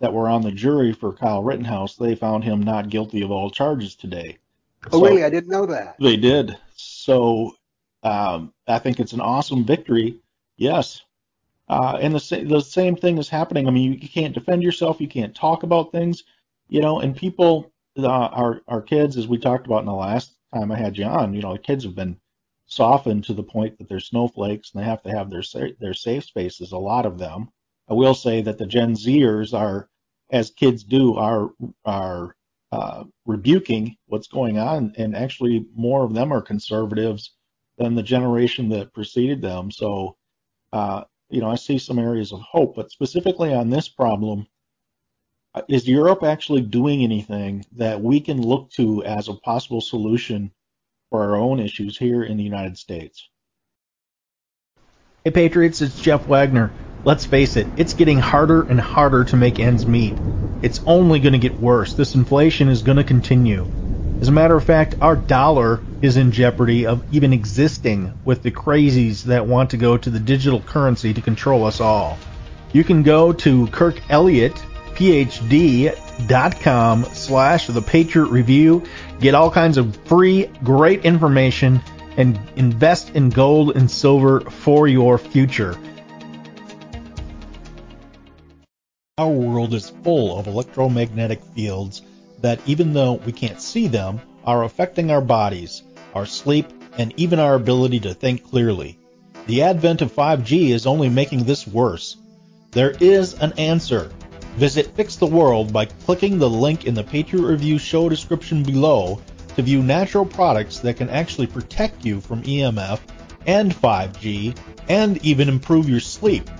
that 0.00 0.12
were 0.12 0.28
on 0.28 0.42
the 0.42 0.52
jury 0.52 0.92
for 0.92 1.12
Kyle 1.12 1.42
Rittenhouse, 1.42 1.96
they 1.96 2.14
found 2.14 2.44
him 2.44 2.60
not 2.62 2.90
guilty 2.90 3.22
of 3.22 3.30
all 3.30 3.50
charges 3.50 3.94
today. 3.94 4.38
Oh, 4.90 4.98
So- 4.98 5.04
really? 5.04 5.24
I 5.24 5.30
didn't 5.30 5.50
know 5.50 5.64
that. 5.66 5.96
They 6.00 6.16
did. 6.16 6.56
So 6.76 7.54
um, 8.02 8.52
I 8.66 8.78
think 8.78 8.98
it's 9.00 9.12
an 9.12 9.20
awesome 9.20 9.64
victory. 9.64 10.18
Yes. 10.56 11.02
Uh, 11.68 11.98
and 12.00 12.14
the, 12.14 12.20
sa- 12.20 12.42
the 12.44 12.60
same 12.60 12.96
thing 12.96 13.16
is 13.16 13.28
happening. 13.28 13.68
I 13.68 13.70
mean, 13.70 13.92
you, 13.92 13.98
you 14.02 14.08
can't 14.08 14.34
defend 14.34 14.62
yourself. 14.62 15.00
You 15.00 15.08
can't 15.08 15.34
talk 15.34 15.62
about 15.62 15.92
things, 15.92 16.24
you 16.72 16.80
know, 16.80 17.00
and 17.00 17.14
people, 17.14 17.70
uh, 17.98 18.06
our, 18.08 18.62
our 18.66 18.80
kids, 18.80 19.18
as 19.18 19.28
we 19.28 19.36
talked 19.36 19.66
about 19.66 19.80
in 19.80 19.86
the 19.86 19.92
last 19.92 20.34
time 20.54 20.72
I 20.72 20.78
had 20.78 20.96
you 20.96 21.04
on, 21.04 21.34
you 21.34 21.42
know, 21.42 21.54
kids 21.58 21.84
have 21.84 21.94
been 21.94 22.16
softened 22.64 23.24
to 23.24 23.34
the 23.34 23.42
point 23.42 23.76
that 23.76 23.90
they're 23.90 24.00
snowflakes 24.00 24.72
and 24.72 24.82
they 24.82 24.86
have 24.88 25.02
to 25.02 25.10
have 25.10 25.28
their, 25.28 25.42
sa- 25.42 25.76
their 25.80 25.92
safe 25.92 26.24
spaces, 26.24 26.72
a 26.72 26.78
lot 26.78 27.04
of 27.04 27.18
them. 27.18 27.50
I 27.90 27.92
will 27.92 28.14
say 28.14 28.40
that 28.40 28.56
the 28.56 28.64
Gen 28.64 28.94
Zers 28.94 29.52
are, 29.52 29.90
as 30.30 30.50
kids 30.50 30.82
do, 30.82 31.14
are, 31.16 31.50
are 31.84 32.36
uh, 32.72 33.04
rebuking 33.26 33.98
what's 34.06 34.28
going 34.28 34.58
on, 34.58 34.94
and 34.96 35.14
actually 35.14 35.66
more 35.74 36.04
of 36.04 36.14
them 36.14 36.32
are 36.32 36.40
conservatives 36.40 37.34
than 37.76 37.94
the 37.94 38.02
generation 38.02 38.70
that 38.70 38.94
preceded 38.94 39.42
them. 39.42 39.70
So, 39.70 40.16
uh, 40.72 41.04
you 41.28 41.42
know, 41.42 41.50
I 41.50 41.56
see 41.56 41.76
some 41.76 41.98
areas 41.98 42.32
of 42.32 42.40
hope, 42.40 42.76
but 42.76 42.90
specifically 42.90 43.52
on 43.52 43.68
this 43.68 43.90
problem, 43.90 44.46
is 45.68 45.86
Europe 45.86 46.22
actually 46.22 46.62
doing 46.62 47.02
anything 47.02 47.64
that 47.72 48.00
we 48.00 48.20
can 48.20 48.40
look 48.40 48.70
to 48.72 49.04
as 49.04 49.28
a 49.28 49.34
possible 49.34 49.80
solution 49.80 50.50
for 51.10 51.22
our 51.22 51.36
own 51.36 51.60
issues 51.60 51.98
here 51.98 52.22
in 52.22 52.36
the 52.36 52.42
United 52.42 52.78
States? 52.78 53.28
Hey, 55.24 55.30
Patriots, 55.30 55.82
it's 55.82 56.00
Jeff 56.00 56.26
Wagner. 56.26 56.72
Let's 57.04 57.26
face 57.26 57.56
it, 57.56 57.66
it's 57.76 57.94
getting 57.94 58.18
harder 58.18 58.62
and 58.62 58.80
harder 58.80 59.24
to 59.24 59.36
make 59.36 59.58
ends 59.58 59.86
meet. 59.86 60.14
It's 60.62 60.80
only 60.86 61.20
going 61.20 61.32
to 61.32 61.38
get 61.38 61.60
worse. 61.60 61.94
This 61.94 62.14
inflation 62.14 62.68
is 62.68 62.82
going 62.82 62.96
to 62.96 63.04
continue. 63.04 63.66
As 64.20 64.28
a 64.28 64.32
matter 64.32 64.56
of 64.56 64.64
fact, 64.64 64.94
our 65.00 65.16
dollar 65.16 65.80
is 66.00 66.16
in 66.16 66.30
jeopardy 66.30 66.86
of 66.86 67.02
even 67.12 67.32
existing 67.32 68.12
with 68.24 68.42
the 68.42 68.52
crazies 68.52 69.24
that 69.24 69.46
want 69.46 69.70
to 69.70 69.76
go 69.76 69.96
to 69.96 70.10
the 70.10 70.20
digital 70.20 70.60
currency 70.60 71.12
to 71.12 71.20
control 71.20 71.64
us 71.64 71.80
all. 71.80 72.18
You 72.72 72.84
can 72.84 73.02
go 73.02 73.32
to 73.32 73.66
Kirk 73.66 74.00
Elliott, 74.08 74.62
PhD.com 74.94 75.94
slash 77.12 77.66
the 77.66 77.82
Patriot 77.82 78.26
Review, 78.26 78.82
get 79.20 79.34
all 79.34 79.50
kinds 79.50 79.78
of 79.78 79.96
free, 80.06 80.46
great 80.62 81.04
information, 81.04 81.80
and 82.16 82.38
invest 82.56 83.10
in 83.10 83.30
gold 83.30 83.76
and 83.76 83.90
silver 83.90 84.40
for 84.40 84.86
your 84.88 85.18
future. 85.18 85.76
Our 89.18 89.30
world 89.30 89.74
is 89.74 89.90
full 90.02 90.38
of 90.38 90.46
electromagnetic 90.46 91.42
fields 91.54 92.02
that, 92.40 92.60
even 92.66 92.92
though 92.92 93.14
we 93.14 93.32
can't 93.32 93.60
see 93.60 93.86
them, 93.86 94.20
are 94.44 94.64
affecting 94.64 95.10
our 95.10 95.20
bodies, 95.20 95.82
our 96.14 96.26
sleep, 96.26 96.66
and 96.98 97.12
even 97.16 97.38
our 97.38 97.54
ability 97.54 98.00
to 98.00 98.14
think 98.14 98.42
clearly. 98.44 98.98
The 99.46 99.62
advent 99.62 100.02
of 100.02 100.12
5G 100.12 100.70
is 100.70 100.86
only 100.86 101.08
making 101.08 101.44
this 101.44 101.66
worse. 101.66 102.16
There 102.70 102.94
is 103.00 103.34
an 103.34 103.52
answer. 103.58 104.10
Visit 104.56 104.94
Fix 104.94 105.16
the 105.16 105.26
World 105.26 105.72
by 105.72 105.86
clicking 105.86 106.38
the 106.38 106.48
link 106.48 106.84
in 106.84 106.94
the 106.94 107.02
Patriot 107.02 107.46
Review 107.46 107.78
show 107.78 108.10
description 108.10 108.62
below 108.62 109.20
to 109.56 109.62
view 109.62 109.82
natural 109.82 110.26
products 110.26 110.78
that 110.80 110.98
can 110.98 111.08
actually 111.08 111.46
protect 111.46 112.04
you 112.04 112.20
from 112.20 112.42
EMF 112.42 113.00
and 113.46 113.74
5G 113.74 114.56
and 114.88 115.24
even 115.24 115.48
improve 115.48 115.88
your 115.88 116.00
sleep. 116.00 116.50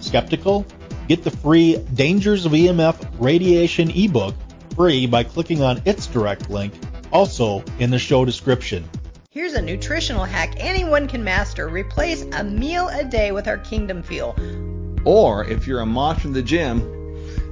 Skeptical? 0.00 0.66
Get 1.08 1.24
the 1.24 1.30
free 1.30 1.78
Dangers 1.94 2.44
of 2.44 2.52
EMF 2.52 3.08
Radiation 3.18 3.90
ebook 3.90 4.34
free 4.76 5.06
by 5.06 5.24
clicking 5.24 5.62
on 5.62 5.80
its 5.86 6.06
direct 6.06 6.50
link, 6.50 6.74
also 7.12 7.64
in 7.78 7.90
the 7.90 7.98
show 7.98 8.26
description. 8.26 8.88
Here's 9.30 9.54
a 9.54 9.62
nutritional 9.62 10.24
hack 10.24 10.54
anyone 10.58 11.08
can 11.08 11.24
master. 11.24 11.68
Replace 11.68 12.22
a 12.32 12.44
meal 12.44 12.88
a 12.88 13.04
day 13.04 13.32
with 13.32 13.48
our 13.48 13.58
Kingdom 13.58 14.02
Fuel. 14.02 14.36
Or 15.04 15.44
if 15.44 15.66
you're 15.66 15.80
a 15.80 15.86
monster 15.86 16.28
in 16.28 16.34
the 16.34 16.42
gym, 16.42 16.97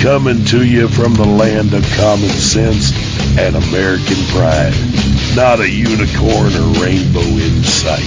Coming 0.00 0.44
to 0.46 0.64
you 0.64 0.86
from 0.86 1.14
the 1.14 1.26
land 1.26 1.74
of 1.74 1.82
common 1.96 2.28
sense 2.28 2.92
and 3.36 3.56
American 3.56 4.16
pride. 4.30 4.72
Not 5.34 5.58
a 5.58 5.68
unicorn 5.68 6.54
or 6.54 6.80
rainbow 6.80 7.18
in 7.18 7.64
sight. 7.64 8.06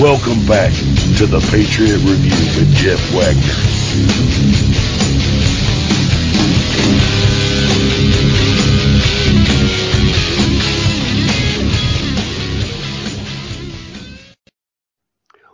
Welcome 0.00 0.46
back 0.46 0.72
to 1.18 1.26
the 1.26 1.40
Patriot 1.50 1.98
Review 1.98 2.30
with 2.56 2.74
Jeff 2.74 2.98
Wagner. 3.12 3.54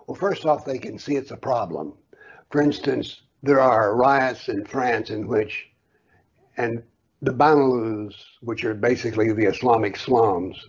Well, 0.06 0.14
first 0.14 0.46
off, 0.46 0.64
they 0.64 0.78
can 0.78 0.96
see 0.98 1.16
it's 1.16 1.32
a 1.32 1.36
problem. 1.36 1.94
For 2.50 2.62
instance, 2.62 3.20
there 3.42 3.60
are 3.60 3.96
riots 3.96 4.48
in 4.48 4.64
France 4.64 5.10
in 5.10 5.26
which, 5.26 5.68
and 6.56 6.82
the 7.22 7.32
banlieues, 7.32 8.14
which 8.40 8.64
are 8.64 8.74
basically 8.74 9.32
the 9.32 9.44
Islamic 9.44 9.96
slums, 9.96 10.68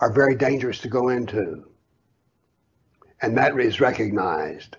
are 0.00 0.12
very 0.12 0.34
dangerous 0.34 0.78
to 0.80 0.88
go 0.88 1.08
into. 1.08 1.64
And 3.22 3.36
that 3.36 3.58
is 3.58 3.80
recognized. 3.80 4.76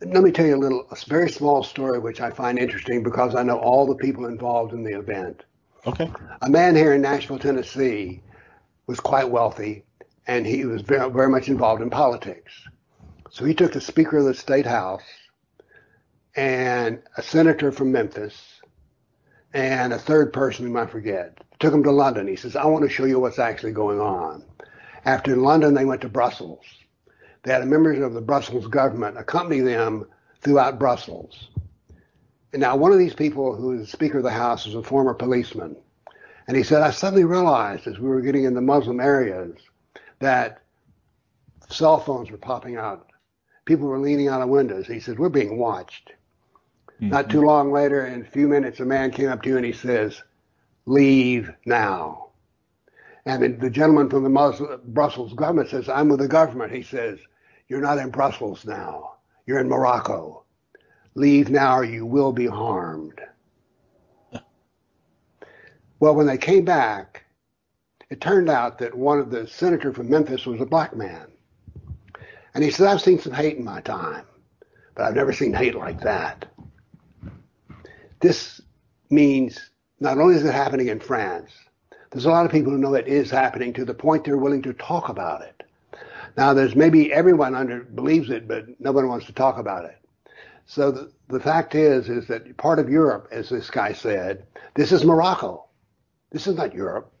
Let 0.00 0.22
me 0.22 0.30
tell 0.30 0.46
you 0.46 0.56
a 0.56 0.58
little, 0.58 0.86
a 0.90 0.96
very 1.08 1.30
small 1.30 1.62
story 1.62 1.98
which 1.98 2.20
I 2.20 2.30
find 2.30 2.58
interesting 2.58 3.02
because 3.02 3.34
I 3.34 3.42
know 3.42 3.58
all 3.58 3.86
the 3.86 3.94
people 3.94 4.26
involved 4.26 4.72
in 4.72 4.82
the 4.82 4.98
event. 4.98 5.44
Okay. 5.86 6.10
A 6.42 6.48
man 6.48 6.76
here 6.76 6.94
in 6.94 7.02
Nashville, 7.02 7.38
Tennessee, 7.38 8.22
was 8.86 9.00
quite 9.00 9.28
wealthy 9.28 9.84
and 10.26 10.46
he 10.46 10.64
was 10.64 10.82
very, 10.82 11.10
very 11.10 11.28
much 11.28 11.48
involved 11.48 11.82
in 11.82 11.90
politics. 11.90 12.52
So 13.30 13.44
he 13.44 13.54
took 13.54 13.72
the 13.72 13.80
Speaker 13.80 14.18
of 14.18 14.24
the 14.26 14.34
State 14.34 14.66
House 14.66 15.02
and 16.34 17.02
a 17.16 17.22
senator 17.22 17.70
from 17.72 17.92
Memphis 17.92 18.60
and 19.52 19.92
a 19.92 19.98
third 19.98 20.32
person 20.32 20.66
whom 20.66 20.76
I 20.76 20.86
forget. 20.86 21.38
Took 21.60 21.74
him 21.74 21.82
to 21.84 21.92
London. 21.92 22.26
He 22.26 22.36
says, 22.36 22.56
I 22.56 22.64
want 22.64 22.84
to 22.84 22.90
show 22.90 23.04
you 23.04 23.20
what's 23.20 23.38
actually 23.38 23.72
going 23.72 24.00
on. 24.00 24.42
After 25.04 25.32
in 25.32 25.42
London, 25.42 25.74
they 25.74 25.84
went 25.84 26.00
to 26.02 26.08
Brussels. 26.08 26.64
They 27.42 27.52
had 27.52 27.62
a 27.62 27.66
members 27.66 27.98
of 27.98 28.14
the 28.14 28.20
Brussels 28.20 28.66
government 28.66 29.18
accompany 29.18 29.60
them 29.60 30.06
throughout 30.40 30.78
Brussels. 30.78 31.48
And 32.52 32.60
now, 32.60 32.76
one 32.76 32.92
of 32.92 32.98
these 32.98 33.14
people 33.14 33.54
who 33.56 33.80
is 33.80 33.90
Speaker 33.90 34.18
of 34.18 34.24
the 34.24 34.30
House 34.30 34.66
is 34.66 34.74
a 34.74 34.82
former 34.82 35.14
policeman. 35.14 35.76
And 36.46 36.56
he 36.56 36.62
said, 36.62 36.82
I 36.82 36.90
suddenly 36.90 37.24
realized 37.24 37.86
as 37.86 37.98
we 37.98 38.08
were 38.08 38.20
getting 38.20 38.44
in 38.44 38.54
the 38.54 38.60
Muslim 38.60 39.00
areas 39.00 39.56
that 40.18 40.62
cell 41.68 41.98
phones 41.98 42.30
were 42.30 42.38
popping 42.38 42.76
out. 42.76 43.10
People 43.64 43.86
were 43.86 43.98
leaning 43.98 44.28
out 44.28 44.42
of 44.42 44.48
windows. 44.48 44.86
He 44.86 45.00
said, 45.00 45.18
We're 45.18 45.28
being 45.28 45.58
watched. 45.58 46.12
Mm-hmm. 47.02 47.10
Not 47.10 47.30
too 47.30 47.42
long 47.42 47.72
later, 47.72 48.06
in 48.06 48.20
a 48.20 48.24
few 48.24 48.46
minutes, 48.46 48.78
a 48.78 48.84
man 48.84 49.10
came 49.10 49.28
up 49.28 49.42
to 49.42 49.48
you 49.48 49.56
and 49.56 49.66
he 49.66 49.72
says, 49.72 50.22
Leave 50.86 51.50
now. 51.66 52.28
And 53.26 53.60
the, 53.60 53.70
gentleman 53.70 54.08
from 54.08 54.22
the 54.22 54.28
Muslim, 54.28 54.80
Brussels 54.86 55.32
government 55.34 55.68
says, 55.68 55.88
I'm 55.88 56.08
with 56.08 56.20
the 56.20 56.28
government. 56.28 56.72
He 56.72 56.84
says, 56.84 57.18
You're 57.68 57.80
not 57.80 57.98
in 57.98 58.10
Brussels 58.10 58.64
now. 58.64 59.14
You're 59.46 59.58
in 59.58 59.68
Morocco. 59.68 60.44
Leave 61.16 61.50
now 61.50 61.78
or 61.78 61.84
you 61.84 62.06
will 62.06 62.32
be 62.32 62.46
harmed. 62.46 63.20
well, 65.98 66.14
when 66.14 66.26
they 66.26 66.38
came 66.38 66.64
back, 66.64 67.24
it 68.10 68.20
turned 68.20 68.48
out 68.48 68.78
that 68.78 68.94
one 68.96 69.18
of 69.18 69.30
the 69.30 69.48
senators 69.48 69.96
from 69.96 70.08
Memphis 70.08 70.46
was 70.46 70.60
a 70.60 70.66
black 70.66 70.94
man. 70.94 71.26
And 72.54 72.62
he 72.62 72.70
said, 72.70 72.86
I've 72.86 73.00
seen 73.00 73.18
some 73.18 73.32
hate 73.32 73.56
in 73.56 73.64
my 73.64 73.80
time, 73.80 74.24
but 74.94 75.04
I've 75.04 75.16
never 75.16 75.32
seen 75.32 75.52
hate 75.52 75.74
like 75.74 76.00
that. 76.02 76.51
This 78.22 78.60
means 79.10 79.70
not 80.00 80.18
only 80.18 80.36
is 80.36 80.44
it 80.44 80.54
happening 80.54 80.88
in 80.88 81.00
France, 81.00 81.50
there's 82.10 82.24
a 82.24 82.30
lot 82.30 82.46
of 82.46 82.52
people 82.52 82.72
who 82.72 82.78
know 82.78 82.94
it 82.94 83.08
is 83.08 83.30
happening 83.30 83.72
to 83.74 83.84
the 83.84 83.94
point 83.94 84.24
they're 84.24 84.38
willing 84.38 84.62
to 84.62 84.72
talk 84.74 85.08
about 85.08 85.42
it. 85.42 85.62
Now, 86.36 86.54
there's 86.54 86.76
maybe 86.76 87.12
everyone 87.12 87.54
under 87.54 87.80
believes 87.82 88.30
it, 88.30 88.48
but 88.48 88.64
no 88.80 88.92
one 88.92 89.08
wants 89.08 89.26
to 89.26 89.32
talk 89.32 89.58
about 89.58 89.84
it. 89.84 89.98
So 90.66 90.90
the, 90.90 91.12
the 91.28 91.40
fact 91.40 91.74
is, 91.74 92.08
is 92.08 92.26
that 92.28 92.56
part 92.56 92.78
of 92.78 92.88
Europe, 92.88 93.28
as 93.32 93.48
this 93.48 93.68
guy 93.70 93.92
said, 93.92 94.46
this 94.74 94.92
is 94.92 95.04
Morocco. 95.04 95.66
This 96.30 96.46
is 96.46 96.56
not 96.56 96.74
Europe. 96.74 97.12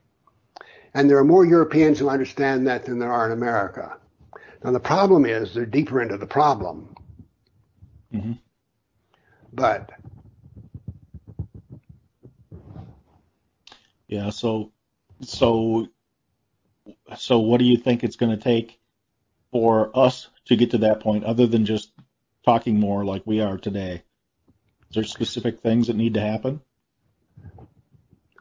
And 0.94 1.10
there 1.10 1.18
are 1.18 1.24
more 1.24 1.44
Europeans 1.44 1.98
who 1.98 2.08
understand 2.08 2.66
that 2.66 2.84
than 2.84 2.98
there 2.98 3.12
are 3.12 3.26
in 3.26 3.32
America. 3.32 3.96
Now, 4.62 4.70
the 4.70 4.80
problem 4.80 5.26
is 5.26 5.52
they're 5.52 5.66
deeper 5.66 6.00
into 6.00 6.16
the 6.16 6.26
problem. 6.26 6.94
Mm-hmm. 8.14 8.32
But. 9.52 9.90
Yeah, 14.12 14.28
so, 14.28 14.72
so, 15.22 15.88
so 17.16 17.38
what 17.38 17.60
do 17.60 17.64
you 17.64 17.78
think 17.78 18.04
it's 18.04 18.16
going 18.16 18.36
to 18.36 18.42
take 18.42 18.78
for 19.50 19.90
us 19.98 20.28
to 20.44 20.56
get 20.56 20.72
to 20.72 20.78
that 20.78 21.00
point 21.00 21.24
other 21.24 21.46
than 21.46 21.64
just 21.64 21.92
talking 22.44 22.78
more 22.78 23.06
like 23.06 23.22
we 23.24 23.40
are 23.40 23.56
today? 23.56 24.02
Is 24.90 24.94
there 24.96 25.04
specific 25.04 25.60
things 25.60 25.86
that 25.86 25.96
need 25.96 26.12
to 26.12 26.20
happen? 26.20 26.60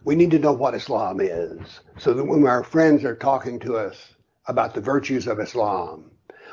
We 0.04 0.16
need 0.16 0.32
to 0.32 0.40
know 0.40 0.52
what 0.52 0.76
Islam 0.76 1.22
is 1.22 1.80
so 1.98 2.14
that 2.16 2.26
when 2.26 2.46
our 2.46 2.66
friends 2.66 3.06
are 3.06 3.16
talking 3.16 3.58
to 3.60 3.78
us 3.78 3.96
about 4.48 4.74
the 4.74 4.82
virtues 4.82 5.26
of 5.26 5.40
Islam, 5.40 6.12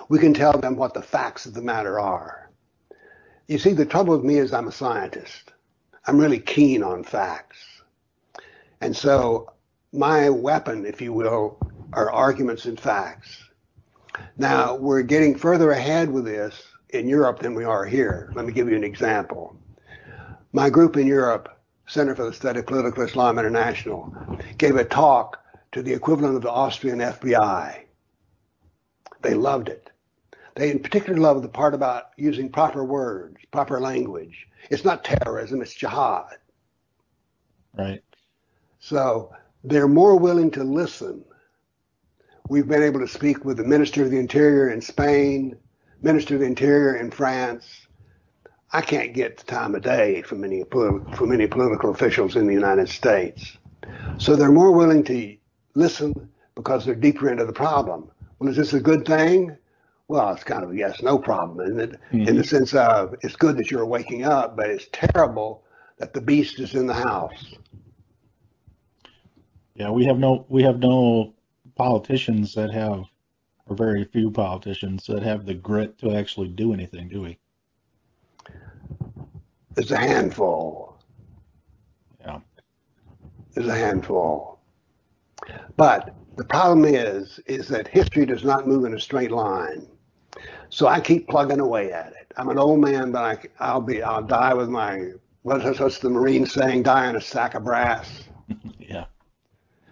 we 0.09 0.21
can 0.21 0.33
tell 0.33 0.57
them 0.57 0.77
what 0.77 0.95
the 0.95 1.03
facts 1.03 1.45
of 1.45 1.55
the 1.55 1.63
matter 1.63 1.99
are. 1.99 2.53
You 3.49 3.59
see, 3.59 3.73
the 3.73 3.85
trouble 3.85 4.17
with 4.17 4.25
me 4.25 4.39
is 4.39 4.53
I'm 4.53 4.69
a 4.69 4.73
scientist. 4.73 5.53
I'm 6.07 6.19
really 6.19 6.39
keen 6.39 6.85
on 6.85 7.03
facts. 7.03 7.78
And 8.81 8.97
so 8.97 9.53
my 9.93 10.31
weapon, 10.31 10.87
if 10.87 11.01
you 11.01 11.13
will, 11.13 11.59
are 11.93 12.11
arguments 12.11 12.67
and 12.67 12.79
facts. 12.79 13.45
Now, 14.37 14.75
we're 14.75 15.03
getting 15.03 15.37
further 15.37 15.71
ahead 15.71 16.11
with 16.11 16.25
this 16.25 16.63
in 16.91 17.09
Europe 17.09 17.41
than 17.41 17.55
we 17.55 17.65
are 17.65 17.85
here. 17.85 18.33
Let 18.35 18.45
me 18.45 18.53
give 18.53 18.69
you 18.69 18.77
an 18.77 18.85
example. 18.85 19.57
My 20.53 20.71
group 20.71 20.97
in 20.97 21.07
Europe, 21.07 21.61
Center 21.87 22.15
for 22.15 22.25
the 22.25 22.33
Study 22.33 22.61
of 22.61 22.67
Political 22.67 23.05
Islam 23.05 23.39
International, 23.39 24.15
gave 24.59 24.77
a 24.77 24.85
talk 24.85 25.39
to 25.73 25.83
the 25.83 25.93
equivalent 25.93 26.37
of 26.37 26.43
the 26.43 26.51
Austrian 26.51 26.99
FBI. 26.99 27.85
They 29.23 29.35
loved 29.35 29.69
it. 29.69 29.91
They 30.55 30.71
in 30.71 30.81
particular 30.81 31.19
loved 31.19 31.45
the 31.45 31.49
part 31.49 31.75
about 31.75 32.11
using 32.17 32.51
proper 32.51 32.85
words, 32.85 33.37
proper 33.53 33.81
language. 33.81 34.49
It's 34.71 34.85
not 34.85 35.05
terrorism, 35.05 35.63
it's 35.63 35.75
jihad. 35.75 36.37
Right. 37.77 38.03
So 38.79 39.33
they're 39.65 39.89
more 39.89 40.19
willing 40.19 40.51
to 40.53 40.65
listen. 40.65 41.25
We've 42.49 42.69
been 42.69 42.83
able 42.83 43.01
to 43.01 43.09
speak 43.09 43.45
with 43.45 43.59
the 43.59 43.65
Minister 43.65 44.05
of 44.05 44.11
the 44.11 44.19
Interior 44.19 44.71
in 44.71 44.81
Spain, 44.81 45.57
Minister 46.03 46.35
of 46.35 46.41
the 46.41 46.47
Interior 46.47 46.97
in 46.97 47.11
France. 47.11 47.87
I 48.73 48.81
can't 48.81 49.15
get 49.15 49.39
the 49.39 49.45
time 49.45 49.75
of 49.75 49.83
day 49.83 50.23
from 50.23 50.45
any 50.45 50.63
from 50.63 51.33
any 51.33 51.47
political 51.47 51.91
officials 51.91 52.37
in 52.37 52.47
the 52.47 52.55
United 52.55 52.89
States. 52.89 53.57
So 54.19 54.37
they're 54.37 54.53
more 54.53 54.73
willing 54.73 55.05
to 55.05 55.37
listen 55.75 56.29
because 56.55 56.85
they're 56.85 56.95
deeper 56.95 57.31
into 57.31 57.45
the 57.45 57.53
problem. 57.53 58.11
Well, 58.39 58.51
is 58.51 58.57
this 58.57 58.73
a 58.75 58.81
good 58.81 59.07
thing? 59.07 59.57
Well, 60.09 60.33
it's 60.33 60.45
kind 60.45 60.65
of 60.65 60.73
a 60.73 60.77
yes 60.77 61.03
no 61.03 61.19
problem, 61.19 61.67
isn't 61.67 61.81
it? 61.81 62.01
Mm-hmm. 62.13 62.29
In 62.29 62.37
the 62.37 62.45
sense 62.45 62.75
of 62.75 63.15
it's 63.23 63.37
good 63.37 63.57
that 63.59 63.71
you're 63.71 63.87
waking 63.87 64.25
up, 64.25 64.57
but 64.57 64.71
it's 64.71 64.87
terrible 64.93 65.65
that 65.99 66.15
the 66.15 66.21
beast 66.21 66.61
is 66.61 66.75
in 66.75 66.87
the 66.87 66.95
house. 66.95 67.55
Yeah, 69.79 69.91
we 69.91 70.05
have 70.07 70.19
no 70.19 70.45
we 70.49 70.65
have 70.65 70.81
no 70.81 71.35
politicians 71.77 72.53
that 72.55 72.73
have 72.73 73.05
or 73.67 73.77
very 73.77 74.05
few 74.05 74.31
politicians 74.31 75.07
that 75.07 75.23
have 75.23 75.47
the 75.47 75.55
grit 75.55 75.97
to 75.99 76.17
actually 76.17 76.49
do 76.49 76.73
anything, 76.73 77.09
do 77.09 77.23
we? 77.23 77.39
There's 79.75 79.93
a 79.93 79.99
handful. 79.99 80.99
Yeah. 82.21 82.41
There's 83.55 83.69
a 83.69 83.77
handful. 83.77 84.59
But 85.77 86.15
the 86.37 86.45
problem 86.45 86.85
is, 86.85 87.39
is 87.47 87.69
that 87.69 87.87
history 87.87 88.27
does 88.27 88.43
not 88.43 88.67
move 88.67 88.85
in 88.85 88.95
a 88.95 89.01
straight 89.01 89.31
line. 89.31 89.87
So 90.71 90.89
I 90.89 90.99
keep 90.99 91.29
plugging 91.29 91.61
away 91.61 91.93
at 91.93 92.09
it. 92.09 92.33
I'm 92.37 92.49
an 92.49 92.59
old 92.59 92.81
man, 92.81 93.13
but 93.13 93.25
I, 93.25 93.65
I'll 93.65 93.81
be, 93.81 94.03
I'll 94.03 94.23
die 94.23 94.55
with 94.55 94.69
my, 94.69 95.13
what's, 95.43 95.79
what's 95.79 95.99
the 95.99 96.11
Marine 96.11 96.47
saying? 96.47 96.83
Die 96.83 97.11
in 97.11 97.17
a 97.17 97.21
sack 97.21 97.55
of 97.55 97.65
brass. 97.65 98.25
yeah. 98.79 99.05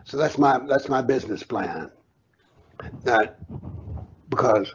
So 0.07 0.17
that's 0.17 0.39
my, 0.39 0.59
that's 0.67 0.89
my 0.89 1.03
business 1.03 1.43
plan 1.43 1.91
that 3.03 3.39
because 4.29 4.73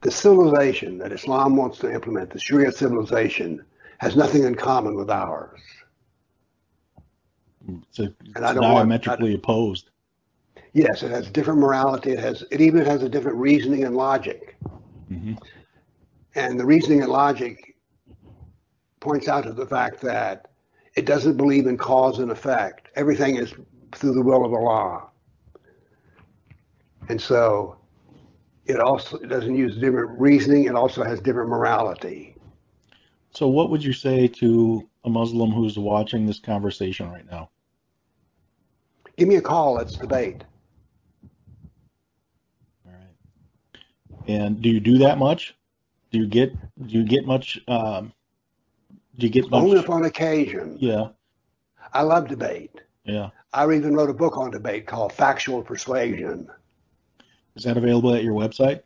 the 0.00 0.10
civilization 0.10 0.98
that 0.98 1.12
Islam 1.12 1.56
wants 1.56 1.78
to 1.78 1.92
implement, 1.92 2.30
the 2.30 2.38
Sharia 2.38 2.72
civilization, 2.72 3.64
has 3.98 4.16
nothing 4.16 4.44
in 4.44 4.54
common 4.54 4.96
with 4.96 5.10
ours. 5.10 5.60
It's, 7.68 7.98
a, 7.98 8.14
it's 8.24 8.40
diametrically 8.40 9.30
want, 9.30 9.44
opposed. 9.44 9.90
Yes, 10.72 11.02
it 11.02 11.10
has 11.10 11.28
different 11.28 11.60
morality. 11.60 12.12
It 12.12 12.20
has 12.20 12.44
it 12.50 12.60
even 12.60 12.84
has 12.84 13.02
a 13.02 13.08
different 13.08 13.36
reasoning 13.38 13.84
and 13.84 13.96
logic. 13.96 14.56
Mm-hmm. 15.10 15.34
And 16.34 16.60
the 16.60 16.64
reasoning 16.64 17.02
and 17.02 17.10
logic 17.10 17.76
points 19.00 19.28
out 19.28 19.44
to 19.44 19.52
the 19.52 19.66
fact 19.66 20.00
that 20.02 20.48
it 20.96 21.04
doesn't 21.04 21.36
believe 21.36 21.66
in 21.66 21.76
cause 21.76 22.18
and 22.18 22.30
effect. 22.30 22.88
Everything 22.96 23.36
is 23.36 23.54
through 23.94 24.14
the 24.14 24.22
will 24.22 24.44
of 24.44 24.52
Allah. 24.52 25.08
And 27.08 27.20
so 27.20 27.76
it 28.64 28.80
also 28.80 29.18
it 29.18 29.28
doesn't 29.28 29.54
use 29.54 29.76
different 29.76 30.18
reasoning. 30.18 30.64
It 30.64 30.74
also 30.74 31.04
has 31.04 31.20
different 31.20 31.50
morality. 31.50 32.34
So, 33.30 33.46
what 33.48 33.70
would 33.70 33.84
you 33.84 33.92
say 33.92 34.26
to 34.28 34.88
a 35.04 35.10
Muslim 35.10 35.50
who's 35.50 35.78
watching 35.78 36.26
this 36.26 36.40
conversation 36.40 37.10
right 37.10 37.30
now? 37.30 37.50
Give 39.16 39.28
me 39.28 39.36
a 39.36 39.42
call. 39.42 39.74
Let's 39.74 39.94
debate. 39.94 40.42
All 42.86 42.92
right. 42.92 43.80
And 44.26 44.60
do 44.62 44.70
you 44.70 44.80
do 44.80 44.98
that 44.98 45.18
much? 45.18 45.54
Do 46.10 46.18
you 46.18 46.26
get 46.26 46.52
do 46.86 46.98
you 46.98 47.04
get 47.04 47.26
much? 47.26 47.60
Um, 47.68 48.12
do 49.18 49.26
you 49.26 49.32
get 49.32 49.50
much? 49.50 49.62
Only 49.62 49.78
upon 49.78 50.04
occasion. 50.04 50.76
Yeah. 50.80 51.08
I 51.92 52.02
love 52.02 52.28
debate. 52.28 52.80
Yeah. 53.04 53.30
I 53.52 53.64
even 53.72 53.94
wrote 53.94 54.10
a 54.10 54.14
book 54.14 54.36
on 54.36 54.50
debate 54.50 54.86
called 54.86 55.12
Factual 55.12 55.62
Persuasion. 55.62 56.48
Is 57.54 57.64
that 57.64 57.76
available 57.76 58.14
at 58.14 58.22
your 58.22 58.34
website? 58.34 58.82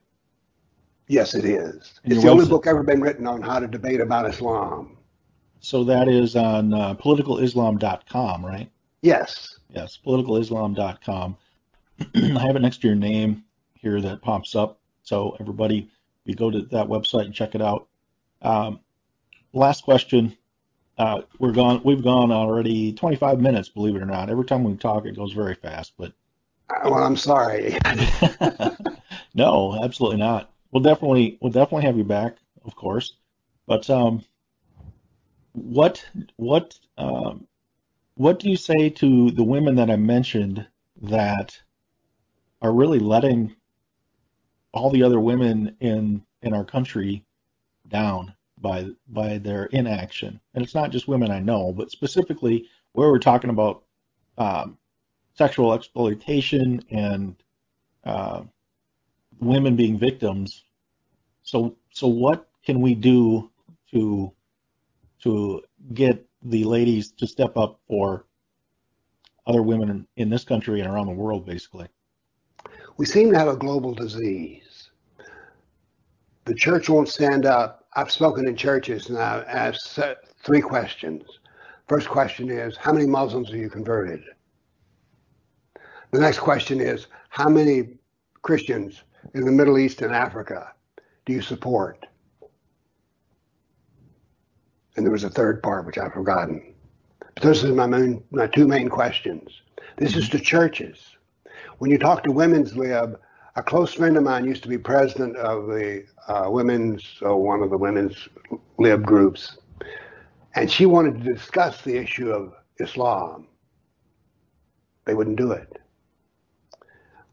Yes, 1.09 1.35
it 1.35 1.45
is. 1.45 2.01
And 2.05 2.13
it's 2.13 2.23
the 2.23 2.29
website? 2.29 2.31
only 2.31 2.47
book 2.47 2.67
ever 2.69 2.85
been 2.85 3.01
written 3.01 3.27
on 3.27 3.43
how 3.43 3.59
to 3.59 3.67
debate 3.67 4.01
about 4.01 4.29
Islam. 4.29 4.97
So 5.59 5.83
that 5.85 6.09
is 6.09 6.37
on 6.37 6.73
uh, 6.73 6.95
politicalislam.com, 6.95 8.47
right? 8.47 8.71
Yes. 9.03 9.59
Yes, 9.71 9.99
politicalislam.com. 10.07 11.37
I 12.15 12.47
have 12.47 12.57
it 12.57 12.63
next 12.63 12.81
to 12.83 12.87
your 12.87 12.97
name 12.97 13.45
here 13.75 14.01
that 14.01 14.23
pops 14.23 14.55
up. 14.55 14.79
So 15.03 15.37
everybody, 15.41 15.91
you 16.25 16.35
go 16.35 16.51
to 16.51 16.63
that 16.63 16.87
website 16.87 17.25
and 17.25 17.35
check 17.35 17.55
it 17.55 17.63
out. 17.63 17.89
Um, 18.43 18.81
last 19.53 19.85
question. 19.85 20.37
Uh, 20.99 21.23
we're 21.39 21.53
gone. 21.53 21.81
We've 21.85 22.03
gone 22.03 22.31
already 22.31 22.93
25 22.93 23.41
minutes, 23.41 23.69
believe 23.69 23.97
it 23.97 24.03
or 24.03 24.07
not. 24.07 24.29
Every 24.29 24.45
time 24.45 24.65
we 24.65 24.77
talk, 24.77 25.07
it 25.07 25.17
goes 25.17 25.33
very 25.33 25.55
fast. 25.55 25.95
But 25.97 26.13
Well, 26.85 27.03
I'm 27.03 27.17
sorry. 27.17 27.79
no, 29.35 29.79
absolutely 29.83 30.19
not. 30.19 30.53
We'll 30.71 30.83
definitely 30.83 31.39
we'll 31.41 31.53
definitely 31.53 31.87
have 31.87 31.97
you 31.97 32.05
back, 32.05 32.37
of 32.65 32.77
course. 32.77 33.15
But 33.67 33.89
um, 33.89 34.25
what 35.53 36.05
what 36.37 36.79
um, 36.99 37.47
what 38.15 38.39
do 38.39 38.51
you 38.51 38.57
say 38.57 38.91
to 38.91 39.31
the 39.31 39.45
women 39.45 39.77
that 39.77 39.91
I 39.91 39.97
mentioned 39.97 40.67
that 41.03 41.59
are 42.61 42.73
really 42.73 42.99
letting 42.99 43.57
all 44.73 44.91
the 44.91 45.03
other 45.03 45.19
women 45.19 45.77
in 45.81 46.25
in 46.43 46.53
our 46.53 46.65
country 46.65 47.25
down 47.89 48.35
by 48.61 48.87
by 49.09 49.39
their 49.39 49.67
inaction? 49.67 50.41
And 50.55 50.65
it's 50.65 50.75
not 50.75 50.91
just 50.91 51.09
women 51.09 51.31
I 51.31 51.41
know, 51.41 51.73
but 51.73 51.91
specifically 51.91 52.67
where 52.93 53.11
we're 53.11 53.19
talking 53.19 53.51
about 53.51 53.85
um, 54.39 54.79
sexual 55.35 55.73
exploitation 55.73 56.83
and 56.91 57.37
uh, 58.05 58.43
women 59.41 59.77
being 59.77 59.99
victims. 59.99 60.65
So 61.43 61.77
so 61.91 62.07
what 62.09 62.49
can 62.65 62.81
we 62.81 62.95
do 62.95 63.51
to 63.93 64.33
to 65.23 65.63
get 65.95 66.27
the 66.43 66.65
ladies 66.65 67.13
to 67.13 67.27
step 67.27 67.57
up 67.57 67.81
for 67.87 68.25
other 69.47 69.63
women 69.63 69.91
in, 69.91 70.07
in 70.17 70.31
this 70.31 70.45
country 70.45 70.81
and 70.81 70.91
around 70.91 71.07
the 71.07 71.13
world, 71.13 71.45
basically? 71.45 71.89
We 72.97 73.07
seem 73.07 73.33
to 73.33 73.39
have 73.39 73.49
a 73.49 73.57
global 73.57 73.95
disease. 73.95 74.91
The 76.45 76.55
church 76.55 76.89
won't 76.89 77.09
stand 77.09 77.47
up. 77.47 77.80
I've 77.95 78.11
spoken 78.11 78.47
in 78.47 78.57
churches 78.57 79.09
and 79.09 79.19
I've 79.19 79.45
asked 79.47 79.99
three 80.43 80.61
questions. 80.61 81.25
First 81.89 82.09
question 82.09 82.49
is, 82.49 82.77
how 82.77 82.93
many 82.93 83.07
Muslims 83.07 83.49
have 83.49 83.59
you 83.59 83.69
converted? 83.69 84.23
The 86.13 86.21
next 86.21 86.39
question 86.39 86.81
is, 86.81 87.09
how 87.31 87.49
many 87.49 87.99
Christians 88.43 89.03
in 89.35 89.45
the 89.45 89.53
Middle 89.53 89.79
East 89.79 90.03
and 90.03 90.15
Africa 90.15 90.73
do 91.27 91.33
you 91.33 91.43
support? 91.43 92.07
And 94.97 95.05
there 95.05 95.13
was 95.13 95.25
a 95.25 95.31
third 95.31 95.63
part 95.63 95.87
which 95.87 95.99
I've 95.99 96.13
forgotten. 96.13 96.75
But 97.19 97.43
those 97.43 97.65
are 97.65 97.75
my 97.75 97.87
main, 97.87 98.23
my 98.31 98.47
two 98.47 98.67
main 98.67 98.89
questions. 98.89 99.63
This 99.97 100.17
is 100.17 100.29
to 100.31 100.39
churches. 100.39 101.17
When 101.79 101.91
you 101.91 101.99
talk 101.99 102.23
to 102.25 102.33
women's 102.33 102.77
lib, 102.77 103.19
a 103.57 103.63
close 103.63 103.93
friend 103.93 104.17
of 104.17 104.23
mine 104.23 104.45
used 104.45 104.63
to 104.63 104.69
be 104.69 104.79
president 104.79 105.37
of 105.37 105.67
the 105.67 106.05
uh, 106.29 106.49
women's, 106.51 107.05
uh, 107.25 107.37
one 107.37 107.63
of 107.63 107.71
the 107.71 107.79
women's 107.79 108.29
lib 108.79 109.05
groups, 109.05 109.59
and 110.55 110.71
she 110.71 110.87
wanted 110.87 111.23
to 111.23 111.33
discuss 111.33 111.83
the 111.83 111.97
issue 111.97 112.31
of 112.31 112.55
Islam. 112.79 113.47
They 115.05 115.15
wouldn't 115.15 115.37
do 115.37 115.53
it. 115.53 115.81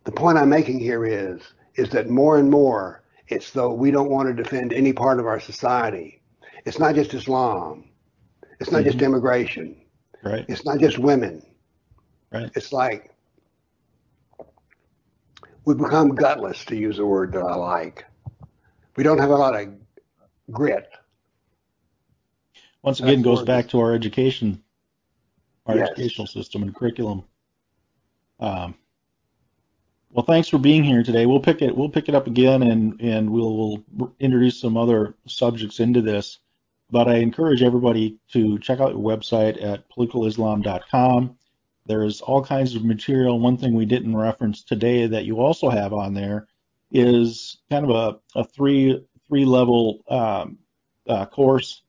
The 0.05 0.11
point 0.11 0.38
I'm 0.38 0.49
making 0.49 0.80
here 0.80 1.05
is, 1.05 1.41
is 1.76 1.89
that 1.89 2.09
more 2.09 2.38
and 2.38 2.49
more 2.49 3.03
it's 3.28 3.51
though 3.51 3.74
we 3.74 3.91
don't 3.91 4.09
want 4.09 4.30
to 4.30 4.43
defend 4.43 4.74
any 4.74 4.93
part 4.93 5.20
of 5.20 5.26
our 5.26 5.39
society. 5.39 6.22
It's 6.65 6.80
not 6.80 6.95
just 6.95 7.13
Islam. 7.13 7.89
It's 8.59 8.72
not 8.72 8.80
mm-hmm. 8.80 8.91
just 8.91 9.01
immigration. 9.01 9.76
Right. 10.24 10.45
It's 10.47 10.65
not 10.65 10.80
just 10.80 10.97
women. 10.97 11.45
Right. 12.32 12.49
It's 12.55 12.74
like 12.74 13.13
we've 15.68 15.78
become 15.78 16.15
gutless, 16.15 16.63
to 16.63 16.78
use 16.78 16.97
a 16.97 17.05
word 17.05 17.34
that 17.34 17.43
I 17.43 17.55
like. 17.55 18.05
We 18.95 19.03
don't 19.03 19.18
have 19.18 19.30
a 19.30 19.36
lot 19.36 19.53
of 19.53 19.68
grit. 20.49 20.89
Once 22.82 23.01
again, 23.01 23.22
goes 23.22 23.43
back 23.43 23.68
to 23.70 23.80
our 23.82 23.93
education, 23.93 24.63
our 25.65 25.76
yes. 25.76 25.89
educational 25.89 26.26
system 26.26 26.63
and 26.63 26.74
curriculum. 26.74 27.26
Um, 28.39 28.76
well, 30.09 30.24
thanks 30.26 30.47
for 30.47 30.57
being 30.57 30.86
here 30.86 31.03
today. 31.03 31.26
We'll 31.26 31.41
pick 31.41 31.61
it. 31.61 31.76
We'll 31.76 31.89
pick 31.89 32.07
it 32.07 32.15
up 32.15 32.28
again, 32.28 32.63
and 32.63 32.99
and 33.01 33.30
we'll, 33.30 33.84
we'll 33.91 34.15
introduce 34.22 34.61
some 34.61 34.78
other 34.78 35.15
subjects 35.28 35.82
into 35.82 36.01
this. 36.01 36.39
But 36.89 37.09
I 37.09 37.15
encourage 37.15 37.61
everybody 37.61 38.20
to 38.32 38.57
check 38.59 38.80
out 38.80 38.93
your 38.93 39.01
website 39.01 39.61
at 39.61 39.84
politicalislam.com. 39.91 41.38
There's 41.88 42.21
all 42.21 42.43
kinds 42.43 42.75
of 42.75 42.83
material. 42.83 43.39
One 43.39 43.57
thing 43.57 43.73
we 43.73 43.85
didn't 43.85 44.15
reference 44.15 44.63
today 44.63 45.07
that 45.07 45.25
you 45.25 45.39
also 45.39 45.69
have 45.69 45.93
on 45.93 46.13
there 46.13 46.47
is 46.91 47.57
kind 47.69 47.89
of 47.89 47.91
a, 48.35 48.39
a 48.39 48.43
three 48.43 49.03
three 49.27 49.45
level 49.45 50.03
um, 50.09 50.57
uh, 51.07 51.25
course 51.25 51.81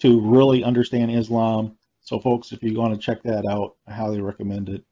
to 0.00 0.20
really 0.20 0.64
understand 0.64 1.10
Islam. 1.10 1.76
So, 2.00 2.18
folks, 2.18 2.52
if 2.52 2.62
you 2.62 2.74
want 2.78 2.94
to 2.94 3.00
check 3.00 3.22
that 3.22 3.46
out, 3.46 3.76
I 3.86 3.92
highly 3.92 4.20
recommend 4.20 4.68
it. 4.68 4.82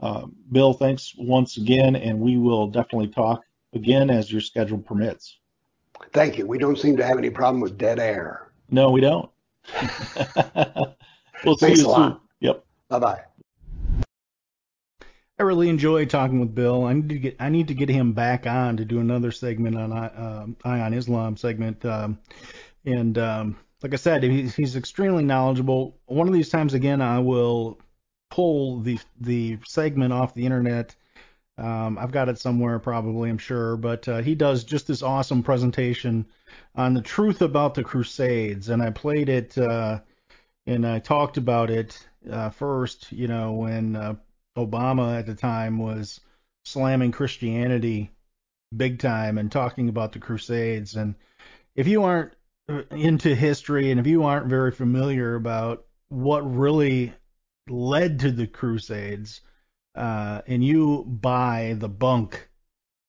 Uh, 0.00 0.26
Bill, 0.52 0.72
thanks 0.72 1.14
once 1.18 1.56
again, 1.56 1.96
and 1.96 2.20
we 2.20 2.36
will 2.38 2.66
definitely 2.66 3.08
talk 3.08 3.42
again 3.74 4.10
as 4.10 4.30
your 4.30 4.40
schedule 4.40 4.78
permits. 4.78 5.38
Thank 6.12 6.38
you. 6.38 6.46
We 6.46 6.58
don't 6.58 6.78
seem 6.78 6.96
to 6.96 7.04
have 7.04 7.18
any 7.18 7.30
problem 7.30 7.60
with 7.60 7.78
dead 7.78 7.98
air. 7.98 8.50
No, 8.70 8.90
we 8.90 9.00
don't. 9.00 9.30
we'll 11.44 11.56
Thanks 11.56 11.60
see 11.60 11.86
you 11.86 11.94
soon. 11.94 12.18
Yep. 12.40 12.64
Bye 12.88 12.98
bye. 12.98 13.20
I 15.38 15.42
really 15.42 15.68
enjoy 15.68 16.06
talking 16.06 16.40
with 16.40 16.54
Bill. 16.54 16.84
I 16.84 16.94
need 16.94 17.08
to 17.10 17.18
get 17.18 17.36
I 17.38 17.50
need 17.50 17.68
to 17.68 17.74
get 17.74 17.90
him 17.90 18.12
back 18.12 18.46
on 18.46 18.78
to 18.78 18.84
do 18.84 19.00
another 19.00 19.30
segment 19.30 19.76
on 19.76 19.92
uh, 19.92 20.46
Eye 20.64 20.80
on 20.80 20.94
Islam 20.94 21.36
segment. 21.36 21.84
Um, 21.84 22.18
and 22.86 23.18
um, 23.18 23.58
like 23.82 23.92
I 23.92 23.96
said, 23.96 24.22
he's, 24.22 24.54
he's 24.54 24.76
extremely 24.76 25.24
knowledgeable. 25.24 25.98
One 26.06 26.26
of 26.26 26.32
these 26.32 26.48
times 26.48 26.72
again, 26.72 27.02
I 27.02 27.18
will 27.18 27.78
pull 28.30 28.80
the 28.80 28.98
the 29.20 29.58
segment 29.66 30.12
off 30.12 30.34
the 30.34 30.46
internet. 30.46 30.96
Um, 31.58 31.98
I've 31.98 32.12
got 32.12 32.28
it 32.28 32.38
somewhere 32.38 32.78
probably, 32.78 33.30
I'm 33.30 33.38
sure, 33.38 33.76
but 33.76 34.06
uh, 34.08 34.20
he 34.20 34.34
does 34.34 34.64
just 34.64 34.86
this 34.86 35.02
awesome 35.02 35.42
presentation 35.42 36.26
on 36.74 36.92
the 36.92 37.00
truth 37.00 37.40
about 37.40 37.74
the 37.74 37.82
Crusades, 37.82 38.68
and 38.68 38.82
I 38.82 38.90
played 38.90 39.28
it 39.28 39.56
uh, 39.56 40.00
and 40.66 40.86
I 40.86 40.98
talked 40.98 41.36
about 41.36 41.70
it 41.70 42.06
uh, 42.30 42.50
first, 42.50 43.12
you 43.12 43.28
know, 43.28 43.52
when 43.52 43.96
uh, 43.96 44.16
Obama 44.56 45.18
at 45.18 45.26
the 45.26 45.34
time 45.34 45.78
was 45.78 46.20
slamming 46.64 47.12
Christianity 47.12 48.10
big 48.76 48.98
time 48.98 49.38
and 49.38 49.50
talking 49.50 49.88
about 49.88 50.12
the 50.12 50.18
Crusades, 50.18 50.96
and 50.96 51.14
if 51.74 51.86
you 51.86 52.02
aren't 52.02 52.32
uh, 52.68 52.82
into 52.90 53.34
history 53.34 53.90
and 53.90 54.00
if 54.00 54.06
you 54.06 54.24
aren't 54.24 54.46
very 54.46 54.72
familiar 54.72 55.34
about 55.34 55.84
what 56.08 56.40
really 56.40 57.12
led 57.68 58.20
to 58.20 58.30
the 58.30 58.46
Crusades, 58.46 59.40
uh, 59.94 60.42
and 60.46 60.64
you 60.64 61.04
buy 61.04 61.74
the 61.78 61.88
bunk 61.88 62.48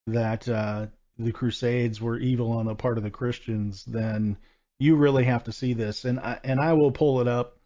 that 0.08 0.48
uh, 0.48 0.88
the 1.18 1.32
Crusades 1.32 2.00
were 2.00 2.18
evil 2.18 2.54
on 2.54 2.66
the 2.66 2.76
part 2.76 2.98
of 2.98 3.04
the 3.04 3.12
Christians, 3.12 3.84
then 3.86 4.38
you 4.80 4.96
really 4.96 5.26
have 5.26 5.44
to 5.46 5.52
see 5.52 5.74
this. 5.74 6.06
And 6.06 6.20
I, 6.20 6.40
and 6.44 6.60
I 6.60 6.74
will 6.74 6.92
pull 6.92 7.20
it 7.22 7.28
up 7.28 7.57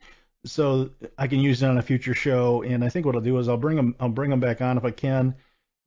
so 0.45 0.89
I 1.17 1.27
can 1.27 1.39
use 1.39 1.63
it 1.63 1.67
on 1.67 1.77
a 1.77 1.81
future 1.81 2.13
show. 2.13 2.63
And 2.63 2.83
I 2.83 2.89
think 2.89 3.05
what 3.05 3.15
I'll 3.15 3.21
do 3.21 3.37
is 3.37 3.47
I'll 3.49 3.57
bring 3.57 3.77
them 3.77 3.95
I'll 3.99 4.09
bring 4.09 4.29
them 4.29 4.39
back 4.39 4.61
on 4.61 4.77
if 4.77 4.85
I 4.85 4.91
can, 4.91 5.35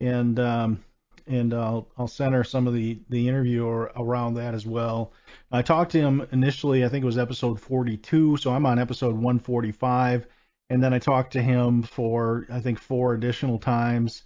and 0.00 0.38
um, 0.40 0.84
and 1.26 1.54
I'll 1.54 1.88
I'll 1.98 2.08
center 2.08 2.44
some 2.44 2.66
of 2.66 2.74
the 2.74 3.00
the 3.08 3.28
interview 3.28 3.66
around 3.66 4.34
that 4.34 4.54
as 4.54 4.66
well. 4.66 5.12
I 5.52 5.62
talked 5.62 5.92
to 5.92 6.00
him 6.00 6.26
initially. 6.32 6.84
I 6.84 6.88
think 6.88 7.02
it 7.02 7.06
was 7.06 7.18
episode 7.18 7.60
42, 7.60 8.36
so 8.38 8.52
I'm 8.52 8.66
on 8.66 8.78
episode 8.78 9.14
145 9.14 10.26
and 10.70 10.82
then 10.82 10.94
I 10.94 10.98
talked 10.98 11.32
to 11.34 11.42
him 11.42 11.82
for 11.82 12.46
I 12.50 12.60
think 12.60 12.78
four 12.78 13.14
additional 13.14 13.58
times. 13.58 14.22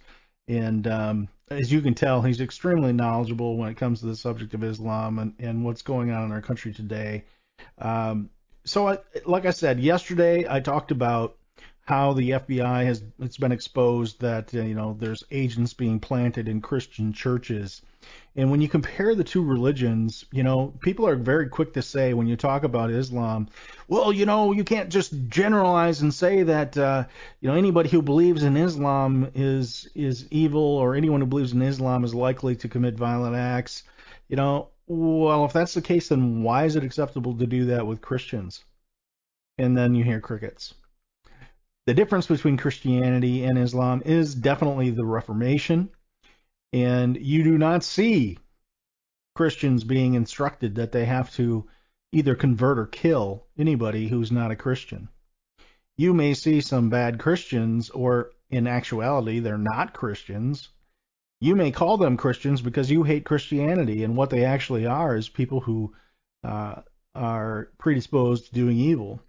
And 0.47 0.87
um, 0.87 1.27
as 1.49 1.71
you 1.71 1.81
can 1.81 1.93
tell, 1.93 2.21
he's 2.21 2.41
extremely 2.41 2.93
knowledgeable 2.93 3.57
when 3.57 3.69
it 3.69 3.77
comes 3.77 3.99
to 3.99 4.07
the 4.07 4.15
subject 4.15 4.53
of 4.53 4.63
Islam 4.63 5.19
and, 5.19 5.33
and 5.39 5.63
what's 5.63 5.81
going 5.81 6.11
on 6.11 6.23
in 6.23 6.31
our 6.31 6.41
country 6.41 6.73
today. 6.73 7.25
Um, 7.77 8.29
so, 8.69 8.87
I, 8.87 8.97
like 9.25 9.45
I 9.45 9.51
said 9.51 9.79
yesterday, 9.79 10.45
I 10.49 10.59
talked 10.59 10.91
about 10.91 11.37
how 11.85 12.13
the 12.13 12.31
FBI 12.31 12.85
has 12.85 13.03
it's 13.19 13.37
been 13.37 13.51
exposed 13.51 14.21
that 14.21 14.53
uh, 14.53 14.61
you 14.61 14.75
know 14.75 14.95
there's 14.99 15.23
agents 15.31 15.73
being 15.73 15.99
planted 15.99 16.47
in 16.47 16.61
Christian 16.61 17.13
churches 17.13 17.81
and 18.35 18.49
when 18.49 18.61
you 18.61 18.69
compare 18.69 19.15
the 19.15 19.23
two 19.23 19.43
religions, 19.43 20.23
you 20.31 20.43
know, 20.43 20.73
people 20.79 21.05
are 21.07 21.15
very 21.15 21.49
quick 21.49 21.73
to 21.73 21.81
say 21.81 22.13
when 22.13 22.27
you 22.27 22.37
talk 22.37 22.63
about 22.63 22.91
Islam, 22.91 23.49
well, 23.87 24.13
you 24.13 24.25
know, 24.25 24.53
you 24.53 24.63
can't 24.63 24.89
just 24.89 25.13
generalize 25.27 26.01
and 26.01 26.13
say 26.13 26.43
that, 26.43 26.77
uh, 26.77 27.03
you 27.41 27.49
know, 27.49 27.55
anybody 27.55 27.89
who 27.89 28.01
believes 28.01 28.43
in 28.43 28.55
Islam 28.55 29.29
is 29.35 29.89
is 29.95 30.25
evil, 30.31 30.61
or 30.61 30.95
anyone 30.95 31.19
who 31.19 31.27
believes 31.27 31.51
in 31.51 31.61
Islam 31.61 32.03
is 32.03 32.15
likely 32.15 32.55
to 32.57 32.69
commit 32.69 32.95
violent 32.95 33.35
acts. 33.35 33.83
You 34.29 34.37
know, 34.37 34.69
well, 34.89 35.45
if 35.45 35.53
that's 35.53 35.73
the 35.73 35.81
case, 35.81 36.09
then 36.09 36.43
why 36.43 36.65
is 36.65 36.75
it 36.75 36.83
acceptable 36.83 37.37
to 37.37 37.47
do 37.47 37.65
that 37.65 37.87
with 37.87 38.01
Christians? 38.01 38.65
And 39.57 39.77
then 39.77 39.95
you 39.95 40.03
hear 40.03 40.19
crickets. 40.19 40.73
The 41.85 41.93
difference 41.93 42.27
between 42.27 42.57
Christianity 42.57 43.45
and 43.45 43.57
Islam 43.57 44.01
is 44.05 44.35
definitely 44.35 44.89
the 44.89 45.05
Reformation 45.05 45.89
and 46.71 47.17
you 47.17 47.43
do 47.43 47.57
not 47.57 47.83
see 47.83 48.37
Christians 49.35 49.83
being 49.83 50.13
instructed 50.13 50.75
that 50.75 50.91
they 50.91 51.05
have 51.05 51.33
to 51.35 51.67
either 52.11 52.35
convert 52.35 52.77
or 52.77 52.85
kill 52.85 53.47
anybody 53.57 54.07
who's 54.07 54.31
not 54.31 54.51
a 54.51 54.55
Christian. 54.55 55.09
You 55.97 56.13
may 56.13 56.33
see 56.33 56.61
some 56.61 56.89
bad 56.89 57.19
Christians 57.19 57.89
or 57.89 58.31
in 58.49 58.67
actuality, 58.67 59.39
they're 59.39 59.57
not 59.57 59.93
Christians. 59.93 60.69
You 61.41 61.55
may 61.55 61.71
call 61.71 61.97
them 61.97 62.17
Christians 62.17 62.61
because 62.61 62.91
you 62.91 63.03
hate 63.03 63.25
Christianity, 63.25 64.03
and 64.03 64.15
what 64.15 64.29
they 64.29 64.43
actually 64.43 64.85
are 64.85 65.15
is 65.15 65.29
people 65.29 65.61
who 65.61 65.93
uh, 66.43 66.81
are 67.15 67.69
predisposed 67.77 68.47
to 68.47 68.53
doing 68.53 68.77
evil. 68.77 69.21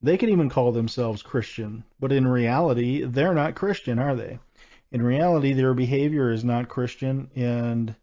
They 0.00 0.18
could 0.18 0.30
even 0.30 0.48
call 0.48 0.72
themselves 0.72 1.22
Christian, 1.22 1.84
but 2.00 2.10
in 2.10 2.26
reality, 2.26 3.04
they're 3.04 3.34
not 3.34 3.54
Christian, 3.54 3.98
are 4.00 4.16
they? 4.16 4.40
In 4.90 5.02
reality, 5.02 5.52
their 5.52 5.74
behavior 5.74 6.30
is 6.30 6.44
not 6.44 6.68
Christian, 6.68 7.30
and 7.36 7.94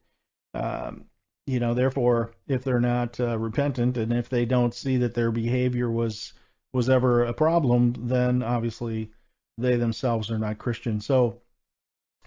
um, 0.53 1.05
you 1.45 1.59
know, 1.59 1.73
therefore, 1.73 2.31
if 2.47 2.63
they're 2.63 2.79
not 2.79 3.19
uh, 3.19 3.37
repentant 3.37 3.97
and 3.97 4.13
if 4.13 4.29
they 4.29 4.45
don't 4.45 4.73
see 4.73 4.97
that 4.97 5.15
their 5.15 5.31
behavior 5.31 5.89
was 5.89 6.33
was 6.73 6.89
ever 6.89 7.23
a 7.23 7.33
problem, 7.33 7.93
then 8.07 8.43
obviously 8.43 9.11
they 9.57 9.75
themselves 9.75 10.29
are 10.29 10.37
not 10.37 10.59
Christian. 10.59 11.01
So 11.01 11.41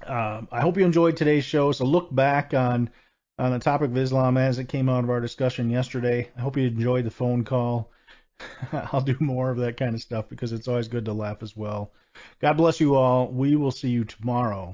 um, 0.06 0.48
I 0.50 0.60
hope 0.60 0.76
you 0.76 0.84
enjoyed 0.84 1.16
today's 1.16 1.44
show. 1.44 1.70
It's 1.70 1.80
a 1.80 1.84
look 1.84 2.14
back 2.14 2.54
on 2.54 2.90
on 3.38 3.52
the 3.52 3.58
topic 3.58 3.90
of 3.90 3.96
Islam 3.96 4.36
as 4.36 4.58
it 4.58 4.68
came 4.68 4.88
out 4.88 5.04
of 5.04 5.10
our 5.10 5.20
discussion 5.20 5.70
yesterday. 5.70 6.30
I 6.36 6.40
hope 6.40 6.56
you 6.56 6.66
enjoyed 6.66 7.04
the 7.04 7.10
phone 7.10 7.44
call. 7.44 7.90
I'll 8.72 9.00
do 9.00 9.16
more 9.20 9.50
of 9.50 9.58
that 9.58 9.76
kind 9.76 9.94
of 9.94 10.02
stuff 10.02 10.28
because 10.28 10.52
it's 10.52 10.68
always 10.68 10.88
good 10.88 11.04
to 11.06 11.12
laugh 11.12 11.42
as 11.42 11.56
well. 11.56 11.92
God 12.40 12.54
bless 12.54 12.80
you 12.80 12.94
all. 12.94 13.28
We 13.28 13.56
will 13.56 13.70
see 13.70 13.88
you 13.88 14.04
tomorrow. 14.04 14.70